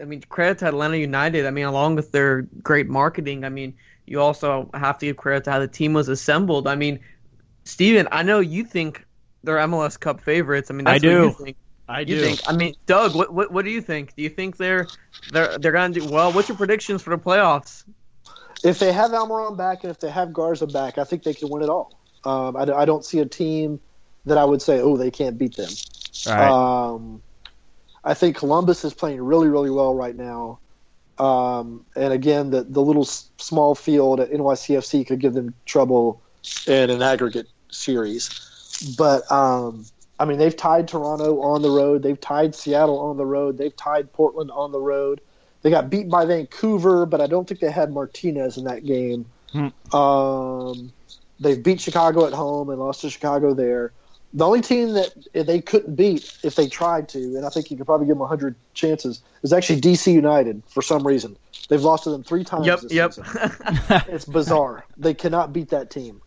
I 0.00 0.04
mean 0.04 0.22
credit 0.28 0.58
to 0.58 0.68
Atlanta 0.68 0.96
United. 0.96 1.46
I 1.46 1.50
mean, 1.50 1.64
along 1.64 1.96
with 1.96 2.12
their 2.12 2.42
great 2.62 2.88
marketing. 2.88 3.44
I 3.44 3.48
mean, 3.48 3.74
you 4.06 4.20
also 4.20 4.70
have 4.74 4.96
to 4.98 5.06
give 5.06 5.16
credit 5.16 5.42
to 5.44 5.50
how 5.50 5.58
the 5.58 5.66
team 5.66 5.92
was 5.92 6.08
assembled. 6.08 6.68
I 6.68 6.76
mean, 6.76 7.00
Steven, 7.64 8.06
I 8.12 8.22
know 8.22 8.38
you 8.38 8.62
think 8.62 9.04
they're 9.42 9.56
MLS 9.56 9.98
Cup 9.98 10.20
favorites. 10.20 10.70
I 10.70 10.74
mean, 10.74 10.86
I 10.86 10.98
do. 10.98 11.34
I 11.90 12.04
do. 12.04 12.14
You 12.14 12.20
think? 12.22 12.40
I 12.46 12.52
mean, 12.52 12.74
Doug, 12.86 13.16
what, 13.16 13.32
what 13.34 13.50
what 13.50 13.64
do 13.64 13.70
you 13.70 13.80
think? 13.80 14.14
Do 14.14 14.22
you 14.22 14.28
think 14.28 14.56
they're 14.56 14.86
they're 15.32 15.58
they're 15.58 15.72
gonna 15.72 15.92
do 15.92 16.06
well? 16.06 16.32
What's 16.32 16.48
your 16.48 16.56
predictions 16.56 17.02
for 17.02 17.10
the 17.10 17.18
playoffs? 17.18 17.84
If 18.62 18.78
they 18.78 18.92
have 18.92 19.10
Almiron 19.10 19.56
back 19.56 19.82
and 19.82 19.90
if 19.90 19.98
they 19.98 20.10
have 20.10 20.32
Garza 20.32 20.66
back, 20.66 20.98
I 20.98 21.04
think 21.04 21.24
they 21.24 21.34
can 21.34 21.48
win 21.48 21.62
it 21.62 21.68
all. 21.68 21.98
Um, 22.24 22.56
I, 22.56 22.62
I, 22.62 22.84
don't 22.84 23.02
see 23.04 23.20
a 23.20 23.24
team 23.24 23.80
that 24.26 24.36
I 24.36 24.44
would 24.44 24.60
say, 24.60 24.80
oh, 24.80 24.98
they 24.98 25.10
can't 25.10 25.38
beat 25.38 25.56
them. 25.56 25.70
Um, 26.26 27.22
I 28.04 28.12
think 28.12 28.36
Columbus 28.36 28.84
is 28.84 28.92
playing 28.92 29.22
really, 29.22 29.48
really 29.48 29.70
well 29.70 29.94
right 29.94 30.14
now. 30.14 30.58
Um, 31.18 31.86
and 31.96 32.12
again, 32.12 32.50
the 32.50 32.62
the 32.62 32.82
little 32.82 33.04
small 33.04 33.74
field 33.74 34.20
at 34.20 34.30
NYCFC 34.30 35.06
could 35.06 35.18
give 35.18 35.34
them 35.34 35.54
trouble 35.66 36.22
in 36.66 36.90
an 36.90 37.02
aggregate 37.02 37.48
series. 37.70 38.30
But 38.96 39.30
um, 39.32 39.86
I 40.20 40.26
mean, 40.26 40.36
they've 40.38 40.54
tied 40.54 40.86
Toronto 40.86 41.40
on 41.40 41.62
the 41.62 41.70
road. 41.70 42.02
They've 42.02 42.20
tied 42.20 42.54
Seattle 42.54 43.00
on 43.00 43.16
the 43.16 43.24
road. 43.24 43.56
They've 43.56 43.74
tied 43.74 44.12
Portland 44.12 44.50
on 44.50 44.70
the 44.70 44.78
road. 44.78 45.22
They 45.62 45.70
got 45.70 45.88
beat 45.88 46.10
by 46.10 46.26
Vancouver, 46.26 47.06
but 47.06 47.22
I 47.22 47.26
don't 47.26 47.48
think 47.48 47.60
they 47.60 47.70
had 47.70 47.90
Martinez 47.90 48.58
in 48.58 48.64
that 48.64 48.84
game. 48.84 49.24
Hmm. 49.52 49.96
Um, 49.96 50.92
they've 51.40 51.62
beat 51.62 51.80
Chicago 51.80 52.26
at 52.26 52.34
home 52.34 52.68
and 52.68 52.78
lost 52.78 53.00
to 53.00 53.10
Chicago 53.10 53.54
there. 53.54 53.92
The 54.34 54.46
only 54.46 54.60
team 54.60 54.92
that 54.92 55.12
they 55.32 55.60
couldn't 55.60 55.96
beat 55.96 56.38
if 56.44 56.54
they 56.54 56.68
tried 56.68 57.08
to, 57.10 57.18
and 57.18 57.46
I 57.46 57.48
think 57.48 57.70
you 57.70 57.78
could 57.78 57.86
probably 57.86 58.06
give 58.06 58.14
them 58.14 58.20
100 58.20 58.54
chances, 58.74 59.22
is 59.42 59.54
actually 59.54 59.80
DC 59.80 60.12
United 60.12 60.62
for 60.68 60.82
some 60.82 61.04
reason. 61.06 61.36
They've 61.68 61.82
lost 61.82 62.04
to 62.04 62.10
them 62.10 62.24
three 62.24 62.44
times 62.44 62.66
yep, 62.66 62.80
yep. 62.90 63.14
it's 64.08 64.26
bizarre. 64.26 64.84
They 64.98 65.14
cannot 65.14 65.52
beat 65.54 65.70
that 65.70 65.90
team. 65.90 66.20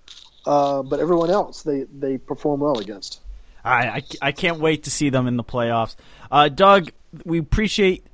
Uh, 0.45 0.81
but 0.81 0.99
everyone 0.99 1.29
else, 1.29 1.61
they, 1.61 1.83
they 1.83 2.17
perform 2.17 2.59
well 2.59 2.79
against. 2.79 3.21
I, 3.63 4.03
I, 4.21 4.31
can't 4.33 4.59
wait 4.59 4.83
to 4.83 4.91
see 4.91 5.09
them 5.09 5.27
in 5.27 5.37
the 5.37 5.43
playoffs. 5.43 5.95
Uh, 6.29 6.49
Doug, 6.49 6.91
we 7.23 7.39
appreciate 7.39 8.05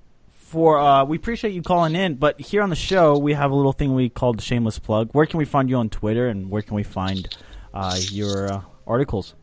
for 0.49 0.79
uh, 0.79 1.05
we 1.05 1.17
appreciate 1.17 1.53
you 1.53 1.61
calling 1.61 1.95
in, 1.95 2.15
but 2.15 2.39
here 2.39 2.61
on 2.61 2.69
the 2.69 2.75
show 2.75 3.17
we 3.17 3.33
have 3.33 3.51
a 3.51 3.55
little 3.55 3.73
thing 3.73 3.93
we 3.93 4.09
call 4.09 4.33
the 4.33 4.41
shameless 4.41 4.79
plug. 4.79 5.09
Where 5.11 5.25
can 5.25 5.37
we 5.37 5.45
find 5.45 5.69
you 5.69 5.77
on 5.77 5.89
Twitter, 5.89 6.27
and 6.27 6.49
where 6.49 6.61
can 6.61 6.75
we 6.75 6.83
find 6.83 7.27
uh, 7.73 7.97
your 8.11 8.51
uh, 8.51 8.61
articles? 8.85 9.35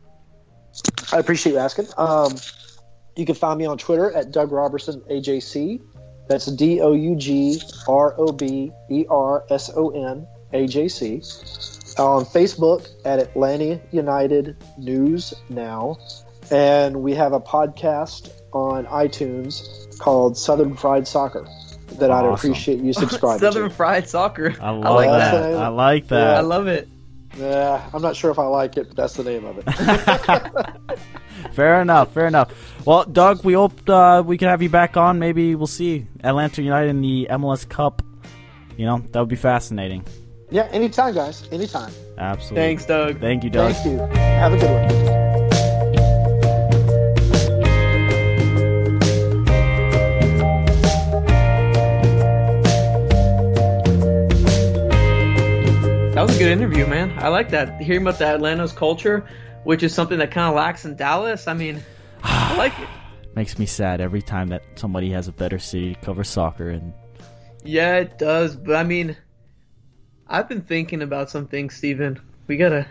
I 1.11 1.19
appreciate 1.19 1.53
you 1.53 1.59
asking. 1.59 1.87
Um, 1.97 2.35
you 3.15 3.25
can 3.25 3.35
find 3.35 3.57
me 3.57 3.65
on 3.65 3.77
Twitter 3.77 4.11
at 4.11 4.31
Doug 4.31 4.51
Roberson 4.51 5.01
AJC. 5.09 5.81
That's 6.27 6.45
D 6.45 6.81
O 6.81 6.93
U 6.93 7.15
G 7.15 7.61
R 7.87 8.15
O 8.17 8.31
B 8.31 8.71
E 8.91 9.05
R 9.09 9.45
S 9.49 9.71
O 9.75 9.89
N 9.89 10.27
A 10.53 10.67
J 10.67 10.87
C 10.87 11.21
on 11.99 12.25
Facebook 12.25 12.87
at 13.05 13.19
Atlanta 13.19 13.79
United 13.91 14.57
News 14.77 15.33
Now, 15.49 15.97
and 16.51 17.01
we 17.01 17.13
have 17.15 17.33
a 17.33 17.39
podcast 17.39 18.31
on 18.53 18.85
iTunes 18.85 19.97
called 19.99 20.37
Southern 20.37 20.75
Fried 20.75 21.07
Soccer 21.07 21.45
that 21.99 22.09
awesome. 22.11 22.25
I'd 22.25 22.33
appreciate 22.33 22.79
you 22.79 22.93
subscribing 22.93 23.39
Southern 23.39 23.69
to. 23.69 23.75
Fried 23.75 24.07
Soccer. 24.07 24.55
I, 24.61 24.69
I 24.69 24.71
like 24.71 25.09
that. 25.09 25.53
I 25.55 25.67
like 25.67 26.07
that. 26.09 26.19
Yeah, 26.19 26.37
I 26.37 26.41
love 26.41 26.67
it. 26.67 26.87
Yeah, 27.37 27.87
I'm 27.93 28.01
not 28.01 28.15
sure 28.15 28.31
if 28.31 28.39
I 28.39 28.45
like 28.45 28.77
it, 28.77 28.87
but 28.87 28.97
that's 28.97 29.13
the 29.13 29.23
name 29.23 29.45
of 29.45 29.59
it. 29.59 31.53
fair 31.53 31.81
enough. 31.81 32.13
Fair 32.13 32.25
enough. 32.25 32.51
Well, 32.85 33.03
Doug, 33.05 33.43
we 33.43 33.53
hope 33.53 33.87
uh, 33.89 34.23
we 34.25 34.37
can 34.37 34.47
have 34.47 34.61
you 34.61 34.69
back 34.69 34.97
on. 34.97 35.19
Maybe 35.19 35.53
we'll 35.53 35.67
see 35.67 36.07
Atlanta 36.23 36.63
United 36.63 36.89
in 36.89 37.01
the 37.01 37.27
MLS 37.31 37.67
Cup. 37.67 38.01
You 38.75 38.85
know, 38.85 38.99
that 39.11 39.19
would 39.19 39.29
be 39.29 39.35
fascinating. 39.35 40.05
Yeah, 40.49 40.63
anytime, 40.71 41.13
guys. 41.13 41.47
Anytime. 41.51 41.91
Absolutely. 42.17 42.55
Thanks, 42.55 42.85
Doug. 42.85 43.19
Thank 43.19 43.43
you, 43.43 43.49
Doug. 43.49 43.73
Thank 43.73 43.85
you. 43.85 43.99
Have 44.17 44.53
a 44.53 44.57
good 44.57 44.69
one. 44.71 45.07
That 56.15 56.25
was 56.25 56.35
a 56.35 56.39
good 56.39 56.51
interview, 56.51 56.87
man. 56.87 57.13
I 57.19 57.27
like 57.27 57.49
that. 57.49 57.79
Hearing 57.79 58.01
about 58.01 58.17
the 58.17 58.25
Atlanta's 58.25 58.71
culture, 58.71 59.27
which 59.65 59.83
is 59.83 59.93
something 59.93 60.17
that 60.17 60.31
kind 60.31 60.47
of 60.49 60.55
lacks 60.55 60.83
in 60.85 60.95
Dallas. 60.95 61.47
I 61.47 61.53
mean, 61.53 61.83
I 62.23 62.55
like 62.57 62.77
it. 62.79 62.87
Makes 63.35 63.59
me 63.59 63.67
sad 63.67 64.01
every 64.01 64.23
time 64.23 64.47
that 64.47 64.63
somebody 64.75 65.11
has 65.11 65.27
a 65.27 65.31
better 65.31 65.59
city 65.59 65.93
to 65.93 66.01
cover 66.01 66.23
soccer 66.23 66.69
and 66.69 66.91
Yeah, 67.63 67.97
it 67.97 68.17
does. 68.17 68.55
But 68.55 68.77
I 68.77 68.83
mean, 68.83 69.15
I've 70.29 70.49
been 70.49 70.61
thinking 70.61 71.01
about 71.01 71.29
some 71.29 71.47
things, 71.47 71.75
Steven. 71.75 72.19
We 72.47 72.57
gotta, 72.57 72.87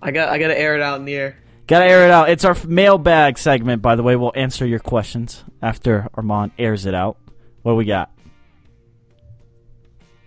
I 0.00 0.10
got, 0.10 0.28
I 0.28 0.38
gotta 0.38 0.58
air 0.58 0.74
it 0.74 0.82
out 0.82 0.98
in 0.98 1.04
the 1.04 1.14
air. 1.14 1.36
Gotta 1.66 1.86
air 1.86 2.04
it 2.04 2.10
out. 2.10 2.28
It's 2.28 2.44
our 2.44 2.56
mailbag 2.66 3.38
segment, 3.38 3.82
by 3.82 3.94
the 3.94 4.02
way. 4.02 4.16
We'll 4.16 4.32
answer 4.34 4.66
your 4.66 4.80
questions 4.80 5.44
after 5.60 6.08
Armand 6.14 6.52
airs 6.58 6.86
it 6.86 6.94
out. 6.94 7.16
What 7.62 7.72
do 7.72 7.76
we 7.76 7.84
got? 7.84 8.10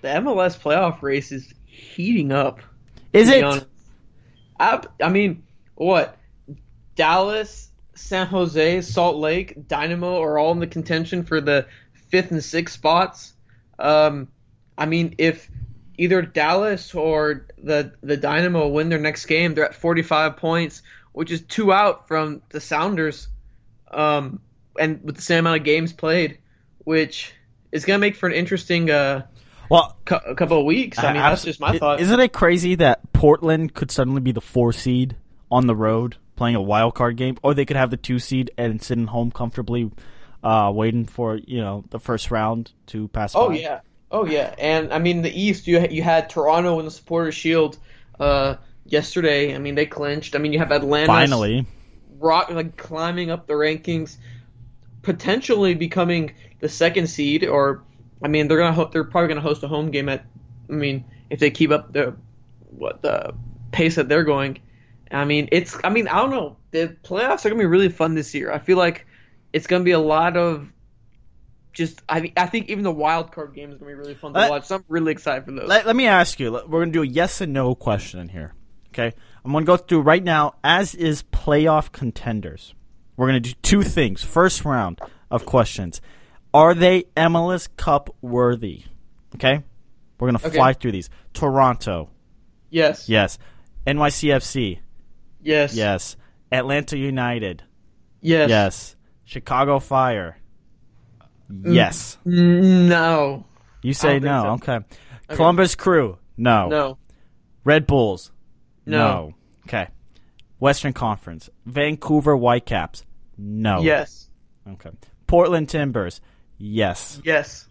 The 0.02 0.08
MLS 0.10 0.58
playoff 0.58 1.02
race 1.02 1.32
is 1.32 1.54
heating 1.66 2.32
up. 2.32 2.62
Is 3.12 3.30
it? 3.30 3.68
I, 4.60 4.84
I 5.02 5.10
mean, 5.10 5.44
what? 5.76 6.18
Dallas, 6.96 7.72
San 7.96 8.28
Jose, 8.28 8.82
Salt 8.82 9.18
Lake, 9.18 9.68
Dynamo 9.68 10.22
are 10.22 10.38
all 10.38 10.52
in 10.52 10.60
the 10.60 10.68
contention 10.68 11.24
for 11.24 11.42
the 11.42 11.68
fifth 12.10 12.32
and 12.32 12.44
sixth 12.44 12.76
spots. 12.76 13.34
Um, 13.80 14.30
I 14.78 14.86
mean, 14.86 15.16
if 15.18 15.50
either 15.98 16.22
Dallas 16.22 16.94
or 16.96 17.46
the 17.58 17.94
the 18.02 18.18
Dynamo 18.18 18.68
win 18.68 18.90
their 18.90 19.00
next 19.00 19.26
game, 19.26 19.54
they're 19.54 19.66
at 19.66 19.76
45 19.76 20.38
points, 20.38 20.82
which 21.14 21.32
is 21.32 21.42
two 21.42 21.72
out 21.74 22.08
from 22.08 22.42
the 22.50 22.60
Sounders, 22.62 23.28
um, 23.92 24.40
and 24.80 25.04
with 25.04 25.16
the 25.16 25.22
same 25.22 25.40
amount 25.40 25.60
of 25.60 25.64
games 25.66 25.94
played, 25.94 26.40
which 26.84 27.34
is 27.72 27.86
gonna 27.86 28.00
make 28.00 28.16
for 28.16 28.28
an 28.28 28.34
interesting 28.34 28.90
uh, 28.90 29.26
Well, 29.70 29.98
cou- 30.06 30.20
a 30.26 30.36
couple 30.36 30.60
of 30.60 30.66
weeks. 30.66 31.00
I 31.00 31.14
mean, 31.14 31.22
that's 31.22 31.44
just 31.44 31.60
my 31.60 31.70
i- 31.70 31.78
thought. 31.80 32.00
Isn't 32.00 32.20
it 32.20 32.34
crazy 32.34 32.76
that 32.76 33.00
Portland 33.14 33.74
could 33.74 33.92
suddenly 33.92 34.22
be 34.22 34.32
the 34.32 34.42
four 34.42 34.74
seed 34.74 35.16
on 35.52 35.68
the 35.68 35.76
road 35.76 36.18
playing 36.36 36.56
a 36.56 36.62
wild 36.62 36.96
card 36.96 37.16
game, 37.16 37.38
or 37.44 37.54
they 37.54 37.66
could 37.66 37.78
have 37.78 37.90
the 37.92 37.98
two 37.98 38.20
seed 38.20 38.52
and 38.58 38.82
sitting 38.82 39.08
home 39.08 39.32
comfortably, 39.32 39.90
uh, 40.44 40.70
waiting 40.76 41.06
for 41.06 41.38
you 41.38 41.62
know 41.62 41.84
the 41.92 42.00
first 42.00 42.30
round 42.32 42.72
to 42.88 43.08
pass. 43.10 43.34
Oh 43.36 43.50
by? 43.50 43.56
yeah, 43.56 43.80
oh 44.12 44.26
yeah, 44.26 44.54
and 44.58 44.94
I 44.94 45.00
mean 45.00 45.22
the 45.22 45.32
East. 45.32 45.68
You 45.68 45.88
you 45.90 46.04
had 46.04 46.30
Toronto 46.30 46.80
in 46.80 46.86
the 46.86 46.92
Supporters 46.92 47.36
Shield 47.36 47.78
uh, 48.20 48.56
yesterday. 48.86 49.56
I 49.56 49.58
mean 49.58 49.76
they 49.76 49.86
clinched. 49.86 50.36
I 50.36 50.40
mean 50.40 50.54
you 50.54 50.60
have 50.60 50.72
Atlanta 50.72 51.08
finally. 51.08 51.66
rock 52.20 52.50
like 52.50 52.78
climbing 52.78 53.32
up 53.32 53.48
the 53.48 53.54
rankings, 53.54 54.18
potentially 55.02 55.74
becoming 55.74 56.34
the 56.60 56.70
second 56.70 57.08
seed. 57.08 57.46
Or 57.46 57.84
I 58.24 58.28
mean 58.28 58.48
they're 58.48 58.58
gonna 58.58 58.74
ho- 58.74 58.90
they're 58.92 59.04
probably 59.04 59.30
gonna 59.30 59.42
host 59.42 59.64
a 59.64 59.68
home 59.68 59.92
game 59.92 60.10
at. 60.10 60.26
I 60.70 60.74
mean 60.74 61.06
if 61.30 61.40
they 61.40 61.52
keep 61.52 61.72
up 61.72 61.94
the 61.94 62.16
what 62.72 63.02
the 63.02 63.34
pace 63.72 63.96
that 63.96 64.10
they're 64.10 64.24
going. 64.24 64.60
I 65.12 65.26
mean 65.26 65.50
it's 65.52 65.78
I 65.84 65.90
mean 65.90 66.08
I 66.08 66.18
don't 66.18 66.32
know 66.32 66.58
the 66.72 66.96
playoffs 67.04 67.46
are 67.46 67.50
gonna 67.50 67.60
be 67.60 67.66
really 67.66 67.90
fun 67.90 68.16
this 68.16 68.34
year. 68.34 68.52
I 68.52 68.60
feel 68.60 68.78
like 68.78 69.06
it's 69.54 69.68
gonna 69.68 69.84
be 69.84 69.92
a 69.92 70.00
lot 70.00 70.38
of 70.38 70.70
just 71.76 72.02
I 72.10 72.20
think 72.22 72.34
I 72.38 72.48
think 72.48 72.70
even 72.70 72.84
the 72.84 72.92
wild 72.92 73.32
card 73.32 73.54
game 73.54 73.70
is 73.70 73.78
gonna 73.78 73.92
be 73.92 73.94
really 73.96 74.16
fun 74.16 74.34
to 74.34 74.40
Let- 74.40 74.50
watch. 74.50 74.66
So 74.66 74.78
I'm 74.78 74.86
really 74.88 75.12
excited 75.12 75.46
for 75.46 75.52
those. 75.52 75.68
Let, 75.68 75.86
let 75.86 75.96
me 75.96 76.08
ask 76.08 76.40
you. 76.40 76.52
We're 76.52 76.62
going 76.80 76.92
to 76.92 77.00
do 77.00 77.04
a 77.04 77.08
yes 77.08 77.42
and 77.42 77.54
no 77.54 77.76
question 77.76 78.20
in 78.20 78.30
here. 78.30 78.54
Okay, 78.90 79.12
I'm 79.44 79.52
going 79.52 79.64
to 79.64 79.68
go 79.68 79.78
through 79.78 80.02
right 80.02 80.24
now. 80.24 80.56
As 80.64 80.96
is 80.96 81.22
playoff 81.22 81.92
contenders, 81.92 82.74
we're 83.18 83.28
going 83.28 83.44
to 83.44 83.50
do 83.52 83.56
two 83.62 83.84
things. 83.84 84.24
First 84.24 84.64
round 84.66 85.00
of 85.30 85.46
questions: 85.46 86.02
Are 86.54 86.74
they 86.74 87.04
MLS 87.18 87.68
Cup 87.78 88.16
worthy? 88.22 88.84
Okay, 89.36 89.62
we're 90.20 90.30
going 90.32 90.40
to 90.40 90.48
Okay. 90.48 90.56
fly 90.56 90.74
through 90.74 90.94
these. 90.94 91.10
Toronto, 91.34 92.10
yes. 92.70 93.10
yes. 93.10 93.38
NYCFC, 93.86 94.80
Yes. 95.42 95.76
yes. 95.76 96.16
Atlanta 96.52 96.98
United, 96.98 97.64
Yes. 98.22 98.50
yes. 98.50 98.96
Chicago 99.26 99.80
Fire, 99.80 100.38
yes. 101.50 102.18
Mm, 102.26 102.88
No. 102.90 103.46
You 103.82 103.94
say 103.94 104.20
no. 104.20 104.58
so. 104.60 104.72
Okay. 104.74 104.86
Columbus 105.30 105.76
Crew, 105.76 106.18
no. 106.38 106.68
No. 106.70 106.98
Red 107.64 107.86
Bulls. 107.88 108.32
No. 108.86 109.34
Okay. 109.68 109.88
Western 110.60 110.94
Conference. 110.94 111.50
Vancouver 111.66 112.36
Whitecaps. 112.36 113.04
No. 113.38 113.82
Yes. 113.82 114.30
Okay. 114.68 114.90
Portland 115.28 115.70
Timbers. 115.70 116.22
Yes. 116.58 117.20
Yes. 117.24 117.68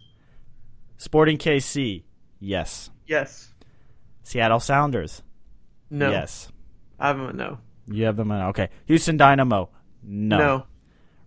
Sporting 0.97 1.37
KC. 1.37 2.03
Yes. 2.39 2.89
Yes. 3.07 3.53
Seattle 4.23 4.59
Sounders. 4.59 5.21
No. 5.89 6.09
Yes. 6.11 6.49
I 6.99 7.07
haven't. 7.07 7.35
No. 7.35 7.57
You 7.87 8.05
have 8.05 8.15
them. 8.17 8.31
in- 8.31 8.41
Okay. 8.41 8.69
Houston 8.85 9.17
Dynamo. 9.17 9.69
No. 10.03 10.37
No. 10.37 10.63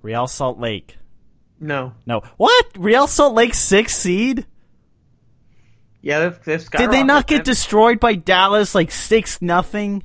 Real 0.03 0.27
Salt 0.27 0.59
Lake. 0.59 0.97
No. 1.61 1.93
No. 2.07 2.23
What? 2.37 2.67
Real 2.79 3.07
Salt 3.07 3.35
Lake 3.35 3.55
six 3.55 3.95
seed? 3.95 4.47
Yeah, 6.01 6.21
they've, 6.21 6.45
they've 6.45 6.71
Did 6.71 6.91
they 6.93 7.03
not 7.03 7.27
get 7.27 7.45
destroyed 7.45 7.99
by 8.01 8.15
Dallas 8.15 8.75
like 8.75 8.91
six 8.91 9.43
nothing? 9.43 10.05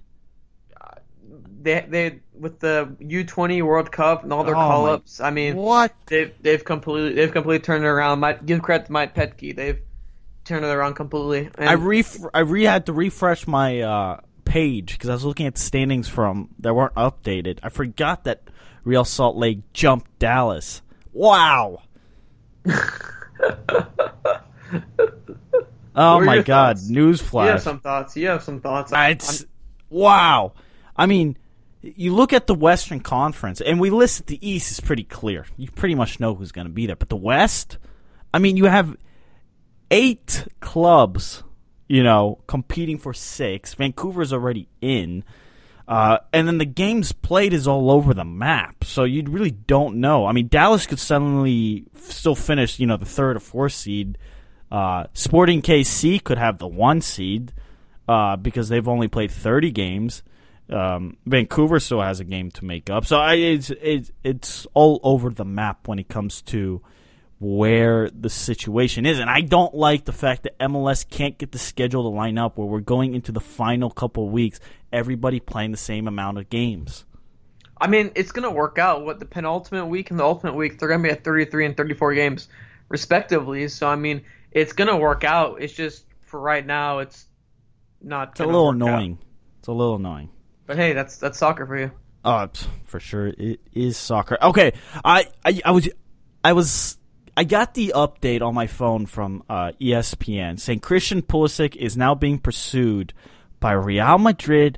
They 1.61 1.85
they 1.87 2.19
with 2.33 2.59
the 2.59 2.95
U 2.99 3.23
twenty 3.23 3.61
World 3.61 3.91
Cup 3.91 4.23
and 4.23 4.33
all 4.33 4.43
their 4.43 4.55
Oh, 4.55 4.59
call 4.59 4.85
ups. 4.87 5.21
I 5.21 5.29
mean, 5.29 5.55
What? 5.55 5.93
they've 6.07 6.33
they've 6.41 6.63
completely 6.63 7.13
they've 7.13 7.31
completely 7.31 7.63
turned 7.63 7.85
it 7.85 7.87
around. 7.87 8.19
My, 8.19 8.33
give 8.33 8.61
credit 8.61 8.87
to 8.87 8.91
Mike 8.91 9.15
Petke. 9.15 9.55
They've 9.55 9.79
turned 10.43 10.65
it 10.65 10.69
around 10.69 10.95
completely. 10.95 11.49
And 11.57 11.69
I 11.69 11.75
ref- 11.75 12.17
I 12.33 12.39
re 12.39 12.63
had 12.63 12.87
to 12.87 12.93
refresh 12.93 13.47
my 13.47 13.79
uh, 13.81 14.19
page 14.43 14.93
because 14.93 15.09
I 15.09 15.13
was 15.13 15.23
looking 15.23 15.45
at 15.45 15.57
standings 15.57 16.09
from 16.09 16.49
that 16.59 16.73
weren't 16.73 16.95
updated. 16.95 17.59
I 17.63 17.69
forgot 17.69 18.25
that 18.25 18.41
Real 18.83 19.05
Salt 19.05 19.37
Lake 19.37 19.59
jumped 19.71 20.19
Dallas. 20.19 20.81
Wow. 21.13 21.81
oh 25.95 26.19
my 26.21 26.41
God! 26.41 26.77
thoughts? 26.77 26.89
you 27.45 27.51
have 27.51 27.61
some 27.61 27.79
thoughts. 27.79 28.17
You 28.17 28.27
have 28.27 28.43
some 28.43 28.59
thoughts. 28.61 28.91
It's 28.93 29.45
wow. 29.89 30.53
I 30.95 31.05
mean, 31.05 31.37
you 31.81 32.15
look 32.15 32.33
at 32.33 32.47
the 32.47 32.55
Western 32.55 32.99
Conference, 33.01 33.61
and 33.61 33.79
we 33.79 33.89
listed 33.89 34.27
the 34.27 34.47
East 34.47 34.71
is 34.71 34.79
pretty 34.79 35.03
clear. 35.03 35.45
You 35.57 35.69
pretty 35.69 35.95
much 35.95 36.19
know 36.19 36.33
who's 36.33 36.51
going 36.51 36.67
to 36.67 36.73
be 36.73 36.85
there. 36.85 36.95
But 36.95 37.09
the 37.09 37.15
West, 37.15 37.77
I 38.33 38.39
mean, 38.39 38.57
you 38.57 38.65
have 38.65 38.95
eight 39.91 40.47
clubs, 40.61 41.43
you 41.87 42.01
know, 42.01 42.39
competing 42.47 42.97
for 42.97 43.13
six. 43.13 43.73
Vancouver's 43.73 44.33
already 44.33 44.67
in. 44.81 45.23
Uh, 45.87 46.17
and 46.31 46.47
then 46.47 46.57
the 46.59 46.65
games 46.65 47.11
played 47.11 47.53
is 47.53 47.67
all 47.67 47.91
over 47.91 48.13
the 48.13 48.23
map, 48.23 48.85
so 48.85 49.03
you 49.03 49.23
really 49.27 49.51
don't 49.51 49.97
know. 49.97 50.25
I 50.25 50.31
mean, 50.31 50.47
Dallas 50.47 50.85
could 50.85 50.99
suddenly 50.99 51.85
still 51.95 52.35
finish, 52.35 52.79
you 52.79 52.87
know, 52.87 52.95
the 52.95 53.05
third 53.05 53.35
or 53.35 53.41
fourth 53.41 53.73
seed. 53.73 54.17
Uh, 54.71 55.05
Sporting 55.13 55.61
KC 55.61 56.23
could 56.23 56.37
have 56.37 56.57
the 56.57 56.67
one 56.67 57.01
seed 57.01 57.51
uh, 58.07 58.37
because 58.37 58.69
they've 58.69 58.87
only 58.87 59.09
played 59.09 59.29
30 59.29 59.71
games. 59.71 60.23
Um, 60.69 61.17
Vancouver 61.25 61.79
still 61.81 62.01
has 62.01 62.21
a 62.21 62.23
game 62.23 62.49
to 62.51 62.65
make 62.65 62.89
up, 62.89 63.05
so 63.05 63.17
I, 63.17 63.33
it's, 63.33 63.69
it's 63.69 64.11
it's 64.23 64.65
all 64.73 65.01
over 65.03 65.29
the 65.29 65.43
map 65.43 65.89
when 65.89 65.99
it 65.99 66.07
comes 66.07 66.41
to 66.43 66.81
where 67.43 68.09
the 68.09 68.29
situation 68.29 69.05
is. 69.05 69.19
And 69.19 69.29
I 69.29 69.41
don't 69.41 69.75
like 69.75 70.05
the 70.05 70.13
fact 70.13 70.43
that 70.43 70.57
MLS 70.59 71.07
can't 71.07 71.37
get 71.37 71.51
the 71.51 71.59
schedule 71.59 72.03
to 72.03 72.09
line 72.09 72.37
up 72.37 72.57
where 72.57 72.67
we're 72.67 72.79
going 72.79 73.13
into 73.13 73.31
the 73.31 73.39
final 73.39 73.89
couple 73.89 74.29
weeks, 74.29 74.59
everybody 74.91 75.39
playing 75.39 75.71
the 75.71 75.77
same 75.77 76.07
amount 76.07 76.37
of 76.37 76.49
games. 76.49 77.05
I 77.79 77.87
mean, 77.87 78.11
it's 78.15 78.31
gonna 78.31 78.51
work 78.51 78.79
out. 78.79 79.03
What 79.03 79.19
the 79.19 79.25
penultimate 79.25 79.87
week 79.87 80.09
and 80.09 80.19
the 80.19 80.23
ultimate 80.23 80.55
week, 80.55 80.79
they're 80.79 80.87
gonna 80.87 81.03
be 81.03 81.09
at 81.09 81.23
33 81.23 81.65
and 81.65 81.75
34 81.75 82.13
games, 82.13 82.47
respectively. 82.87 83.67
So 83.67 83.87
I 83.87 83.95
mean, 83.97 84.23
it's 84.51 84.73
gonna 84.73 84.95
work 84.95 85.23
out. 85.23 85.61
It's 85.61 85.73
just 85.73 86.05
for 86.21 86.39
right 86.39 86.65
now, 86.65 86.99
it's 86.99 87.27
not. 88.01 88.31
It's 88.31 88.39
a 88.39 88.45
little 88.45 88.69
annoying. 88.69 89.17
It's 89.59 89.67
a 89.67 89.73
little 89.73 89.95
annoying. 89.95 90.29
But 90.65 90.77
hey, 90.77 90.93
that's 90.93 91.17
that's 91.17 91.37
soccer 91.37 91.65
for 91.65 91.77
you. 91.77 91.91
Uh, 92.23 92.47
for 92.85 92.99
sure, 92.99 93.27
it 93.27 93.59
is 93.73 93.97
soccer. 93.97 94.37
Okay, 94.41 94.73
I, 95.03 95.27
I, 95.43 95.61
I 95.65 95.71
was, 95.71 95.89
I 96.41 96.53
was, 96.53 96.97
I 97.35 97.43
got 97.43 97.73
the 97.73 97.93
update 97.95 98.41
on 98.41 98.53
my 98.53 98.67
phone 98.67 99.05
from 99.05 99.43
uh, 99.49 99.71
ESPN 99.81 100.59
saying 100.59 100.79
Christian 100.79 101.21
Pulisic 101.21 101.75
is 101.75 101.97
now 101.97 102.13
being 102.13 102.37
pursued 102.37 103.13
by 103.59 103.71
Real 103.71 104.19
Madrid, 104.19 104.77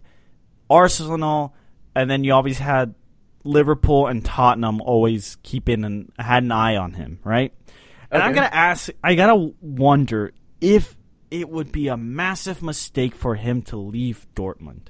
Arsenal, 0.70 1.54
and 1.96 2.10
then 2.10 2.24
you 2.24 2.34
always 2.34 2.60
had 2.60 2.96
Liverpool 3.44 4.08
and 4.08 4.24
Tottenham 4.24 4.82
always 4.82 5.38
keeping 5.44 5.84
and 5.84 6.12
had 6.18 6.44
an 6.44 6.52
eye 6.52 6.78
on 6.78 6.94
him, 6.94 7.20
right? 7.24 7.54
And 8.10 8.24
I'm 8.24 8.34
gonna 8.34 8.48
ask, 8.48 8.90
I 9.04 9.16
gotta 9.16 9.52
wonder 9.62 10.34
if 10.62 10.96
it 11.32 11.50
would 11.50 11.72
be 11.72 11.90
a 11.90 11.98
massive 11.98 12.62
mistake 12.62 13.16
for 13.16 13.36
him 13.36 13.62
to 13.64 13.78
leave 13.78 14.26
Dortmund. 14.36 14.88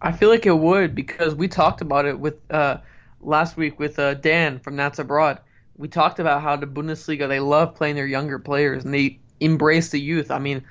I 0.00 0.12
feel 0.12 0.28
like 0.28 0.46
it 0.46 0.56
would 0.56 0.94
because 0.94 1.34
we 1.34 1.48
talked 1.48 1.80
about 1.80 2.06
it 2.06 2.18
with 2.18 2.38
uh, 2.50 2.78
last 3.20 3.56
week 3.56 3.78
with 3.78 3.98
uh, 3.98 4.14
Dan 4.14 4.58
from 4.58 4.76
Nats 4.76 4.98
Abroad. 4.98 5.40
We 5.76 5.88
talked 5.88 6.18
about 6.18 6.42
how 6.42 6.56
the 6.56 6.66
Bundesliga 6.66 7.28
they 7.28 7.40
love 7.40 7.74
playing 7.74 7.96
their 7.96 8.06
younger 8.06 8.38
players 8.38 8.84
and 8.84 8.92
they 8.92 9.18
embrace 9.40 9.90
the 9.90 10.00
youth. 10.00 10.30
I 10.30 10.38
mean, 10.38 10.62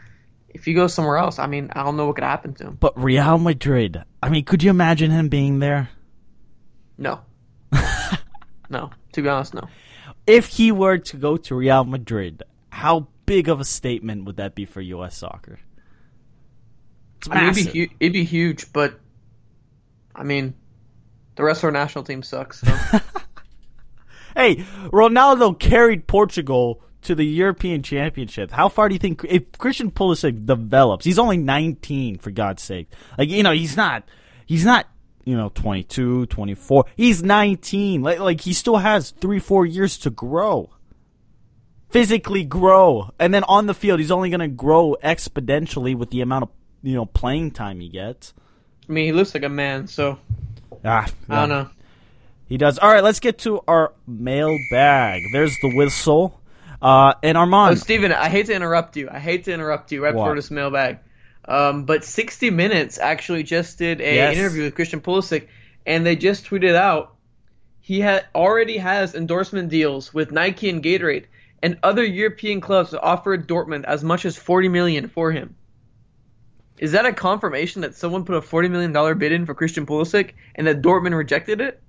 if 0.49 0.68
you 0.68 0.76
go 0.76 0.88
somewhere 0.88 1.18
else, 1.18 1.39
I 1.39 1.47
mean, 1.47 1.70
I 1.74 1.84
don't 1.84 1.97
know 1.97 2.08
what 2.08 2.16
could 2.16 2.24
happen 2.24 2.54
to 2.56 2.68
him. 2.68 2.78
But 2.80 3.02
Real 3.02 3.38
Madrid, 3.38 4.04
I 4.22 4.30
mean, 4.30 4.45
could 4.45 4.64
you 4.64 4.70
imagine 4.70 5.12
him 5.12 5.30
being 5.30 5.60
there? 5.60 5.89
No, 6.97 7.22
no. 8.70 8.91
To 9.14 9.22
be 9.22 9.28
honest, 9.28 9.54
no. 9.54 9.68
If 10.28 10.47
he 10.47 10.72
were 10.72 10.97
to 10.97 11.18
go 11.18 11.36
to 11.38 11.56
Real 11.56 11.84
Madrid, 11.84 12.43
how 12.70 13.08
big 13.26 13.49
of 13.49 13.60
a 13.60 13.66
statement 13.66 14.26
would 14.26 14.38
that 14.38 14.56
be 14.56 14.66
for 14.66 14.82
U.S. 14.82 15.18
soccer? 15.18 15.60
I 17.30 17.52
mean, 17.52 17.52
it'd 17.52 17.74
be, 17.74 17.80
hu- 17.80 17.95
it'd 17.99 18.14
be 18.14 18.24
huge, 18.24 18.72
but 18.72 18.99
I 20.16 20.24
mean, 20.24 20.54
the 21.36 21.43
rest 21.43 21.62
of 21.62 21.66
our 21.66 21.72
national 21.72 22.04
team 22.04 22.24
sucks. 22.24 22.62
So. 22.62 22.99
Hey, 24.36 24.58
Ronaldo 24.88 25.58
carried 25.58 26.08
Portugal 26.08 26.82
to 27.04 27.16
the 27.16 27.26
European 27.26 27.84
Championship. 27.84 28.52
How 28.52 28.70
far 28.70 28.90
do 28.90 28.96
you 28.96 29.00
think 29.00 29.24
if 29.28 29.52
Christian 29.58 29.92
Pulisic 29.92 30.46
develops? 30.46 31.06
He's 31.06 31.20
only 31.20 31.38
19 31.38 32.20
for 32.20 32.32
God's 32.32 32.62
sake. 32.62 32.90
Like, 33.18 33.30
you 33.30 33.44
know, 33.44 33.52
he's 33.52 33.76
not 33.76 34.04
he's 34.46 34.66
not, 34.66 34.88
you 35.26 35.36
know, 35.36 35.50
22, 35.54 36.28
24. 36.28 36.86
He's 36.96 37.24
19. 37.24 38.02
Like 38.02 38.20
like 38.20 38.42
he 38.42 38.54
still 38.54 38.78
has 38.78 39.12
3 39.12 39.40
4 39.40 39.66
years 39.66 39.98
to 40.00 40.10
grow. 40.10 40.70
Physically 41.90 42.44
grow. 42.44 43.12
And 43.20 43.34
then 43.34 43.44
on 43.46 43.66
the 43.66 43.74
field 43.74 44.00
he's 44.00 44.12
only 44.12 44.30
going 44.30 44.40
to 44.40 44.48
grow 44.48 44.96
exponentially 45.04 45.96
with 45.96 46.10
the 46.10 46.22
amount 46.22 46.44
of, 46.44 46.50
you 46.84 46.96
know, 46.96 47.06
playing 47.06 47.52
time 47.52 47.80
he 47.80 47.90
gets. 47.90 48.34
I 48.88 48.94
mean, 48.94 49.06
he 49.06 49.12
looks 49.12 49.34
like 49.34 49.44
a 49.44 49.50
man, 49.50 49.88
so 49.88 50.20
Ah, 50.84 51.08
I 51.30 51.36
don't 51.36 51.50
know. 51.50 51.70
He 52.52 52.58
does. 52.58 52.78
All 52.80 52.89
right, 52.91 53.02
let's 53.02 53.22
get 53.22 53.38
to 53.39 53.62
our 53.66 53.93
mailbag. 54.06 55.22
There's 55.32 55.56
the 55.62 55.74
whistle. 55.74 56.38
Uh, 56.82 57.14
and 57.24 57.38
Oh, 57.38 57.41
Armand. 57.41 57.80
Steven, 57.80 58.12
I 58.12 58.28
hate 58.28 58.47
to 58.47 58.54
interrupt 58.54 58.97
you. 58.97 59.08
I 59.10 59.20
hate 59.20 59.45
to 59.45 59.54
interrupt 59.54 59.89
you 59.93 60.04
right 60.04 60.14
What? 60.14 60.24
before 60.26 60.36
this 60.36 60.52
mailbag. 60.52 60.97
Um, 61.47 61.86
but 61.86 62.04
60 62.04 62.49
Minutes 62.49 62.97
actually 62.99 63.43
just 63.43 63.78
did 63.78 64.02
a 64.02 64.16
Yes. 64.16 64.36
interview 64.38 64.64
with 64.64 64.76
Christian 64.76 64.99
Pulisic, 64.99 65.47
and 65.86 66.06
they 66.06 66.18
just 66.18 66.45
tweeted 66.45 66.76
out 66.76 67.16
he 67.80 68.02
ha- 68.02 68.24
already 68.36 68.80
has 68.80 69.16
endorsement 69.16 69.70
deals 69.70 70.14
with 70.14 70.34
Nike 70.34 70.70
and 70.70 70.84
Gatorade, 70.84 71.28
and 71.64 71.78
other 71.84 72.04
European 72.04 72.60
clubs 72.60 72.93
offered 72.93 73.47
Dortmund 73.47 73.86
as 73.86 74.04
much 74.04 74.26
as 74.26 74.36
40 74.36 74.68
million 74.68 75.08
for 75.08 75.32
him. 75.32 75.56
Is 76.80 76.91
that 76.91 77.06
a 77.06 77.14
confirmation 77.14 77.84
that 77.84 77.95
someone 77.95 78.26
put 78.26 78.36
a 78.36 78.41
40 78.41 78.68
million 78.68 78.91
dollar 78.91 79.16
bid 79.16 79.32
in 79.32 79.45
for 79.45 79.54
Christian 79.54 79.86
Pulisic 79.86 80.32
and 80.56 80.68
that 80.68 80.82
Dortmund 80.82 81.16
rejected 81.16 81.62
it? 81.62 81.82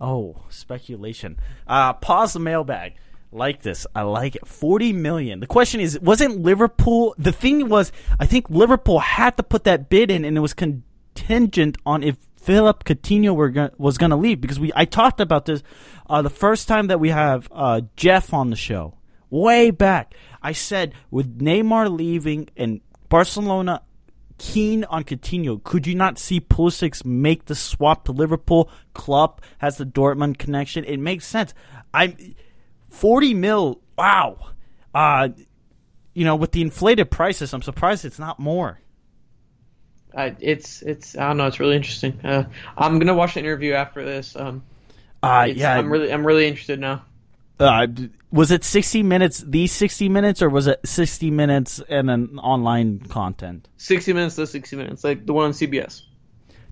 Oh, 0.00 0.42
speculation. 0.50 1.38
Uh, 1.66 1.94
pause 1.94 2.34
the 2.34 2.40
mailbag. 2.40 2.94
Like 3.32 3.62
this. 3.62 3.86
I 3.94 4.02
like 4.02 4.36
it. 4.36 4.46
40 4.46 4.92
million. 4.92 5.40
The 5.40 5.46
question 5.46 5.80
is, 5.80 5.98
wasn't 6.00 6.40
Liverpool, 6.40 7.14
the 7.18 7.32
thing 7.32 7.68
was, 7.68 7.92
I 8.18 8.26
think 8.26 8.48
Liverpool 8.48 8.98
had 8.98 9.36
to 9.36 9.42
put 9.42 9.64
that 9.64 9.88
bid 9.88 10.10
in 10.10 10.24
and 10.24 10.36
it 10.36 10.40
was 10.40 10.54
contingent 10.54 11.76
on 11.84 12.02
if 12.02 12.16
Philippe 12.36 12.84
Coutinho 12.84 13.76
was 13.78 13.98
going 13.98 14.10
to 14.10 14.16
leave 14.16 14.40
because 14.40 14.60
we, 14.60 14.70
I 14.76 14.84
talked 14.84 15.20
about 15.20 15.46
this, 15.46 15.62
uh, 16.08 16.22
the 16.22 16.30
first 16.30 16.68
time 16.68 16.86
that 16.86 17.00
we 17.00 17.10
have, 17.10 17.48
uh, 17.50 17.80
Jeff 17.96 18.32
on 18.32 18.50
the 18.50 18.56
show. 18.56 18.94
Way 19.28 19.70
back. 19.70 20.14
I 20.40 20.52
said, 20.52 20.94
with 21.10 21.40
Neymar 21.40 21.94
leaving 21.94 22.48
and 22.56 22.80
Barcelona 23.08 23.82
keen 24.38 24.84
on 24.84 25.04
Coutinho. 25.04 25.62
Could 25.62 25.86
you 25.86 25.94
not 25.94 26.18
see 26.18 26.40
Pulisic 26.40 27.04
make 27.04 27.46
the 27.46 27.54
swap 27.54 28.04
to 28.04 28.12
Liverpool? 28.12 28.70
Klopp 28.94 29.40
has 29.58 29.76
the 29.78 29.86
Dortmund 29.86 30.38
connection. 30.38 30.84
It 30.84 30.98
makes 30.98 31.26
sense. 31.26 31.54
I'm 31.94 32.16
40 32.90 33.34
mil. 33.34 33.80
Wow. 33.96 34.38
Uh, 34.94 35.28
you 36.14 36.24
know, 36.24 36.36
with 36.36 36.52
the 36.52 36.62
inflated 36.62 37.10
prices, 37.10 37.52
I'm 37.52 37.62
surprised 37.62 38.04
it's 38.04 38.18
not 38.18 38.38
more. 38.38 38.80
I, 40.14 40.34
it's 40.40 40.80
it's 40.80 41.16
I 41.16 41.28
don't 41.28 41.36
know. 41.36 41.46
It's 41.46 41.60
really 41.60 41.76
interesting. 41.76 42.18
Uh, 42.24 42.44
I'm 42.78 42.98
gonna 42.98 43.14
watch 43.14 43.34
the 43.34 43.40
interview 43.40 43.74
after 43.74 44.02
this. 44.04 44.34
Um, 44.34 44.62
Uh, 45.22 45.48
yeah. 45.54 45.74
I'm 45.74 45.90
really 45.92 46.10
I'm 46.12 46.26
really 46.26 46.46
interested 46.46 46.80
now. 46.80 47.04
Uh, 47.58 47.86
was 48.30 48.50
it 48.50 48.64
60 48.64 49.02
minutes, 49.02 49.44
these 49.46 49.72
60 49.72 50.08
minutes, 50.08 50.42
or 50.42 50.48
was 50.48 50.66
it 50.66 50.80
60 50.84 51.30
minutes 51.30 51.80
and 51.88 52.08
then 52.08 52.38
online 52.38 53.00
content? 53.00 53.68
60 53.78 54.12
minutes 54.12 54.36
to 54.36 54.46
60 54.46 54.76
minutes, 54.76 55.04
like 55.04 55.26
the 55.26 55.32
one 55.32 55.46
on 55.46 55.52
CBS. 55.52 56.02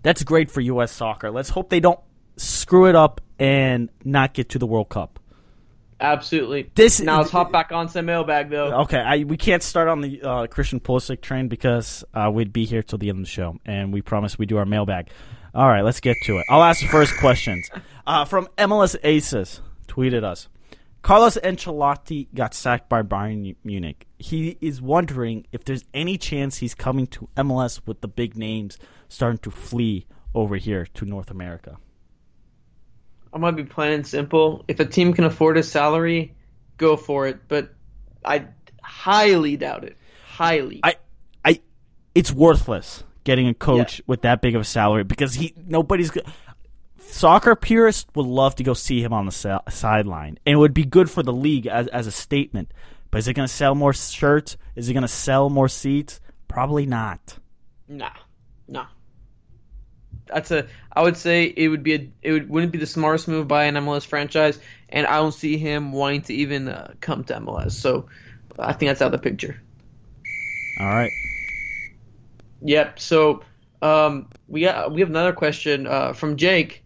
That's 0.02 0.22
great 0.22 0.50
for 0.50 0.60
U.S. 0.60 0.92
soccer. 0.92 1.30
Let's 1.30 1.48
hope 1.48 1.70
they 1.70 1.80
don't 1.80 2.00
screw 2.36 2.86
it 2.86 2.94
up 2.94 3.20
and 3.38 3.88
not 4.04 4.34
get 4.34 4.50
to 4.50 4.58
the 4.58 4.66
World 4.66 4.90
Cup. 4.90 5.18
Absolutely. 6.00 6.70
This- 6.74 7.00
now 7.00 7.18
let's 7.18 7.30
hop 7.30 7.50
back 7.52 7.72
on 7.72 7.88
some 7.88 8.06
mailbag 8.06 8.50
though. 8.50 8.82
Okay, 8.82 8.98
I, 8.98 9.24
we 9.24 9.36
can't 9.36 9.62
start 9.62 9.88
on 9.88 10.00
the 10.02 10.20
uh, 10.22 10.46
Christian 10.48 10.80
Pulisic 10.80 11.20
train 11.22 11.48
because 11.48 12.04
uh, 12.12 12.30
we'd 12.32 12.52
be 12.52 12.66
here 12.66 12.82
till 12.82 12.98
the 12.98 13.08
end 13.08 13.18
of 13.20 13.24
the 13.24 13.30
show, 13.30 13.58
and 13.64 13.92
we 13.92 14.02
promised 14.02 14.38
we 14.38 14.44
do 14.46 14.58
our 14.58 14.66
mailbag. 14.66 15.08
All 15.54 15.68
right, 15.68 15.82
let's 15.82 16.00
get 16.00 16.16
to 16.24 16.38
it. 16.38 16.44
I'll 16.50 16.64
ask 16.64 16.80
the 16.80 16.88
first 16.88 17.16
questions 17.18 17.70
uh, 18.06 18.24
from 18.24 18.48
MLS 18.58 18.96
Aces. 19.02 19.60
Tweeted 19.86 20.24
us. 20.24 20.48
Carlos 21.04 21.36
Ancelotti 21.36 22.28
got 22.34 22.54
sacked 22.54 22.88
by 22.88 23.02
Bayern 23.02 23.56
Munich. 23.62 24.06
He 24.18 24.56
is 24.62 24.80
wondering 24.80 25.46
if 25.52 25.62
there's 25.62 25.84
any 25.92 26.16
chance 26.16 26.56
he's 26.56 26.74
coming 26.74 27.06
to 27.08 27.28
MLS 27.36 27.78
with 27.84 28.00
the 28.00 28.08
big 28.08 28.38
names 28.38 28.78
starting 29.10 29.36
to 29.40 29.50
flee 29.50 30.06
over 30.34 30.56
here 30.56 30.86
to 30.94 31.04
North 31.04 31.30
America. 31.30 31.76
I 33.34 33.36
might 33.36 33.50
be 33.50 33.64
plain 33.64 33.92
and 33.92 34.06
simple. 34.06 34.64
If 34.66 34.80
a 34.80 34.86
team 34.86 35.12
can 35.12 35.24
afford 35.24 35.58
his 35.58 35.70
salary, 35.70 36.34
go 36.78 36.96
for 36.96 37.26
it. 37.26 37.48
But 37.48 37.74
I 38.24 38.46
highly 38.82 39.58
doubt 39.58 39.84
it. 39.84 39.98
Highly. 40.26 40.80
I, 40.82 40.94
I, 41.44 41.60
it's 42.14 42.32
worthless 42.32 43.04
getting 43.24 43.46
a 43.48 43.54
coach 43.54 44.00
with 44.06 44.22
that 44.22 44.40
big 44.40 44.54
of 44.54 44.62
a 44.62 44.64
salary 44.64 45.04
because 45.04 45.34
he 45.34 45.52
nobody's. 45.66 46.10
Soccer 47.08 47.54
purists 47.54 48.06
would 48.14 48.26
love 48.26 48.56
to 48.56 48.64
go 48.64 48.74
see 48.74 49.02
him 49.02 49.12
on 49.12 49.26
the 49.26 49.62
sideline, 49.68 50.38
and 50.44 50.54
it 50.54 50.56
would 50.56 50.74
be 50.74 50.84
good 50.84 51.10
for 51.10 51.22
the 51.22 51.32
league 51.32 51.66
as 51.66 51.86
as 51.88 52.06
a 52.06 52.12
statement. 52.12 52.72
But 53.10 53.18
is 53.18 53.28
it 53.28 53.34
going 53.34 53.46
to 53.46 53.54
sell 53.54 53.74
more 53.74 53.92
shirts? 53.92 54.56
Is 54.74 54.88
it 54.88 54.92
going 54.92 55.02
to 55.02 55.08
sell 55.08 55.48
more 55.48 55.68
seats? 55.68 56.20
Probably 56.48 56.86
not. 56.86 57.38
Nah, 57.86 58.10
nah. 58.66 58.86
That's 60.26 60.50
a. 60.50 60.66
I 60.92 61.02
would 61.02 61.16
say 61.16 61.44
it 61.44 61.68
would 61.68 61.82
be 61.82 61.94
a. 61.94 62.10
It 62.22 62.32
would, 62.32 62.48
wouldn't 62.48 62.72
be 62.72 62.78
the 62.78 62.86
smartest 62.86 63.28
move 63.28 63.46
by 63.46 63.64
an 63.64 63.74
MLS 63.76 64.06
franchise, 64.06 64.58
and 64.88 65.06
I 65.06 65.16
don't 65.16 65.32
see 65.32 65.58
him 65.58 65.92
wanting 65.92 66.22
to 66.22 66.34
even 66.34 66.68
uh, 66.68 66.94
come 67.00 67.24
to 67.24 67.34
MLS. 67.34 67.72
So, 67.72 68.06
I 68.58 68.72
think 68.72 68.90
that's 68.90 69.02
out 69.02 69.06
of 69.06 69.12
the 69.12 69.18
picture. 69.18 69.60
All 70.80 70.86
right. 70.86 71.10
Yep. 72.62 72.98
So, 72.98 73.44
um, 73.82 74.28
we 74.48 74.62
got 74.62 74.92
we 74.92 75.00
have 75.00 75.10
another 75.10 75.32
question 75.32 75.86
uh, 75.86 76.14
from 76.14 76.36
Jake. 76.36 76.83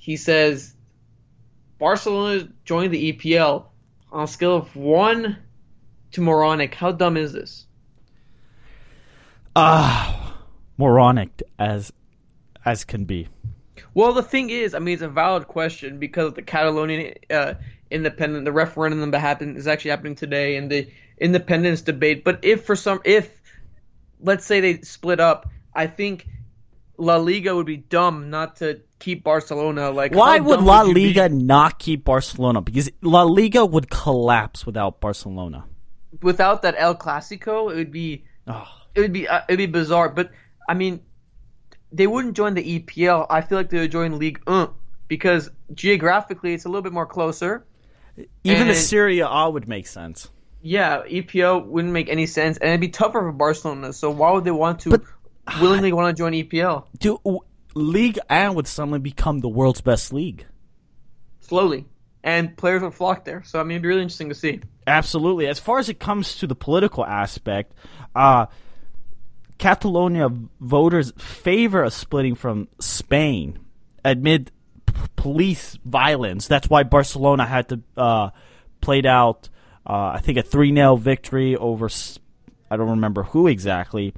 He 0.00 0.16
says, 0.16 0.74
Barcelona 1.78 2.48
joined 2.64 2.92
the 2.92 3.12
EPL 3.12 3.66
on 4.10 4.24
a 4.24 4.26
scale 4.26 4.56
of 4.56 4.74
one 4.74 5.36
to 6.12 6.20
moronic. 6.22 6.74
How 6.74 6.90
dumb 6.90 7.18
is 7.18 7.34
this? 7.34 7.66
Ah, 9.54 10.38
moronic 10.78 11.42
as 11.58 11.92
as 12.64 12.84
can 12.84 13.04
be. 13.04 13.28
Well, 13.92 14.14
the 14.14 14.22
thing 14.22 14.48
is, 14.48 14.74
I 14.74 14.78
mean, 14.78 14.94
it's 14.94 15.02
a 15.02 15.08
valid 15.08 15.48
question 15.48 15.98
because 15.98 16.28
of 16.28 16.34
the 16.34 16.42
Catalonian 16.42 17.14
uh, 17.30 17.54
independent, 17.90 18.46
the 18.46 18.52
referendum 18.52 19.10
that 19.10 19.18
happened 19.18 19.58
is 19.58 19.66
actually 19.66 19.90
happening 19.90 20.14
today, 20.14 20.56
and 20.56 20.70
the 20.70 20.88
independence 21.18 21.82
debate. 21.82 22.24
But 22.24 22.40
if 22.42 22.64
for 22.64 22.74
some, 22.74 23.00
if 23.04 23.38
let's 24.22 24.46
say 24.46 24.60
they 24.60 24.80
split 24.80 25.20
up, 25.20 25.50
I 25.74 25.88
think 25.88 26.26
La 27.00 27.16
Liga 27.16 27.54
would 27.56 27.66
be 27.66 27.78
dumb 27.78 28.30
not 28.30 28.56
to 28.56 28.80
keep 28.98 29.24
Barcelona. 29.24 29.90
Like, 29.90 30.14
Why 30.14 30.38
would 30.38 30.60
La 30.60 30.84
be? 30.84 30.92
Liga 30.94 31.28
not 31.28 31.78
keep 31.78 32.04
Barcelona? 32.04 32.60
Because 32.60 32.90
La 33.02 33.22
Liga 33.22 33.64
would 33.64 33.90
collapse 33.90 34.66
without 34.66 35.00
Barcelona. 35.00 35.64
without 36.22 36.62
that 36.62 36.74
El 36.76 36.94
Clasico? 36.96 37.70
It 37.72 37.76
would 37.76 37.90
be 37.92 38.24
Oh. 38.46 38.66
it 38.94 39.00
would 39.00 39.12
be 39.12 39.26
uh, 39.28 39.40
it'd 39.48 39.58
be 39.58 39.66
bizarre. 39.66 40.08
But 40.10 40.30
I 40.68 40.74
mean, 40.74 41.00
they 41.92 42.06
wouldn't 42.06 42.36
join 42.36 42.54
the 42.54 42.80
EPL. 42.80 43.26
I 43.30 43.40
feel 43.40 43.58
like 43.58 43.70
they 43.70 43.78
would 43.80 43.92
join 43.92 44.18
League 44.18 44.40
Un 44.46 44.68
because 45.08 45.50
geographically 45.74 46.52
it's 46.54 46.64
a 46.64 46.68
little 46.68 46.82
bit 46.82 46.92
more 46.92 47.06
closer. 47.06 47.64
Even 48.44 48.68
the 48.68 48.74
Serie 48.74 49.20
A 49.20 49.48
would 49.48 49.66
make 49.68 49.86
sense. 49.86 50.28
Yeah, 50.62 51.02
EPL 51.08 51.64
wouldn't 51.64 51.92
make 51.94 52.10
any 52.10 52.26
sense, 52.26 52.58
and 52.58 52.68
it'd 52.68 52.80
be 52.82 52.88
tougher 52.88 53.20
for 53.20 53.32
Barcelona. 53.32 53.94
So 53.94 54.10
why 54.10 54.30
would 54.32 54.44
they 54.44 54.50
want 54.50 54.80
to 54.80 54.90
But- 54.90 55.02
willingly 55.60 55.92
want 55.92 56.14
to 56.16 56.20
join 56.20 56.32
EPL 56.32 56.84
Do 56.98 57.18
League 57.74 58.18
A 58.28 58.52
would 58.52 58.66
suddenly 58.66 58.98
become 58.98 59.40
the 59.40 59.48
world's 59.48 59.80
best 59.80 60.12
league? 60.12 60.46
slowly? 61.40 61.86
and 62.22 62.54
players 62.56 62.82
would 62.82 62.92
flock 62.94 63.24
there. 63.24 63.42
So 63.44 63.58
I 63.58 63.62
mean, 63.62 63.72
it'd 63.72 63.82
be 63.82 63.88
really 63.88 64.02
interesting 64.02 64.28
to 64.28 64.34
see. 64.34 64.60
Absolutely. 64.86 65.46
As 65.46 65.58
far 65.58 65.78
as 65.78 65.88
it 65.88 65.98
comes 65.98 66.36
to 66.36 66.46
the 66.46 66.54
political 66.54 67.04
aspect, 67.04 67.72
uh, 68.14 68.46
Catalonia 69.58 70.28
voters 70.60 71.12
favor 71.18 71.82
a 71.82 71.90
splitting 71.90 72.34
from 72.34 72.68
Spain 72.78 73.58
amid 74.04 74.50
p- 74.86 74.94
police 75.16 75.78
violence. 75.84 76.46
That's 76.46 76.68
why 76.68 76.82
Barcelona 76.82 77.46
had 77.46 77.68
to 77.70 77.80
uh, 77.96 78.30
played 78.80 79.06
out, 79.06 79.48
uh, 79.86 80.12
I 80.14 80.20
think, 80.22 80.38
a 80.38 80.42
3 80.42 80.74
0 80.74 80.96
victory 80.96 81.56
over, 81.56 81.88
I 82.70 82.76
don't 82.76 82.90
remember 82.90 83.22
who 83.22 83.46
exactly. 83.46 84.14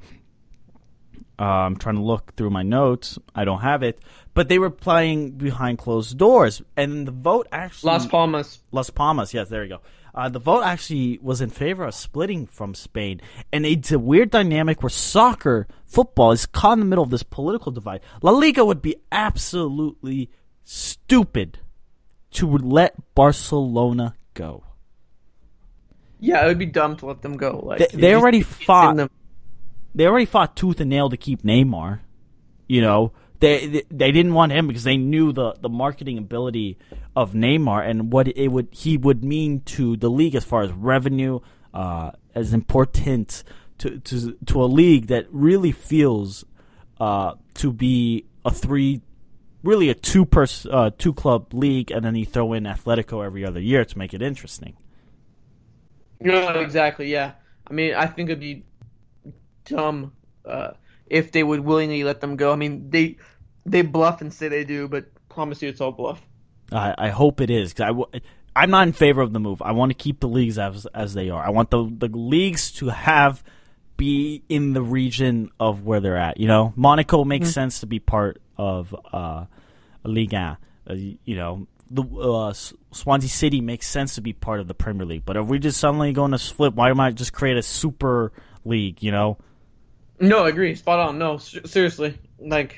I'm 1.45 1.75
trying 1.75 1.95
to 1.95 2.01
look 2.01 2.35
through 2.35 2.49
my 2.49 2.63
notes. 2.63 3.17
I 3.33 3.45
don't 3.45 3.61
have 3.61 3.83
it. 3.83 3.99
But 4.33 4.49
they 4.49 4.59
were 4.59 4.69
playing 4.69 5.31
behind 5.31 5.77
closed 5.77 6.17
doors. 6.17 6.61
And 6.75 7.07
the 7.07 7.11
vote 7.11 7.47
actually. 7.51 7.91
Las 7.91 8.07
Palmas. 8.07 8.59
Las 8.71 8.89
Palmas, 8.89 9.33
yes, 9.33 9.49
there 9.49 9.63
you 9.63 9.69
go. 9.69 9.81
Uh, 10.15 10.29
the 10.29 10.39
vote 10.39 10.61
actually 10.61 11.17
was 11.23 11.41
in 11.41 11.49
favor 11.49 11.85
of 11.85 11.95
splitting 11.95 12.45
from 12.45 12.75
Spain, 12.75 13.19
and 13.51 13.65
it's 13.65 13.91
a 13.91 13.97
weird 13.97 14.29
dynamic 14.29 14.83
where 14.83 14.89
soccer, 14.91 15.67
football, 15.87 16.31
is 16.31 16.45
caught 16.45 16.73
in 16.73 16.81
the 16.81 16.85
middle 16.85 17.03
of 17.03 17.09
this 17.09 17.23
political 17.23 17.71
divide. 17.71 17.99
La 18.21 18.29
Liga 18.29 18.63
would 18.63 18.81
be 18.81 18.95
absolutely 19.11 20.29
stupid 20.63 21.57
to 22.29 22.47
let 22.57 22.93
Barcelona 23.15 24.13
go. 24.35 24.63
Yeah, 26.19 26.45
it 26.45 26.47
would 26.47 26.59
be 26.59 26.67
dumb 26.67 26.95
to 26.97 27.07
let 27.07 27.23
them 27.23 27.35
go. 27.35 27.63
Like 27.63 27.79
They, 27.79 27.97
they 27.97 28.15
already 28.15 28.43
fought. 28.43 29.09
They 29.95 30.07
already 30.07 30.25
fought 30.25 30.55
tooth 30.55 30.79
and 30.79 30.89
nail 30.89 31.09
to 31.09 31.17
keep 31.17 31.43
Neymar. 31.43 31.99
You 32.67 32.81
know, 32.81 33.13
they 33.39 33.67
they, 33.67 33.83
they 33.91 34.11
didn't 34.11 34.33
want 34.33 34.51
him 34.51 34.67
because 34.67 34.83
they 34.83 34.97
knew 34.97 35.31
the, 35.33 35.53
the 35.61 35.69
marketing 35.69 36.17
ability 36.17 36.77
of 37.15 37.33
Neymar 37.33 37.87
and 37.87 38.11
what 38.11 38.27
it 38.27 38.47
would 38.47 38.69
he 38.71 38.97
would 38.97 39.23
mean 39.23 39.61
to 39.61 39.97
the 39.97 40.09
league 40.09 40.35
as 40.35 40.43
far 40.43 40.63
as 40.63 40.71
revenue, 40.71 41.39
uh, 41.73 42.11
as 42.33 42.53
important 42.53 43.43
to, 43.79 43.99
to 43.99 44.37
to 44.45 44.63
a 44.63 44.65
league 44.65 45.07
that 45.07 45.27
really 45.29 45.71
feels 45.71 46.45
uh, 46.99 47.33
to 47.55 47.73
be 47.73 48.25
a 48.45 48.51
three, 48.51 49.01
really 49.61 49.89
a 49.89 49.93
two 49.93 50.25
pers- 50.25 50.65
uh, 50.65 50.91
two 50.97 51.13
club 51.13 51.53
league, 51.53 51.91
and 51.91 52.03
then 52.03 52.15
you 52.15 52.25
throw 52.25 52.53
in 52.53 52.63
Atletico 52.63 53.25
every 53.25 53.45
other 53.45 53.59
year 53.59 53.85
to 53.85 53.97
make 53.97 54.13
it 54.13 54.21
interesting. 54.21 54.75
No, 56.19 56.47
exactly. 56.61 57.11
Yeah, 57.11 57.33
I 57.67 57.73
mean, 57.73 57.93
I 57.93 58.05
think 58.05 58.29
it'd 58.29 58.39
be 58.39 58.63
dumb 59.65 60.13
uh, 60.45 60.71
if 61.07 61.31
they 61.31 61.43
would 61.43 61.61
willingly 61.61 62.03
let 62.03 62.21
them 62.21 62.35
go. 62.35 62.51
I 62.51 62.55
mean, 62.55 62.89
they 62.89 63.17
they 63.65 63.81
bluff 63.81 64.21
and 64.21 64.33
say 64.33 64.47
they 64.47 64.63
do, 64.63 64.87
but 64.87 65.05
promise 65.29 65.61
you, 65.61 65.69
it's 65.69 65.81
all 65.81 65.91
bluff. 65.91 66.21
I, 66.71 66.95
I 66.97 67.09
hope 67.09 67.41
it 67.41 67.49
is 67.49 67.73
because 67.73 67.83
I 67.83 67.87
w- 67.87 68.09
I'm 68.55 68.69
not 68.69 68.87
in 68.87 68.93
favor 68.93 69.21
of 69.21 69.33
the 69.33 69.39
move. 69.39 69.61
I 69.61 69.71
want 69.71 69.91
to 69.91 69.95
keep 69.95 70.19
the 70.19 70.27
leagues 70.27 70.57
as 70.57 70.85
as 70.87 71.13
they 71.13 71.29
are. 71.29 71.43
I 71.43 71.49
want 71.49 71.69
the 71.71 71.91
the 71.97 72.07
leagues 72.07 72.71
to 72.73 72.89
have 72.89 73.43
be 73.97 74.43
in 74.49 74.73
the 74.73 74.81
region 74.81 75.49
of 75.59 75.83
where 75.83 75.99
they're 75.99 76.17
at. 76.17 76.39
You 76.39 76.47
know, 76.47 76.73
Monaco 76.75 77.23
makes 77.23 77.51
sense 77.51 77.81
to 77.81 77.85
be 77.85 77.99
part 77.99 78.41
of 78.57 78.95
uh, 79.11 79.45
Liga. 80.03 80.57
Uh, 80.89 80.93
you 80.95 81.35
know, 81.35 81.67
the 81.89 82.03
uh, 82.03 82.53
Swansea 82.91 83.29
City 83.29 83.61
makes 83.61 83.87
sense 83.87 84.15
to 84.15 84.21
be 84.21 84.33
part 84.33 84.59
of 84.59 84.67
the 84.67 84.73
Premier 84.73 85.05
League. 85.05 85.25
But 85.25 85.37
if 85.37 85.45
we 85.45 85.59
just 85.59 85.79
suddenly 85.79 86.11
going 86.11 86.31
to 86.31 86.37
flip, 86.37 86.73
why 86.73 86.91
might 86.93 87.15
just 87.15 87.33
create 87.33 87.57
a 87.57 87.61
super 87.61 88.31
league? 88.65 89.03
You 89.03 89.11
know, 89.11 89.37
No, 90.23 90.45
I 90.45 90.49
agree. 90.49 90.75
Spot 90.75 90.99
on. 90.99 91.17
No, 91.17 91.37
seriously. 91.37 92.17
Like, 92.39 92.75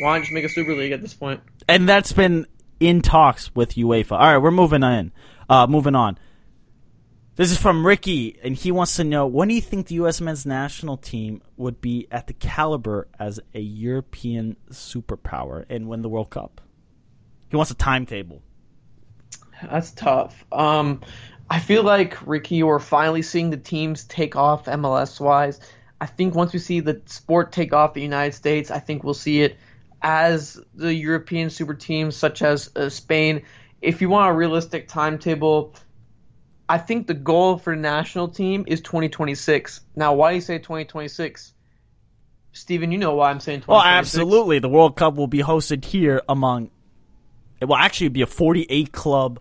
why 0.00 0.14
don't 0.14 0.22
just 0.22 0.32
make 0.32 0.44
a 0.44 0.48
super 0.48 0.74
league 0.74 0.92
at 0.92 1.02
this 1.02 1.14
point? 1.14 1.40
and 1.68 1.88
that's 1.88 2.12
been 2.12 2.46
in 2.80 3.02
talks 3.02 3.54
with 3.54 3.74
UEFA. 3.74 4.12
All 4.12 4.18
right, 4.18 4.38
we're 4.38 4.50
moving 4.50 4.82
on. 4.82 5.12
Uh, 5.48 5.66
moving 5.66 5.94
on. 5.94 6.18
This 7.36 7.50
is 7.50 7.56
from 7.56 7.86
Ricky, 7.86 8.38
and 8.42 8.54
he 8.54 8.70
wants 8.72 8.96
to 8.96 9.04
know 9.04 9.26
when 9.26 9.48
do 9.48 9.54
you 9.54 9.60
think 9.60 9.86
the 9.86 9.94
U.S. 9.96 10.20
men's 10.20 10.44
national 10.44 10.98
team 10.98 11.42
would 11.56 11.80
be 11.80 12.06
at 12.10 12.26
the 12.26 12.34
caliber 12.34 13.08
as 13.18 13.40
a 13.54 13.60
European 13.60 14.56
superpower 14.70 15.64
and 15.70 15.88
win 15.88 16.02
the 16.02 16.08
World 16.08 16.30
Cup? 16.30 16.60
He 17.48 17.56
wants 17.56 17.70
a 17.70 17.74
timetable. 17.74 18.42
That's 19.62 19.92
tough. 19.92 20.44
Um, 20.52 21.00
I 21.48 21.58
feel 21.58 21.82
like 21.84 22.26
Ricky, 22.26 22.62
we're 22.62 22.78
finally 22.78 23.22
seeing 23.22 23.50
the 23.50 23.56
teams 23.56 24.04
take 24.04 24.36
off 24.36 24.66
MLS 24.66 25.20
wise. 25.20 25.60
I 26.02 26.06
think 26.06 26.34
once 26.34 26.52
we 26.52 26.58
see 26.58 26.80
the 26.80 27.00
sport 27.06 27.52
take 27.52 27.72
off 27.72 27.96
in 27.96 28.00
the 28.00 28.02
United 28.02 28.34
States, 28.34 28.72
I 28.72 28.80
think 28.80 29.04
we'll 29.04 29.14
see 29.14 29.42
it 29.42 29.56
as 30.02 30.60
the 30.74 30.92
European 30.92 31.48
super 31.48 31.74
teams 31.74 32.16
such 32.16 32.42
as 32.42 32.68
uh, 32.74 32.88
Spain. 32.88 33.42
If 33.80 34.00
you 34.00 34.08
want 34.08 34.28
a 34.28 34.34
realistic 34.34 34.88
timetable, 34.88 35.76
I 36.68 36.78
think 36.78 37.06
the 37.06 37.14
goal 37.14 37.56
for 37.56 37.76
the 37.76 37.80
national 37.80 38.26
team 38.26 38.64
is 38.66 38.80
2026. 38.80 39.82
Now, 39.94 40.14
why 40.14 40.32
do 40.32 40.34
you 40.34 40.40
say 40.40 40.58
2026? 40.58 41.54
Steven, 42.50 42.90
you 42.90 42.98
know 42.98 43.14
why 43.14 43.30
I'm 43.30 43.38
saying 43.38 43.60
2026. 43.60 43.68
Well, 43.68 43.80
absolutely. 43.80 44.58
The 44.58 44.68
World 44.68 44.96
Cup 44.96 45.14
will 45.14 45.28
be 45.28 45.38
hosted 45.38 45.84
here 45.84 46.20
among. 46.28 46.72
It 47.60 47.66
will 47.66 47.76
actually 47.76 48.08
be 48.08 48.22
a 48.22 48.26
48 48.26 48.90
club, 48.90 49.38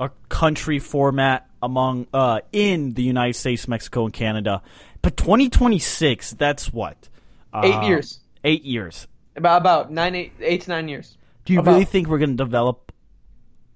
a 0.00 0.10
country 0.28 0.80
format 0.80 1.48
among 1.62 2.08
uh, 2.12 2.40
in 2.50 2.94
the 2.94 3.02
United 3.04 3.34
States, 3.34 3.68
Mexico, 3.68 4.04
and 4.06 4.12
Canada. 4.12 4.62
But 5.02 5.16
2026, 5.16 6.32
that's 6.32 6.72
what 6.72 7.08
Eight 7.62 7.74
Uh, 7.74 7.86
years. 7.86 8.20
Eight 8.44 8.64
years. 8.64 9.06
About 9.34 9.60
about 9.62 9.90
nine, 9.90 10.14
eight, 10.14 10.32
eight 10.40 10.60
to 10.62 10.70
nine 10.70 10.86
years. 10.88 11.16
Do 11.46 11.52
you 11.54 11.60
About- 11.60 11.72
really 11.72 11.84
think 11.86 12.08
we're 12.08 12.18
going 12.18 12.36
to 12.36 12.44
develop? 12.44 12.92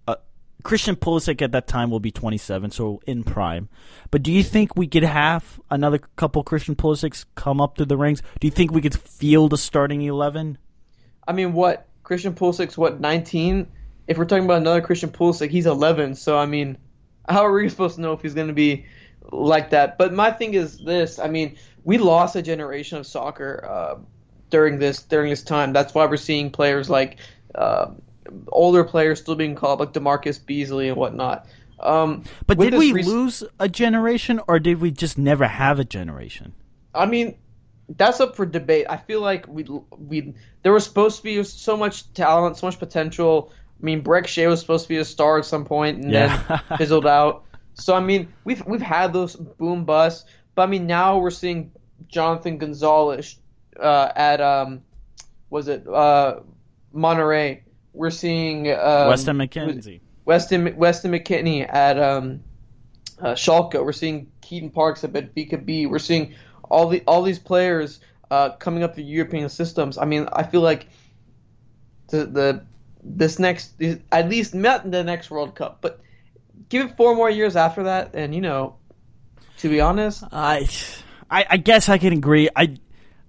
Uh, 0.07 0.17
Christian 0.63 0.95
Pulisic 0.95 1.41
at 1.41 1.53
that 1.53 1.67
time 1.67 1.91
will 1.91 2.01
be 2.01 2.11
27, 2.11 2.71
so 2.71 3.01
in 3.07 3.25
prime. 3.25 3.69
But 4.11 4.23
do 4.23 4.31
you 4.31 4.43
think 4.43 4.77
we 4.77 4.87
could 4.87 5.05
have 5.05 5.59
another 5.71 5.99
couple 6.17 6.43
Christian 6.43 6.77
Pulisics 6.77 7.25
come 7.35 7.61
up 7.63 7.77
through 7.77 7.87
the 7.87 7.97
ranks? 7.97 8.21
Do 8.41 8.47
you 8.47 8.51
think 8.51 8.73
we 8.73 8.83
could 8.83 8.95
field 8.99 9.55
a 9.55 9.57
starting 9.57 10.03
11? 10.03 10.59
I 11.27 11.33
mean, 11.33 11.55
what 11.55 11.87
Christian 12.03 12.35
Pulisic's 12.35 12.77
what 12.77 13.01
19? 13.01 13.67
If 14.07 14.19
we're 14.19 14.27
talking 14.27 14.45
about 14.45 14.59
another 14.61 14.83
Christian 14.83 15.09
Pulisic, 15.11 15.49
he's 15.49 15.67
11. 15.67 16.17
So 16.17 16.37
I 16.37 16.45
mean, 16.45 16.77
how 17.27 17.47
are 17.47 17.53
we 17.53 17.69
supposed 17.71 17.95
to 17.95 18.03
know 18.03 18.13
if 18.13 18.21
he's 18.21 18.35
going 18.35 18.49
to 18.49 18.53
be 18.53 18.85
like 19.33 19.71
that? 19.71 19.99
But 19.99 20.13
my 20.13 20.31
thing 20.31 20.55
is 20.55 20.79
this: 20.79 21.19
I 21.19 21.29
mean, 21.29 21.57
we 21.85 21.99
lost 21.99 22.37
a 22.37 22.43
generation 22.43 22.99
of 22.99 23.07
soccer 23.07 23.67
uh, 23.69 23.99
during 24.51 24.79
this 24.79 25.03
during 25.03 25.31
this 25.31 25.43
time. 25.43 25.73
That's 25.73 25.95
why 25.95 26.07
we're 26.07 26.17
seeing 26.17 26.51
players 26.51 26.89
like 26.91 27.19
uh, 27.55 27.91
older 28.49 28.85
players 28.85 29.21
still 29.21 29.35
being 29.35 29.55
called 29.55 29.81
like 29.81 29.93
DaMarcus 29.93 30.45
Beasley 30.45 30.89
and 30.89 30.97
whatnot. 30.97 31.47
Um, 31.81 32.23
But 32.47 32.59
did 32.59 32.75
we 32.75 32.93
rec- 32.93 33.05
lose 33.07 33.43
a 33.59 33.69
generation, 33.69 34.41
or 34.47 34.61
did 34.61 34.81
we 34.81 34.91
just 34.93 35.19
never 35.19 35.47
have 35.49 35.81
a 35.81 35.85
generation? 35.85 36.53
I 36.95 37.07
mean, 37.07 37.37
that's 37.89 38.21
up 38.21 38.37
for 38.37 38.47
debate. 38.47 38.87
I 38.89 38.97
feel 38.99 39.21
like 39.21 39.49
we 39.49 39.65
we 39.99 40.35
there 40.63 40.73
was 40.73 40.85
supposed 40.85 41.17
to 41.17 41.23
be 41.25 41.43
so 41.43 41.77
much 41.77 42.13
talent, 42.13 42.59
so 42.59 42.67
much 42.69 42.79
potential. 42.79 43.51
I 43.81 43.85
mean, 43.85 44.05
Brek 44.05 44.29
Shea 44.29 44.47
was 44.47 44.61
supposed 44.61 44.85
to 44.85 44.89
be 44.91 44.99
a 44.99 45.05
star 45.05 45.39
at 45.39 45.45
some 45.45 45.65
point 45.65 46.05
and 46.05 46.13
Yeah. 46.13 46.41
then 46.47 46.61
fizzled 46.79 47.07
out. 47.07 47.45
So 47.75 47.95
I 47.95 48.01
mean, 48.01 48.33
we've 48.45 48.65
we've 48.67 48.83
had 48.83 49.13
those 49.13 49.37
boom 49.37 49.85
busts, 49.85 50.29
but 50.55 50.63
I 50.63 50.67
mean 50.67 50.87
now 50.87 51.19
we're 51.19 51.31
seeing 51.31 51.73
Jonathan 52.09 52.59
Gonzalez 52.59 53.37
uh, 53.81 54.13
at 54.15 54.41
um, 54.41 54.83
was 55.51 55.69
it 55.69 55.87
uh, 55.89 56.41
Monterrey? 56.95 57.63
We're 57.93 58.11
seeing 58.11 58.71
um, 58.73 59.09
Weston 59.09 59.37
McKenzie. 59.37 60.01
Weston 60.25 60.77
Weston 60.77 61.13
McKennie 61.13 61.69
at 61.73 61.99
um, 61.99 62.43
uh, 63.21 63.33
Schalke. 63.33 63.83
We're 63.85 63.93
seeing 63.93 64.31
Keaton 64.41 64.71
Parks 64.71 65.05
at 65.05 65.13
Benfica 65.13 65.65
B. 65.65 65.87
We're 65.87 65.99
seeing 65.99 66.35
all 66.71 66.89
the 66.89 67.03
all 67.07 67.23
these 67.23 67.39
players 67.39 68.01
uh, 68.31 68.51
coming 68.51 68.83
up 68.83 68.95
through 68.95 69.05
European 69.05 69.49
systems. 69.49 69.99
I 69.99 70.05
mean, 70.05 70.29
I 70.33 70.43
feel 70.43 70.61
like 70.61 70.89
the 72.09 72.27
the 72.27 72.65
this 73.03 73.39
next 73.39 73.75
at 74.13 74.29
least 74.29 74.55
not 74.55 74.91
the 74.91 75.03
next 75.03 75.31
World 75.31 75.55
Cup, 75.55 75.79
but 75.81 76.01
give 76.69 76.87
it 76.91 76.97
four 76.97 77.15
more 77.15 77.31
years 77.31 77.57
after 77.57 77.85
that, 77.85 78.15
and 78.15 78.35
you 78.35 78.41
know, 78.41 78.77
to 79.59 79.69
be 79.69 79.81
honest, 79.81 80.25
I, 80.33 80.69
I, 81.31 81.47
I 81.51 81.57
guess 81.57 81.89
I 81.89 81.99
can 81.99 82.13
agree. 82.13 82.49
I, 82.55 82.77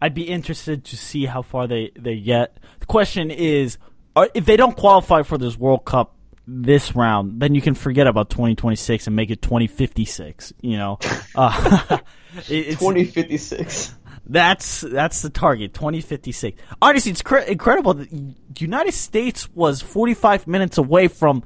I'd 0.01 0.13
be 0.13 0.23
interested 0.27 0.85
to 0.85 0.97
see 0.97 1.25
how 1.25 1.41
far 1.41 1.67
they, 1.67 1.91
they 1.97 2.19
get. 2.19 2.57
The 2.79 2.85
question 2.85 3.31
is, 3.31 3.77
are, 4.15 4.29
if 4.33 4.45
they 4.45 4.57
don't 4.57 4.75
qualify 4.75 5.23
for 5.23 5.37
this 5.37 5.57
World 5.57 5.85
Cup 5.85 6.15
this 6.45 6.93
round, 6.95 7.39
then 7.41 7.55
you 7.55 7.61
can 7.61 7.73
forget 7.73 8.05
about 8.05 8.29
2026 8.29 9.07
and 9.07 9.15
make 9.15 9.29
it 9.29 9.41
2056. 9.41 10.53
You 10.61 10.77
know, 10.77 10.99
uh, 11.35 11.97
it- 12.49 12.67
it's, 12.67 12.79
twenty 12.81 13.05
fifty 13.05 13.37
six. 13.37 13.95
that's 14.25 14.81
that's 14.81 15.21
the 15.21 15.29
target, 15.29 15.73
2056. 15.73 16.61
Honestly, 16.81 17.11
it's 17.11 17.21
cr- 17.21 17.37
incredible 17.37 17.93
that 17.93 18.09
the 18.09 18.35
United 18.57 18.93
States 18.93 19.49
was 19.53 19.81
45 19.81 20.47
minutes 20.47 20.77
away 20.77 21.07
from 21.07 21.43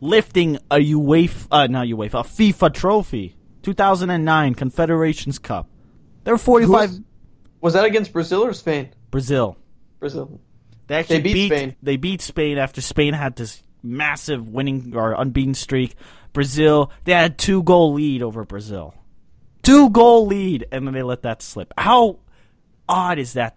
lifting 0.00 0.56
a 0.70 0.76
UEFA, 0.76 1.46
uh, 1.50 1.66
not 1.66 1.86
UEFA, 1.86 2.20
a 2.20 2.24
FIFA 2.24 2.74
trophy, 2.74 3.36
2009 3.62 4.54
Confederations 4.54 5.38
Cup. 5.38 5.68
They 6.24 6.32
were 6.32 6.38
45. 6.38 7.00
Was 7.60 7.74
that 7.74 7.84
against 7.84 8.12
Brazil 8.12 8.44
or 8.44 8.52
Spain? 8.52 8.90
Brazil. 9.10 9.56
Brazil. 9.98 10.40
They 10.86 10.96
actually 10.96 11.20
They 11.20 11.32
beat 11.32 11.46
Spain. 11.46 11.76
They 11.82 11.96
beat 11.96 12.20
Spain 12.20 12.58
after 12.58 12.80
Spain 12.80 13.14
had 13.14 13.36
this 13.36 13.62
massive 13.82 14.48
winning 14.48 14.92
or 14.94 15.12
unbeaten 15.12 15.54
streak. 15.54 15.96
Brazil, 16.32 16.90
they 17.04 17.12
had 17.12 17.32
a 17.32 17.34
two 17.34 17.62
goal 17.62 17.94
lead 17.94 18.22
over 18.22 18.44
Brazil. 18.44 18.94
Two 19.62 19.90
goal 19.90 20.26
lead, 20.26 20.66
and 20.70 20.86
then 20.86 20.94
they 20.94 21.02
let 21.02 21.22
that 21.22 21.42
slip. 21.42 21.72
How 21.76 22.18
odd 22.88 23.18
is 23.18 23.32
that 23.32 23.56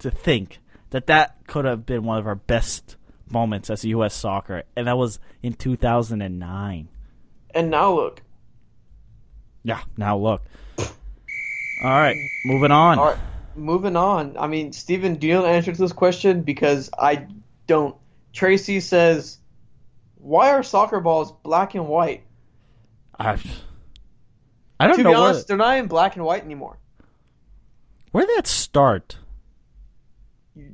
to 0.00 0.10
think 0.10 0.58
that 0.90 1.06
that 1.06 1.46
could 1.46 1.64
have 1.64 1.86
been 1.86 2.04
one 2.04 2.18
of 2.18 2.26
our 2.26 2.34
best 2.34 2.96
moments 3.30 3.70
as 3.70 3.84
U.S. 3.84 4.14
soccer, 4.14 4.62
and 4.76 4.86
that 4.86 4.96
was 4.96 5.18
in 5.42 5.54
2009. 5.54 6.88
And 7.54 7.70
now 7.70 7.92
look. 7.94 8.22
Yeah, 9.62 9.80
now 9.96 10.16
look. 10.18 10.42
All 10.78 11.90
right, 11.90 12.16
moving 12.44 12.70
on. 12.70 12.98
All 12.98 13.06
right, 13.06 13.18
moving 13.54 13.96
on. 13.96 14.36
I 14.38 14.46
mean, 14.46 14.72
Stephen, 14.72 15.16
do 15.16 15.26
you 15.26 15.34
know 15.34 15.42
the 15.42 15.48
answer 15.48 15.72
to 15.72 15.78
this 15.78 15.92
question? 15.92 16.42
Because 16.42 16.88
I 16.98 17.26
don't. 17.66 17.96
Tracy 18.32 18.80
says, 18.80 19.38
"Why 20.16 20.50
are 20.50 20.62
soccer 20.62 21.00
balls 21.00 21.32
black 21.42 21.74
and 21.74 21.86
white?" 21.88 22.22
I, 23.18 23.38
I 24.78 24.86
don't 24.86 24.96
to 24.98 25.02
know 25.02 25.10
be 25.10 25.14
where, 25.16 25.28
honest, 25.28 25.48
they're 25.48 25.56
not 25.56 25.78
in 25.78 25.86
black 25.86 26.16
and 26.16 26.24
white 26.24 26.44
anymore. 26.44 26.78
where 28.12 28.26
did 28.26 28.36
that 28.36 28.46
start. 28.46 29.18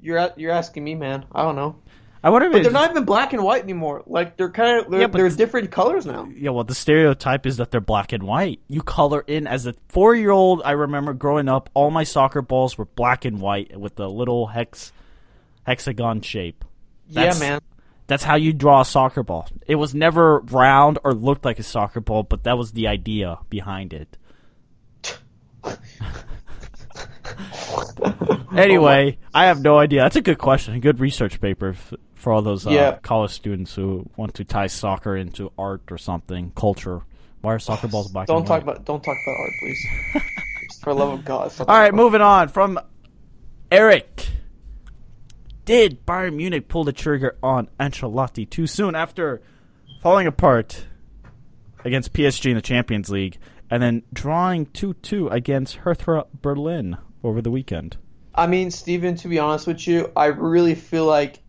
You're 0.01 0.31
you're 0.37 0.53
asking 0.53 0.85
me, 0.85 0.95
man. 0.95 1.25
I 1.33 1.43
don't 1.43 1.57
know. 1.57 1.77
I 2.25 2.31
wonder 2.31 2.47
if 2.47 2.53
But 2.53 2.63
they're 2.63 2.73
not 2.73 2.91
even 2.91 3.05
black 3.05 3.33
and 3.33 3.43
white 3.43 3.65
anymore. 3.65 4.03
Like 4.07 4.37
they're 4.37 4.51
kind 4.51 4.79
of 4.79 4.91
they're, 4.91 5.01
Yeah, 5.01 5.07
they're 5.09 5.29
different 5.29 5.73
colors 5.73 6.07
now. 6.07 6.29
Yeah, 6.35 6.51
well, 6.51 6.63
the 6.63 6.75
stereotype 6.75 7.47
is 7.47 7.57
that 7.57 7.73
they're 7.73 7.81
black 7.81 8.13
and 8.13 8.23
white. 8.23 8.61
You 8.69 8.83
color 8.83 9.25
in 9.27 9.49
as 9.49 9.67
a 9.67 9.75
four-year-old. 9.89 10.63
I 10.65 10.73
remember 10.73 11.15
growing 11.15 11.49
up, 11.49 11.69
all 11.75 11.91
my 11.91 12.05
soccer 12.05 12.41
balls 12.41 12.79
were 12.79 12.85
black 12.85 13.25
and 13.25 13.41
white 13.41 13.77
with 13.79 13.97
the 13.97 14.09
little 14.09 14.47
hex 14.47 14.93
hexagon 15.65 16.21
shape. 16.21 16.65
That's- 17.11 17.41
yeah, 17.41 17.51
man. 17.51 17.61
That's 18.09 18.25
how 18.25 18.35
you 18.35 18.53
draw 18.53 18.83
a 18.83 18.85
soccer 18.85 19.23
ball. 19.23 19.49
It 19.67 19.77
was 19.77 19.95
never 19.95 20.41
round 20.41 20.99
or 21.03 21.15
looked 21.15 21.45
like 21.45 21.59
a 21.59 21.63
soccer 21.63 22.01
ball, 22.01 22.25
but 22.25 22.45
that 22.45 22.59
was 22.59 22.73
the 22.73 22.89
idea 22.89 23.39
behind 23.49 23.93
it. 23.95 24.19
anyway, 28.57 29.19
I 29.33 29.47
have 29.47 29.63
no 29.63 29.79
idea. 29.79 30.03
That's 30.03 30.17
a 30.17 30.21
good 30.21 30.39
question. 30.39 30.75
A 30.75 30.81
good 30.81 31.01
research 31.01 31.41
paper 31.41 31.75
for 32.23 32.33
all 32.33 32.41
those 32.41 32.67
uh, 32.67 32.71
Yeah. 32.71 32.99
college 33.03 33.33
students 33.33 33.75
who 33.75 34.09
want 34.17 34.35
to 34.35 34.45
tie 34.45 34.69
soccer 34.69 35.17
into 35.17 35.51
art 35.59 35.83
or 35.91 35.99
something, 35.99 36.53
culture. 36.55 37.03
Why 37.41 37.55
are 37.55 37.59
soccer 37.59 37.89
balls 37.89 38.13
black 38.13 38.29
Don't 38.29 38.39
and 38.39 38.47
talk 38.47 38.65
white? 38.65 38.75
about 38.77 38.85
don't 38.85 39.03
talk 39.03 39.17
about 39.27 39.37
art, 39.41 39.51
please. 39.61 39.87
For 40.83 40.95
love 40.95 41.13
of 41.19 41.25
God. 41.25 41.53
All 41.61 41.67
right, 41.67 41.93
moving 41.93 42.21
on 42.21 42.47
from 42.49 42.79
Eric. 43.71 44.29
Did 45.65 46.05
Bayern 46.07 46.35
Munich 46.37 46.69
pull 46.69 46.85
the 46.85 46.93
trigger 46.93 47.37
on 47.43 47.69
Ancelotti 47.79 48.49
too 48.49 48.67
soon 48.67 48.95
after 48.95 49.43
falling 50.03 50.27
apart 50.27 50.87
against 51.85 52.13
PSG 52.13 52.51
in 52.51 52.57
the 52.57 52.63
Champions 52.63 53.11
League 53.11 53.39
and 53.71 53.83
then 53.83 54.03
drawing 54.13 54.67
2-2 54.67 55.31
against 55.33 55.77
Hertha 55.77 56.27
Berlin 56.41 56.97
over 57.25 57.41
the 57.41 57.51
weekend? 57.51 57.97
I 58.35 58.47
mean, 58.47 58.71
Steven, 58.71 59.15
to 59.17 59.29
be 59.29 59.39
honest 59.39 59.67
with 59.67 59.87
you, 59.87 60.11
I 60.17 60.27
really 60.27 60.75
feel 60.75 61.05
like 61.07 61.42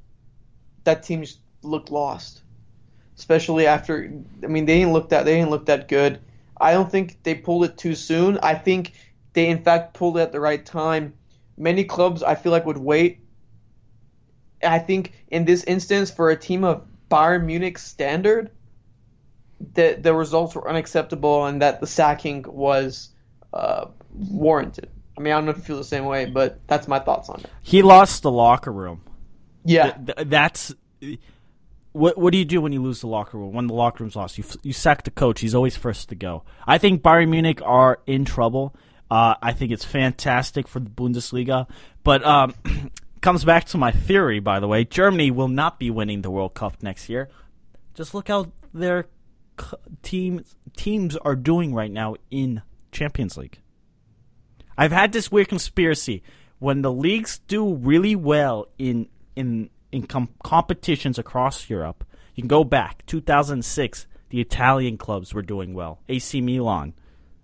that 0.83 1.03
team 1.03 1.21
just 1.21 1.39
looked 1.61 1.91
lost. 1.91 2.41
Especially 3.17 3.67
after 3.67 4.11
I 4.43 4.47
mean 4.47 4.65
they 4.65 4.79
didn't 4.79 4.93
look 4.93 5.09
that 5.09 5.25
they 5.25 5.35
didn't 5.35 5.51
look 5.51 5.67
that 5.67 5.87
good. 5.87 6.19
I 6.59 6.73
don't 6.73 6.89
think 6.89 7.21
they 7.23 7.35
pulled 7.35 7.65
it 7.65 7.77
too 7.77 7.95
soon. 7.95 8.39
I 8.41 8.55
think 8.55 8.93
they 9.33 9.49
in 9.49 9.63
fact 9.63 9.93
pulled 9.93 10.17
it 10.17 10.21
at 10.21 10.31
the 10.31 10.39
right 10.39 10.63
time. 10.65 11.13
Many 11.57 11.83
clubs 11.83 12.23
I 12.23 12.35
feel 12.35 12.51
like 12.51 12.65
would 12.65 12.77
wait. 12.77 13.19
I 14.63 14.79
think 14.79 15.13
in 15.27 15.45
this 15.45 15.63
instance 15.65 16.09
for 16.09 16.29
a 16.29 16.35
team 16.35 16.63
of 16.63 16.85
Bayern 17.11 17.45
Munich 17.45 17.77
standard, 17.77 18.49
the 19.73 19.97
the 19.99 20.13
results 20.13 20.55
were 20.55 20.67
unacceptable 20.67 21.45
and 21.45 21.61
that 21.61 21.79
the 21.79 21.87
sacking 21.87 22.43
was 22.47 23.09
uh, 23.53 23.85
warranted. 24.11 24.89
I 25.17 25.21
mean, 25.21 25.33
I 25.33 25.37
don't 25.37 25.45
know 25.45 25.51
if 25.51 25.57
you 25.57 25.63
feel 25.63 25.77
the 25.77 25.83
same 25.83 26.05
way, 26.05 26.25
but 26.25 26.59
that's 26.67 26.87
my 26.87 26.99
thoughts 26.99 27.29
on 27.29 27.39
it. 27.41 27.49
He 27.61 27.81
lost 27.83 28.23
the 28.23 28.31
locker 28.31 28.71
room. 28.71 29.01
Yeah, 29.65 29.91
Th- 29.91 30.15
th- 30.17 30.27
that's 30.27 30.73
what. 31.91 32.17
What 32.17 32.31
do 32.31 32.37
you 32.37 32.45
do 32.45 32.61
when 32.61 32.73
you 32.73 32.81
lose 32.81 33.01
the 33.01 33.07
locker 33.07 33.37
room? 33.37 33.53
When 33.53 33.67
the 33.67 33.73
locker 33.73 34.03
room's 34.03 34.15
lost, 34.15 34.37
you 34.37 34.43
you 34.61 34.73
sack 34.73 35.03
the 35.03 35.11
coach. 35.11 35.39
He's 35.41 35.55
always 35.55 35.75
first 35.75 36.09
to 36.09 36.15
go. 36.15 36.43
I 36.67 36.77
think 36.77 37.01
Bayern 37.01 37.29
Munich 37.29 37.61
are 37.63 37.99
in 38.05 38.25
trouble. 38.25 38.75
Uh, 39.09 39.35
I 39.41 39.53
think 39.53 39.71
it's 39.71 39.85
fantastic 39.85 40.67
for 40.67 40.79
the 40.79 40.89
Bundesliga, 40.89 41.67
but 42.03 42.25
um, 42.25 42.55
comes 43.21 43.45
back 43.45 43.65
to 43.65 43.77
my 43.77 43.91
theory. 43.91 44.39
By 44.39 44.59
the 44.59 44.67
way, 44.67 44.85
Germany 44.85 45.29
will 45.29 45.49
not 45.49 45.79
be 45.79 45.91
winning 45.91 46.23
the 46.23 46.31
World 46.31 46.55
Cup 46.55 46.81
next 46.81 47.09
year. 47.09 47.29
Just 47.93 48.13
look 48.15 48.27
how 48.27 48.51
their 48.73 49.05
teams 50.01 50.55
teams 50.75 51.15
are 51.17 51.35
doing 51.35 51.73
right 51.75 51.91
now 51.91 52.15
in 52.31 52.63
Champions 52.91 53.37
League. 53.37 53.59
I've 54.75 54.91
had 54.91 55.11
this 55.11 55.31
weird 55.31 55.49
conspiracy 55.49 56.23
when 56.57 56.81
the 56.81 56.91
leagues 56.91 57.39
do 57.47 57.75
really 57.75 58.15
well 58.15 58.67
in 58.79 59.09
in 59.35 59.69
in 59.91 60.03
com- 60.07 60.29
competitions 60.43 61.19
across 61.19 61.69
Europe. 61.69 62.03
You 62.35 62.41
can 62.41 62.47
go 62.47 62.63
back 62.63 63.05
2006. 63.05 64.07
The 64.29 64.41
Italian 64.41 64.97
clubs 64.97 65.33
were 65.33 65.43
doing 65.43 65.75
well. 65.75 65.99
AC 66.09 66.41
Milan, 66.41 66.93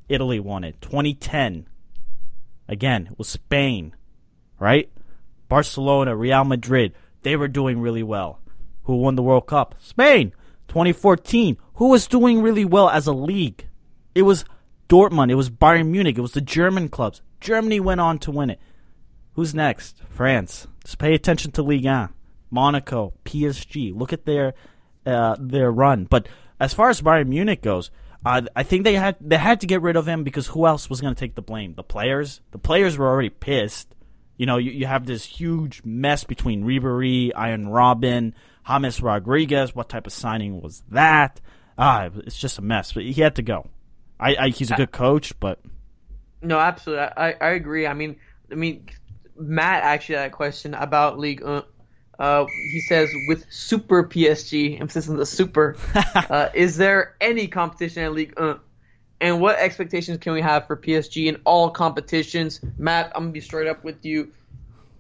Italy 0.07 0.39
won 0.39 0.63
it. 0.63 0.81
2010, 0.81 1.67
again 2.67 3.09
it 3.11 3.17
was 3.17 3.29
Spain, 3.29 3.95
right? 4.59 4.89
Barcelona, 5.47 6.15
Real 6.15 6.43
Madrid, 6.43 6.93
they 7.21 7.35
were 7.35 7.47
doing 7.47 7.79
really 7.79 8.03
well. 8.03 8.39
Who 8.83 8.95
won 8.97 9.15
the 9.15 9.23
World 9.23 9.45
Cup? 9.45 9.75
Spain. 9.79 10.33
2014, 10.67 11.57
who 11.75 11.89
was 11.89 12.07
doing 12.07 12.41
really 12.41 12.65
well 12.65 12.89
as 12.89 13.07
a 13.07 13.13
league? 13.13 13.67
It 14.15 14.23
was 14.23 14.45
Dortmund. 14.87 15.31
It 15.31 15.35
was 15.35 15.49
Bayern 15.49 15.89
Munich. 15.89 16.17
It 16.17 16.21
was 16.21 16.33
the 16.33 16.41
German 16.41 16.89
clubs. 16.89 17.21
Germany 17.39 17.79
went 17.79 18.01
on 18.01 18.19
to 18.19 18.31
win 18.31 18.49
it. 18.49 18.59
Who's 19.39 19.55
next? 19.55 20.01
France. 20.09 20.67
Just 20.83 20.97
pay 20.97 21.13
attention 21.13 21.51
to 21.51 21.63
Ligue 21.63 21.85
1. 21.85 22.09
Monaco, 22.51 23.13
PSG. 23.23 23.97
Look 23.97 24.11
at 24.11 24.25
their 24.25 24.53
uh, 25.05 25.37
their 25.39 25.71
run. 25.71 26.03
But 26.03 26.27
as 26.59 26.73
far 26.73 26.89
as 26.89 27.01
Bayern 27.01 27.27
Munich 27.27 27.61
goes, 27.61 27.89
uh, 28.25 28.41
I 28.53 28.63
think 28.63 28.83
they 28.83 28.95
had 28.95 29.15
they 29.21 29.37
had 29.37 29.61
to 29.61 29.65
get 29.65 29.81
rid 29.81 29.95
of 29.95 30.05
him 30.05 30.25
because 30.25 30.47
who 30.47 30.67
else 30.67 30.89
was 30.89 30.99
going 30.99 31.15
to 31.15 31.19
take 31.19 31.35
the 31.35 31.41
blame? 31.41 31.73
The 31.75 31.85
players. 31.85 32.41
The 32.51 32.57
players 32.57 32.97
were 32.97 33.07
already 33.07 33.29
pissed. 33.29 33.95
You 34.35 34.45
know, 34.45 34.57
you, 34.57 34.71
you 34.71 34.87
have 34.87 35.05
this 35.05 35.23
huge 35.23 35.83
mess 35.85 36.25
between 36.25 36.65
Ribery, 36.65 37.31
Arjen 37.33 37.67
Robben, 37.67 38.33
James 38.67 39.01
Rodriguez. 39.01 39.73
What 39.73 39.87
type 39.87 40.05
of 40.05 40.11
signing 40.11 40.61
was 40.61 40.83
that? 40.89 41.39
Ah, 41.77 42.09
it's 42.13 42.37
just 42.37 42.57
a 42.57 42.61
mess. 42.61 42.91
But 42.91 43.03
he 43.03 43.21
had 43.21 43.37
to 43.37 43.41
go. 43.41 43.69
I, 44.19 44.35
I 44.35 44.49
he's 44.49 44.69
a 44.69 44.75
good 44.75 44.91
coach, 44.91 45.39
but 45.39 45.61
no, 46.41 46.59
absolutely. 46.59 47.05
I, 47.05 47.35
I 47.39 47.49
agree. 47.51 47.87
I 47.87 47.93
mean, 47.93 48.17
I 48.51 48.55
mean, 48.55 48.85
Matt 49.39 49.83
actually 49.83 50.15
had 50.15 50.27
a 50.27 50.29
question 50.29 50.73
about 50.73 51.17
League. 51.17 51.41
Uh, 51.43 51.63
uh, 52.19 52.45
he 52.71 52.81
says 52.81 53.09
with 53.27 53.45
Super 53.49 54.03
PSG, 54.03 54.79
emphasis 54.79 55.09
on 55.09 55.17
the 55.17 55.25
Super, 55.25 55.77
uh, 55.95 56.49
is 56.53 56.75
there 56.77 57.15
any 57.21 57.47
competition 57.47 58.03
in 58.03 58.13
League? 58.13 58.33
Uh, 58.37 58.55
and 59.21 59.41
what 59.41 59.57
expectations 59.57 60.17
can 60.19 60.33
we 60.33 60.41
have 60.41 60.67
for 60.67 60.77
PSG 60.77 61.27
in 61.27 61.41
all 61.45 61.69
competitions? 61.69 62.61
Matt, 62.77 63.11
I'm 63.15 63.23
gonna 63.23 63.31
be 63.31 63.41
straight 63.41 63.67
up 63.67 63.83
with 63.83 64.05
you. 64.05 64.31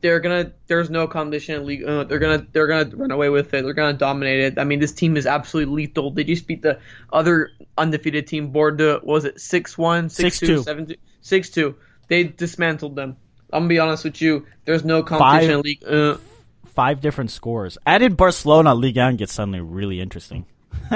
They're 0.01 0.19
gonna. 0.19 0.53
There's 0.67 0.89
no 0.89 1.07
competition 1.07 1.55
in 1.55 1.65
League. 1.65 1.83
Uh, 1.83 2.05
they're 2.05 2.19
gonna. 2.19 2.45
They're 2.51 2.67
gonna 2.67 2.95
run 2.95 3.11
away 3.11 3.29
with 3.29 3.53
it. 3.53 3.63
They're 3.63 3.73
gonna 3.73 3.97
dominate 3.97 4.39
it. 4.39 4.59
I 4.59 4.63
mean, 4.63 4.79
this 4.79 4.93
team 4.93 5.17
is 5.17 5.25
absolutely 5.25 5.73
lethal. 5.75 6.11
They 6.11 6.23
just 6.23 6.47
beat 6.47 6.61
the 6.61 6.79
other 7.11 7.51
undefeated 7.77 8.27
team, 8.27 8.51
Bordeaux. 8.51 9.01
Was 9.03 9.25
it 9.25 9.39
six 9.39 9.77
one, 9.77 10.09
six 10.09 10.39
two, 10.39 10.59
6-2. 10.59 10.63
seven 10.63 10.85
two, 10.85 10.95
six 11.21 11.49
two? 11.49 11.75
They 12.07 12.23
dismantled 12.23 12.95
them. 12.95 13.17
I'm 13.51 13.61
gonna 13.61 13.69
be 13.69 13.79
honest 13.79 14.03
with 14.03 14.21
you. 14.21 14.45
There's 14.65 14.83
no 14.85 15.03
competition 15.03 15.49
Five- 15.49 15.55
in 15.57 15.61
League. 15.61 15.83
Uh, 15.85 16.17
five 16.73 17.01
different 17.01 17.31
scores. 17.31 17.77
Added 17.85 18.15
Barcelona, 18.17 18.73
Ligue 18.75 18.97
1 18.97 19.15
gets 19.17 19.33
suddenly 19.33 19.59
really 19.61 19.99
interesting. 20.01 20.45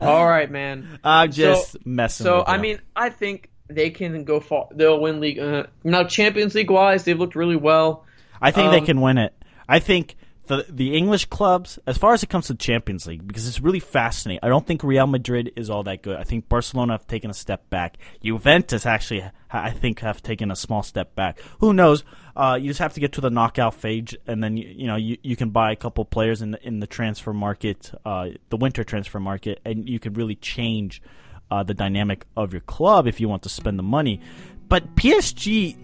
all 0.00 0.26
right, 0.28 0.50
man. 0.50 0.98
I'm 1.02 1.30
just 1.32 1.72
So- 1.72 1.78
messing. 1.84 2.24
So 2.24 2.44
I 2.46 2.58
mean, 2.58 2.80
I 2.94 3.10
think 3.10 3.50
they 3.68 3.90
can 3.90 4.24
go 4.24 4.40
far. 4.40 4.68
They'll 4.72 5.00
win 5.00 5.20
league. 5.20 5.38
Uh, 5.38 5.64
now 5.82 6.04
Champions 6.04 6.54
League 6.54 6.70
wise, 6.70 7.04
they've 7.04 7.18
looked 7.18 7.34
really 7.36 7.56
well. 7.56 8.04
I 8.40 8.50
think 8.50 8.70
they 8.72 8.78
um, 8.80 8.86
can 8.86 9.00
win 9.00 9.18
it. 9.18 9.32
I 9.68 9.78
think 9.78 10.16
the 10.46 10.66
the 10.68 10.96
English 10.96 11.26
clubs, 11.26 11.78
as 11.86 11.98
far 11.98 12.12
as 12.14 12.22
it 12.22 12.28
comes 12.28 12.46
to 12.46 12.52
the 12.54 12.58
Champions 12.58 13.06
League, 13.06 13.26
because 13.26 13.48
it's 13.48 13.60
really 13.60 13.80
fascinating. 13.80 14.40
I 14.42 14.48
don't 14.48 14.66
think 14.66 14.82
Real 14.82 15.06
Madrid 15.06 15.52
is 15.56 15.70
all 15.70 15.82
that 15.84 16.02
good. 16.02 16.16
I 16.16 16.24
think 16.24 16.48
Barcelona 16.48 16.94
have 16.94 17.06
taken 17.06 17.30
a 17.30 17.34
step 17.34 17.68
back. 17.70 17.98
Juventus 18.22 18.86
actually, 18.86 19.24
I 19.50 19.70
think, 19.70 20.00
have 20.00 20.22
taken 20.22 20.50
a 20.50 20.56
small 20.56 20.82
step 20.82 21.14
back. 21.14 21.40
Who 21.60 21.72
knows? 21.72 22.04
Uh, 22.36 22.58
you 22.60 22.68
just 22.68 22.80
have 22.80 22.94
to 22.94 23.00
get 23.00 23.12
to 23.12 23.20
the 23.20 23.30
knockout 23.30 23.74
phase, 23.74 24.14
and 24.26 24.42
then 24.42 24.56
you, 24.56 24.68
you 24.68 24.86
know 24.86 24.96
you, 24.96 25.18
you 25.22 25.36
can 25.36 25.50
buy 25.50 25.72
a 25.72 25.76
couple 25.76 26.04
players 26.04 26.42
in 26.42 26.52
the 26.52 26.66
in 26.66 26.80
the 26.80 26.86
transfer 26.86 27.32
market, 27.32 27.92
uh, 28.04 28.30
the 28.50 28.56
winter 28.56 28.84
transfer 28.84 29.20
market, 29.20 29.60
and 29.64 29.88
you 29.88 29.98
could 29.98 30.16
really 30.16 30.36
change 30.36 31.02
uh, 31.50 31.62
the 31.62 31.74
dynamic 31.74 32.26
of 32.36 32.52
your 32.52 32.62
club 32.62 33.06
if 33.06 33.20
you 33.20 33.28
want 33.28 33.42
to 33.42 33.48
spend 33.48 33.78
the 33.78 33.82
money. 33.82 34.20
But 34.68 34.96
PSG 34.96 35.78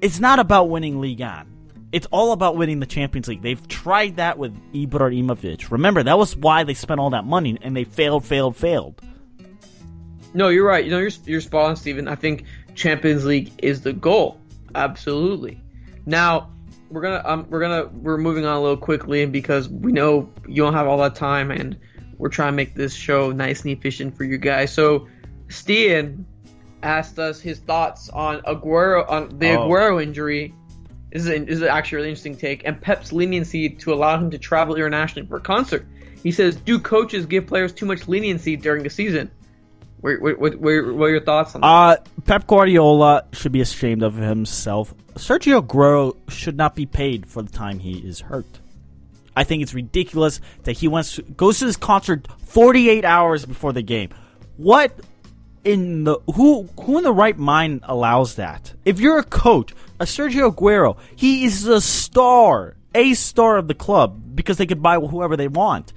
it's 0.00 0.18
not 0.18 0.38
about 0.38 0.70
winning 0.70 1.00
Ligue 1.00 1.20
1. 1.20 1.59
It's 1.92 2.06
all 2.12 2.32
about 2.32 2.56
winning 2.56 2.78
the 2.80 2.86
Champions 2.86 3.26
League. 3.26 3.42
They've 3.42 3.66
tried 3.66 4.16
that 4.16 4.38
with 4.38 4.54
Ibrahimovic. 4.72 5.70
Remember, 5.72 6.02
that 6.04 6.16
was 6.16 6.36
why 6.36 6.62
they 6.64 6.74
spent 6.74 7.00
all 7.00 7.10
that 7.10 7.24
money, 7.24 7.58
and 7.60 7.76
they 7.76 7.84
failed, 7.84 8.24
failed, 8.24 8.56
failed. 8.56 9.00
No, 10.32 10.48
you're 10.48 10.66
right. 10.66 10.84
You 10.84 10.90
know, 10.92 10.98
you're 10.98 11.10
you're 11.26 11.40
spot 11.40 11.70
on, 11.70 11.76
Steven. 11.76 12.06
I 12.06 12.14
think 12.14 12.44
Champions 12.74 13.24
League 13.24 13.50
is 13.58 13.80
the 13.82 13.92
goal. 13.92 14.40
Absolutely. 14.74 15.60
Now 16.06 16.50
we're 16.90 17.00
gonna 17.02 17.22
um, 17.24 17.46
we're 17.50 17.60
gonna 17.60 17.86
we're 17.88 18.18
moving 18.18 18.44
on 18.46 18.56
a 18.56 18.60
little 18.60 18.76
quickly 18.76 19.26
because 19.26 19.68
we 19.68 19.90
know 19.92 20.30
you 20.46 20.62
don't 20.62 20.74
have 20.74 20.86
all 20.86 20.98
that 20.98 21.16
time, 21.16 21.50
and 21.50 21.76
we're 22.18 22.28
trying 22.28 22.52
to 22.52 22.56
make 22.56 22.74
this 22.76 22.94
show 22.94 23.32
nice 23.32 23.62
and 23.62 23.70
efficient 23.76 24.16
for 24.16 24.22
you 24.22 24.38
guys. 24.38 24.72
So, 24.72 25.08
Steven 25.48 26.24
asked 26.84 27.18
us 27.18 27.40
his 27.40 27.58
thoughts 27.58 28.08
on 28.10 28.40
Aguero 28.42 29.08
on 29.10 29.36
the 29.38 29.50
Oh. 29.58 29.68
Aguero 29.68 30.00
injury. 30.02 30.54
This 31.12 31.22
is, 31.22 31.28
this 31.46 31.56
is 31.56 31.62
actually 31.62 31.96
a 31.96 31.98
really 31.98 32.08
interesting 32.10 32.36
take, 32.36 32.64
and 32.64 32.80
Pep's 32.80 33.12
leniency 33.12 33.68
to 33.68 33.92
allow 33.92 34.18
him 34.18 34.30
to 34.30 34.38
travel 34.38 34.76
internationally 34.76 35.26
for 35.26 35.36
a 35.36 35.40
concert. 35.40 35.86
He 36.22 36.30
says, 36.30 36.56
"Do 36.56 36.78
coaches 36.78 37.26
give 37.26 37.46
players 37.46 37.72
too 37.72 37.86
much 37.86 38.06
leniency 38.06 38.56
during 38.56 38.82
the 38.82 38.90
season?" 38.90 39.30
What, 40.00 40.20
what, 40.22 40.38
what, 40.38 40.58
what 40.60 41.04
are 41.04 41.10
your 41.10 41.20
thoughts 41.20 41.54
on 41.54 41.60
that? 41.60 41.66
Uh, 41.66 41.96
Pep 42.24 42.46
Guardiola 42.46 43.24
should 43.32 43.52
be 43.52 43.60
ashamed 43.60 44.02
of 44.02 44.14
himself. 44.14 44.94
Sergio 45.14 45.60
Aguero 45.60 46.16
should 46.30 46.56
not 46.56 46.74
be 46.74 46.86
paid 46.86 47.26
for 47.26 47.42
the 47.42 47.50
time 47.50 47.78
he 47.78 47.98
is 47.98 48.20
hurt. 48.20 48.60
I 49.36 49.44
think 49.44 49.62
it's 49.62 49.74
ridiculous 49.74 50.40
that 50.64 50.72
he 50.72 50.88
wants 50.88 51.16
to, 51.16 51.22
goes 51.22 51.58
to 51.58 51.66
this 51.66 51.76
concert 51.76 52.28
48 52.46 53.04
hours 53.04 53.44
before 53.44 53.72
the 53.72 53.82
game. 53.82 54.10
What 54.56 54.98
in 55.64 56.04
the 56.04 56.18
who 56.34 56.68
who 56.80 56.98
in 56.98 57.04
the 57.04 57.12
right 57.12 57.36
mind 57.36 57.80
allows 57.84 58.36
that? 58.36 58.72
If 58.84 59.00
you're 59.00 59.18
a 59.18 59.24
coach, 59.24 59.74
a 60.00 60.04
Sergio 60.04 60.52
Aguero, 60.52 60.96
he 61.14 61.44
is 61.44 61.66
a 61.66 61.80
star, 61.80 62.76
a 62.94 63.14
star 63.14 63.58
of 63.58 63.68
the 63.68 63.74
club 63.74 64.34
because 64.34 64.56
they 64.56 64.66
could 64.66 64.82
buy 64.82 64.96
whoever 64.96 65.36
they 65.36 65.48
want. 65.48 65.92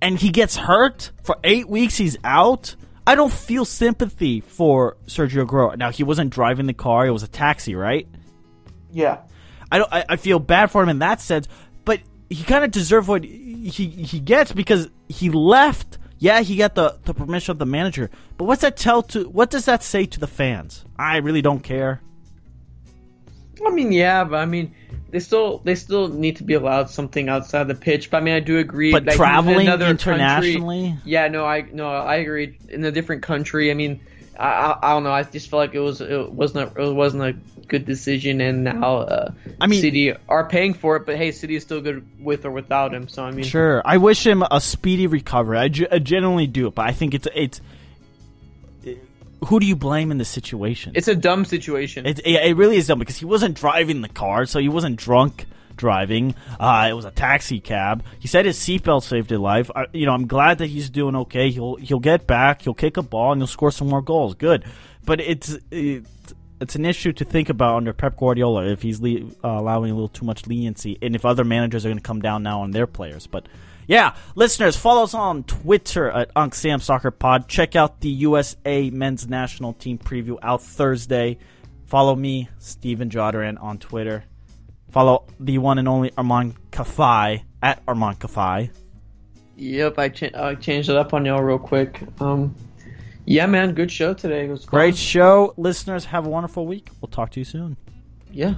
And 0.00 0.18
he 0.18 0.30
gets 0.30 0.56
hurt 0.56 1.10
for 1.24 1.36
8 1.42 1.68
weeks 1.68 1.96
he's 1.96 2.16
out. 2.22 2.76
I 3.06 3.16
don't 3.16 3.32
feel 3.32 3.64
sympathy 3.64 4.40
for 4.40 4.96
Sergio 5.06 5.44
Aguero. 5.44 5.76
Now 5.76 5.90
he 5.90 6.04
wasn't 6.04 6.30
driving 6.30 6.66
the 6.66 6.74
car; 6.74 7.06
it 7.06 7.10
was 7.10 7.22
a 7.22 7.28
taxi, 7.28 7.74
right? 7.74 8.06
yeah. 8.92 9.18
I 9.70 9.78
don't. 9.78 9.92
I, 9.92 10.04
I 10.10 10.16
feel 10.16 10.38
bad 10.38 10.70
for 10.70 10.82
him 10.82 10.88
in 10.88 11.00
that 11.00 11.20
sense, 11.20 11.48
but 11.84 12.00
he 12.30 12.42
kind 12.44 12.64
of 12.64 12.70
deserved 12.70 13.08
what 13.08 13.24
he 13.24 13.68
he 13.68 14.20
gets 14.20 14.52
because 14.52 14.88
he 15.08 15.30
left. 15.30 15.98
Yeah, 16.18 16.40
he 16.40 16.56
got 16.56 16.74
the, 16.74 16.98
the 17.04 17.14
permission 17.14 17.52
of 17.52 17.58
the 17.58 17.66
manager, 17.66 18.10
but 18.38 18.44
what's 18.44 18.62
that 18.62 18.76
tell 18.76 19.02
to? 19.02 19.28
What 19.28 19.50
does 19.50 19.66
that 19.66 19.82
say 19.82 20.04
to 20.06 20.20
the 20.20 20.26
fans? 20.26 20.84
I 20.98 21.18
really 21.18 21.42
don't 21.42 21.60
care. 21.60 22.00
I 23.66 23.70
mean, 23.70 23.92
yeah, 23.92 24.24
but 24.24 24.36
I 24.36 24.46
mean, 24.46 24.74
they 25.10 25.20
still 25.20 25.58
they 25.64 25.74
still 25.74 26.08
need 26.08 26.36
to 26.36 26.44
be 26.44 26.54
allowed 26.54 26.90
something 26.90 27.28
outside 27.28 27.64
the 27.68 27.74
pitch. 27.74 28.10
But 28.10 28.18
I 28.18 28.20
mean, 28.20 28.34
I 28.34 28.40
do 28.40 28.58
agree. 28.58 28.92
But 28.92 29.04
like, 29.04 29.16
traveling 29.16 29.66
another 29.66 29.86
internationally? 29.86 30.88
country- 30.90 31.02
yeah, 31.10 31.28
no, 31.28 31.44
I 31.44 31.62
no, 31.72 31.88
I 31.88 32.16
agree. 32.16 32.58
In 32.68 32.84
a 32.84 32.92
different 32.92 33.22
country, 33.22 33.70
I 33.70 33.74
mean, 33.74 34.00
I, 34.38 34.46
I, 34.48 34.78
I 34.82 34.94
don't 34.94 35.04
know. 35.04 35.12
I 35.12 35.22
just 35.22 35.50
feel 35.50 35.58
like 35.58 35.74
it 35.74 35.80
was 35.80 36.00
it 36.00 36.30
wasn't 36.30 36.76
a, 36.76 36.82
it 36.88 36.92
wasn't 36.92 37.22
a 37.24 37.32
good 37.66 37.84
decision, 37.84 38.40
and 38.40 38.64
now 38.64 38.96
uh, 38.98 39.32
I 39.60 39.66
mean- 39.66 39.80
City 39.80 40.14
are 40.28 40.48
paying 40.48 40.74
for 40.74 40.96
it. 40.96 41.06
But 41.06 41.16
hey, 41.16 41.32
City 41.32 41.56
is 41.56 41.62
still 41.62 41.80
good 41.80 42.06
with 42.22 42.44
or 42.44 42.50
without 42.50 42.94
him. 42.94 43.08
So 43.08 43.24
I 43.24 43.30
mean, 43.30 43.44
Sure, 43.44 43.82
I 43.84 43.96
wish 43.96 44.26
him 44.26 44.42
a 44.50 44.60
speedy 44.60 45.06
recovery. 45.06 45.58
I, 45.58 45.68
ge- 45.68 45.86
I 45.90 45.98
genuinely 45.98 46.46
do, 46.46 46.70
but 46.70 46.86
I 46.86 46.92
think 46.92 47.14
it's 47.14 47.28
it's. 47.34 47.60
Who 49.46 49.60
do 49.60 49.66
you 49.66 49.76
blame 49.76 50.10
in 50.10 50.18
this 50.18 50.28
situation? 50.28 50.92
it's 50.94 51.08
a 51.08 51.14
dumb 51.14 51.44
situation. 51.44 52.06
It, 52.06 52.18
it, 52.20 52.48
it 52.50 52.56
really 52.56 52.76
is 52.76 52.86
dumb 52.86 52.98
because 52.98 53.16
he 53.16 53.24
wasn't 53.24 53.56
driving 53.56 54.00
the 54.00 54.08
car, 54.08 54.46
so 54.46 54.58
he 54.58 54.68
wasn't 54.68 54.96
drunk 54.96 55.46
driving. 55.78 56.34
Uh, 56.60 56.88
it 56.90 56.92
was 56.92 57.06
a 57.06 57.10
taxi 57.10 57.60
cab. 57.60 58.04
He 58.18 58.28
said 58.28 58.44
his 58.44 58.58
seatbelt 58.58 59.04
saved 59.04 59.30
his 59.30 59.38
life. 59.38 59.70
I, 59.74 59.86
you 59.92 60.04
know, 60.04 60.12
I'm 60.12 60.26
glad 60.26 60.58
that 60.58 60.66
he's 60.66 60.90
doing 60.90 61.16
okay. 61.16 61.50
He'll 61.50 61.76
he'll 61.76 62.00
get 62.00 62.26
back. 62.26 62.62
He'll 62.62 62.74
kick 62.74 62.96
a 62.98 63.02
ball 63.02 63.32
and 63.32 63.40
he'll 63.40 63.46
score 63.46 63.70
some 63.70 63.88
more 63.88 64.02
goals. 64.02 64.34
Good, 64.34 64.64
but 65.06 65.20
it's 65.20 65.56
it's, 65.70 66.34
it's 66.60 66.74
an 66.74 66.84
issue 66.84 67.12
to 67.14 67.24
think 67.24 67.48
about 67.48 67.76
under 67.76 67.92
Pep 67.94 68.18
Guardiola 68.18 68.66
if 68.66 68.82
he's 68.82 69.00
le- 69.00 69.30
uh, 69.42 69.60
allowing 69.60 69.90
a 69.90 69.94
little 69.94 70.08
too 70.08 70.26
much 70.26 70.46
leniency, 70.46 70.98
and 71.00 71.14
if 71.14 71.24
other 71.24 71.44
managers 71.44 71.86
are 71.86 71.88
going 71.88 71.98
to 71.98 72.02
come 72.02 72.20
down 72.20 72.42
now 72.42 72.60
on 72.60 72.72
their 72.72 72.86
players. 72.86 73.26
But 73.26 73.46
yeah, 73.88 74.14
listeners, 74.36 74.76
follow 74.76 75.02
us 75.02 75.14
on 75.14 75.42
Twitter 75.42 76.08
at 76.10 76.30
Unc 76.36 76.54
Sam 76.54 76.78
Soccer 76.78 77.10
Pod. 77.10 77.48
Check 77.48 77.74
out 77.74 78.00
the 78.00 78.10
USA 78.10 78.90
Men's 78.90 79.26
National 79.26 79.72
Team 79.72 79.98
preview 79.98 80.38
out 80.42 80.62
Thursday. 80.62 81.38
Follow 81.86 82.14
me, 82.14 82.48
Steven 82.58 83.08
Jodran, 83.10 83.60
on 83.60 83.78
Twitter. 83.78 84.24
Follow 84.90 85.24
the 85.40 85.58
one 85.58 85.78
and 85.78 85.88
only 85.88 86.12
Armand 86.16 86.54
Kafai 86.70 87.42
at 87.62 87.82
Armand 87.88 88.20
Kafai. 88.20 88.70
yep, 89.56 89.98
I, 89.98 90.08
cha- 90.10 90.28
I 90.34 90.54
changed 90.54 90.90
it 90.90 90.96
up 90.96 91.12
on 91.14 91.24
y'all 91.24 91.42
real 91.42 91.58
quick. 91.58 92.02
Um, 92.20 92.54
yeah, 93.24 93.46
man, 93.46 93.72
good 93.74 93.90
show 93.90 94.14
today. 94.14 94.44
It 94.46 94.50
was 94.50 94.64
fun. 94.64 94.70
Great 94.70 94.96
show. 94.96 95.54
Listeners, 95.56 96.04
have 96.06 96.26
a 96.26 96.30
wonderful 96.30 96.66
week. 96.66 96.90
We'll 97.00 97.08
talk 97.10 97.30
to 97.32 97.40
you 97.40 97.44
soon. 97.44 97.76
Yeah. 98.30 98.54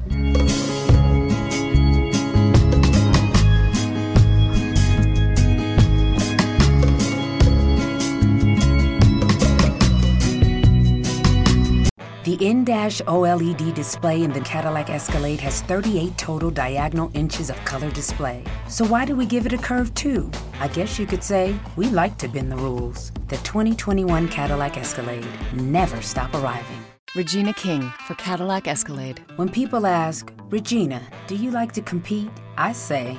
The 12.30 12.46
in-dash 12.46 13.00
OLED 13.08 13.74
display 13.74 14.22
in 14.22 14.32
the 14.32 14.40
Cadillac 14.42 14.88
Escalade 14.88 15.40
has 15.40 15.62
38 15.62 16.16
total 16.16 16.48
diagonal 16.48 17.10
inches 17.12 17.50
of 17.50 17.56
color 17.64 17.90
display. 17.90 18.44
So 18.68 18.84
why 18.84 19.04
do 19.04 19.16
we 19.16 19.26
give 19.26 19.46
it 19.46 19.52
a 19.52 19.58
curve 19.58 19.92
too? 19.94 20.30
I 20.60 20.68
guess 20.68 20.96
you 20.96 21.08
could 21.08 21.24
say 21.24 21.58
we 21.74 21.86
like 21.88 22.18
to 22.18 22.28
bend 22.28 22.52
the 22.52 22.56
rules. 22.56 23.10
The 23.26 23.36
2021 23.38 24.28
Cadillac 24.28 24.76
Escalade 24.76 25.26
never 25.54 26.00
stop 26.02 26.32
arriving. 26.32 26.78
Regina 27.16 27.52
King 27.52 27.92
for 28.06 28.14
Cadillac 28.14 28.68
Escalade. 28.68 29.24
When 29.34 29.48
people 29.48 29.84
ask, 29.84 30.32
Regina, 30.50 31.02
do 31.26 31.34
you 31.34 31.50
like 31.50 31.72
to 31.72 31.82
compete? 31.82 32.30
I 32.56 32.70
say, 32.70 33.18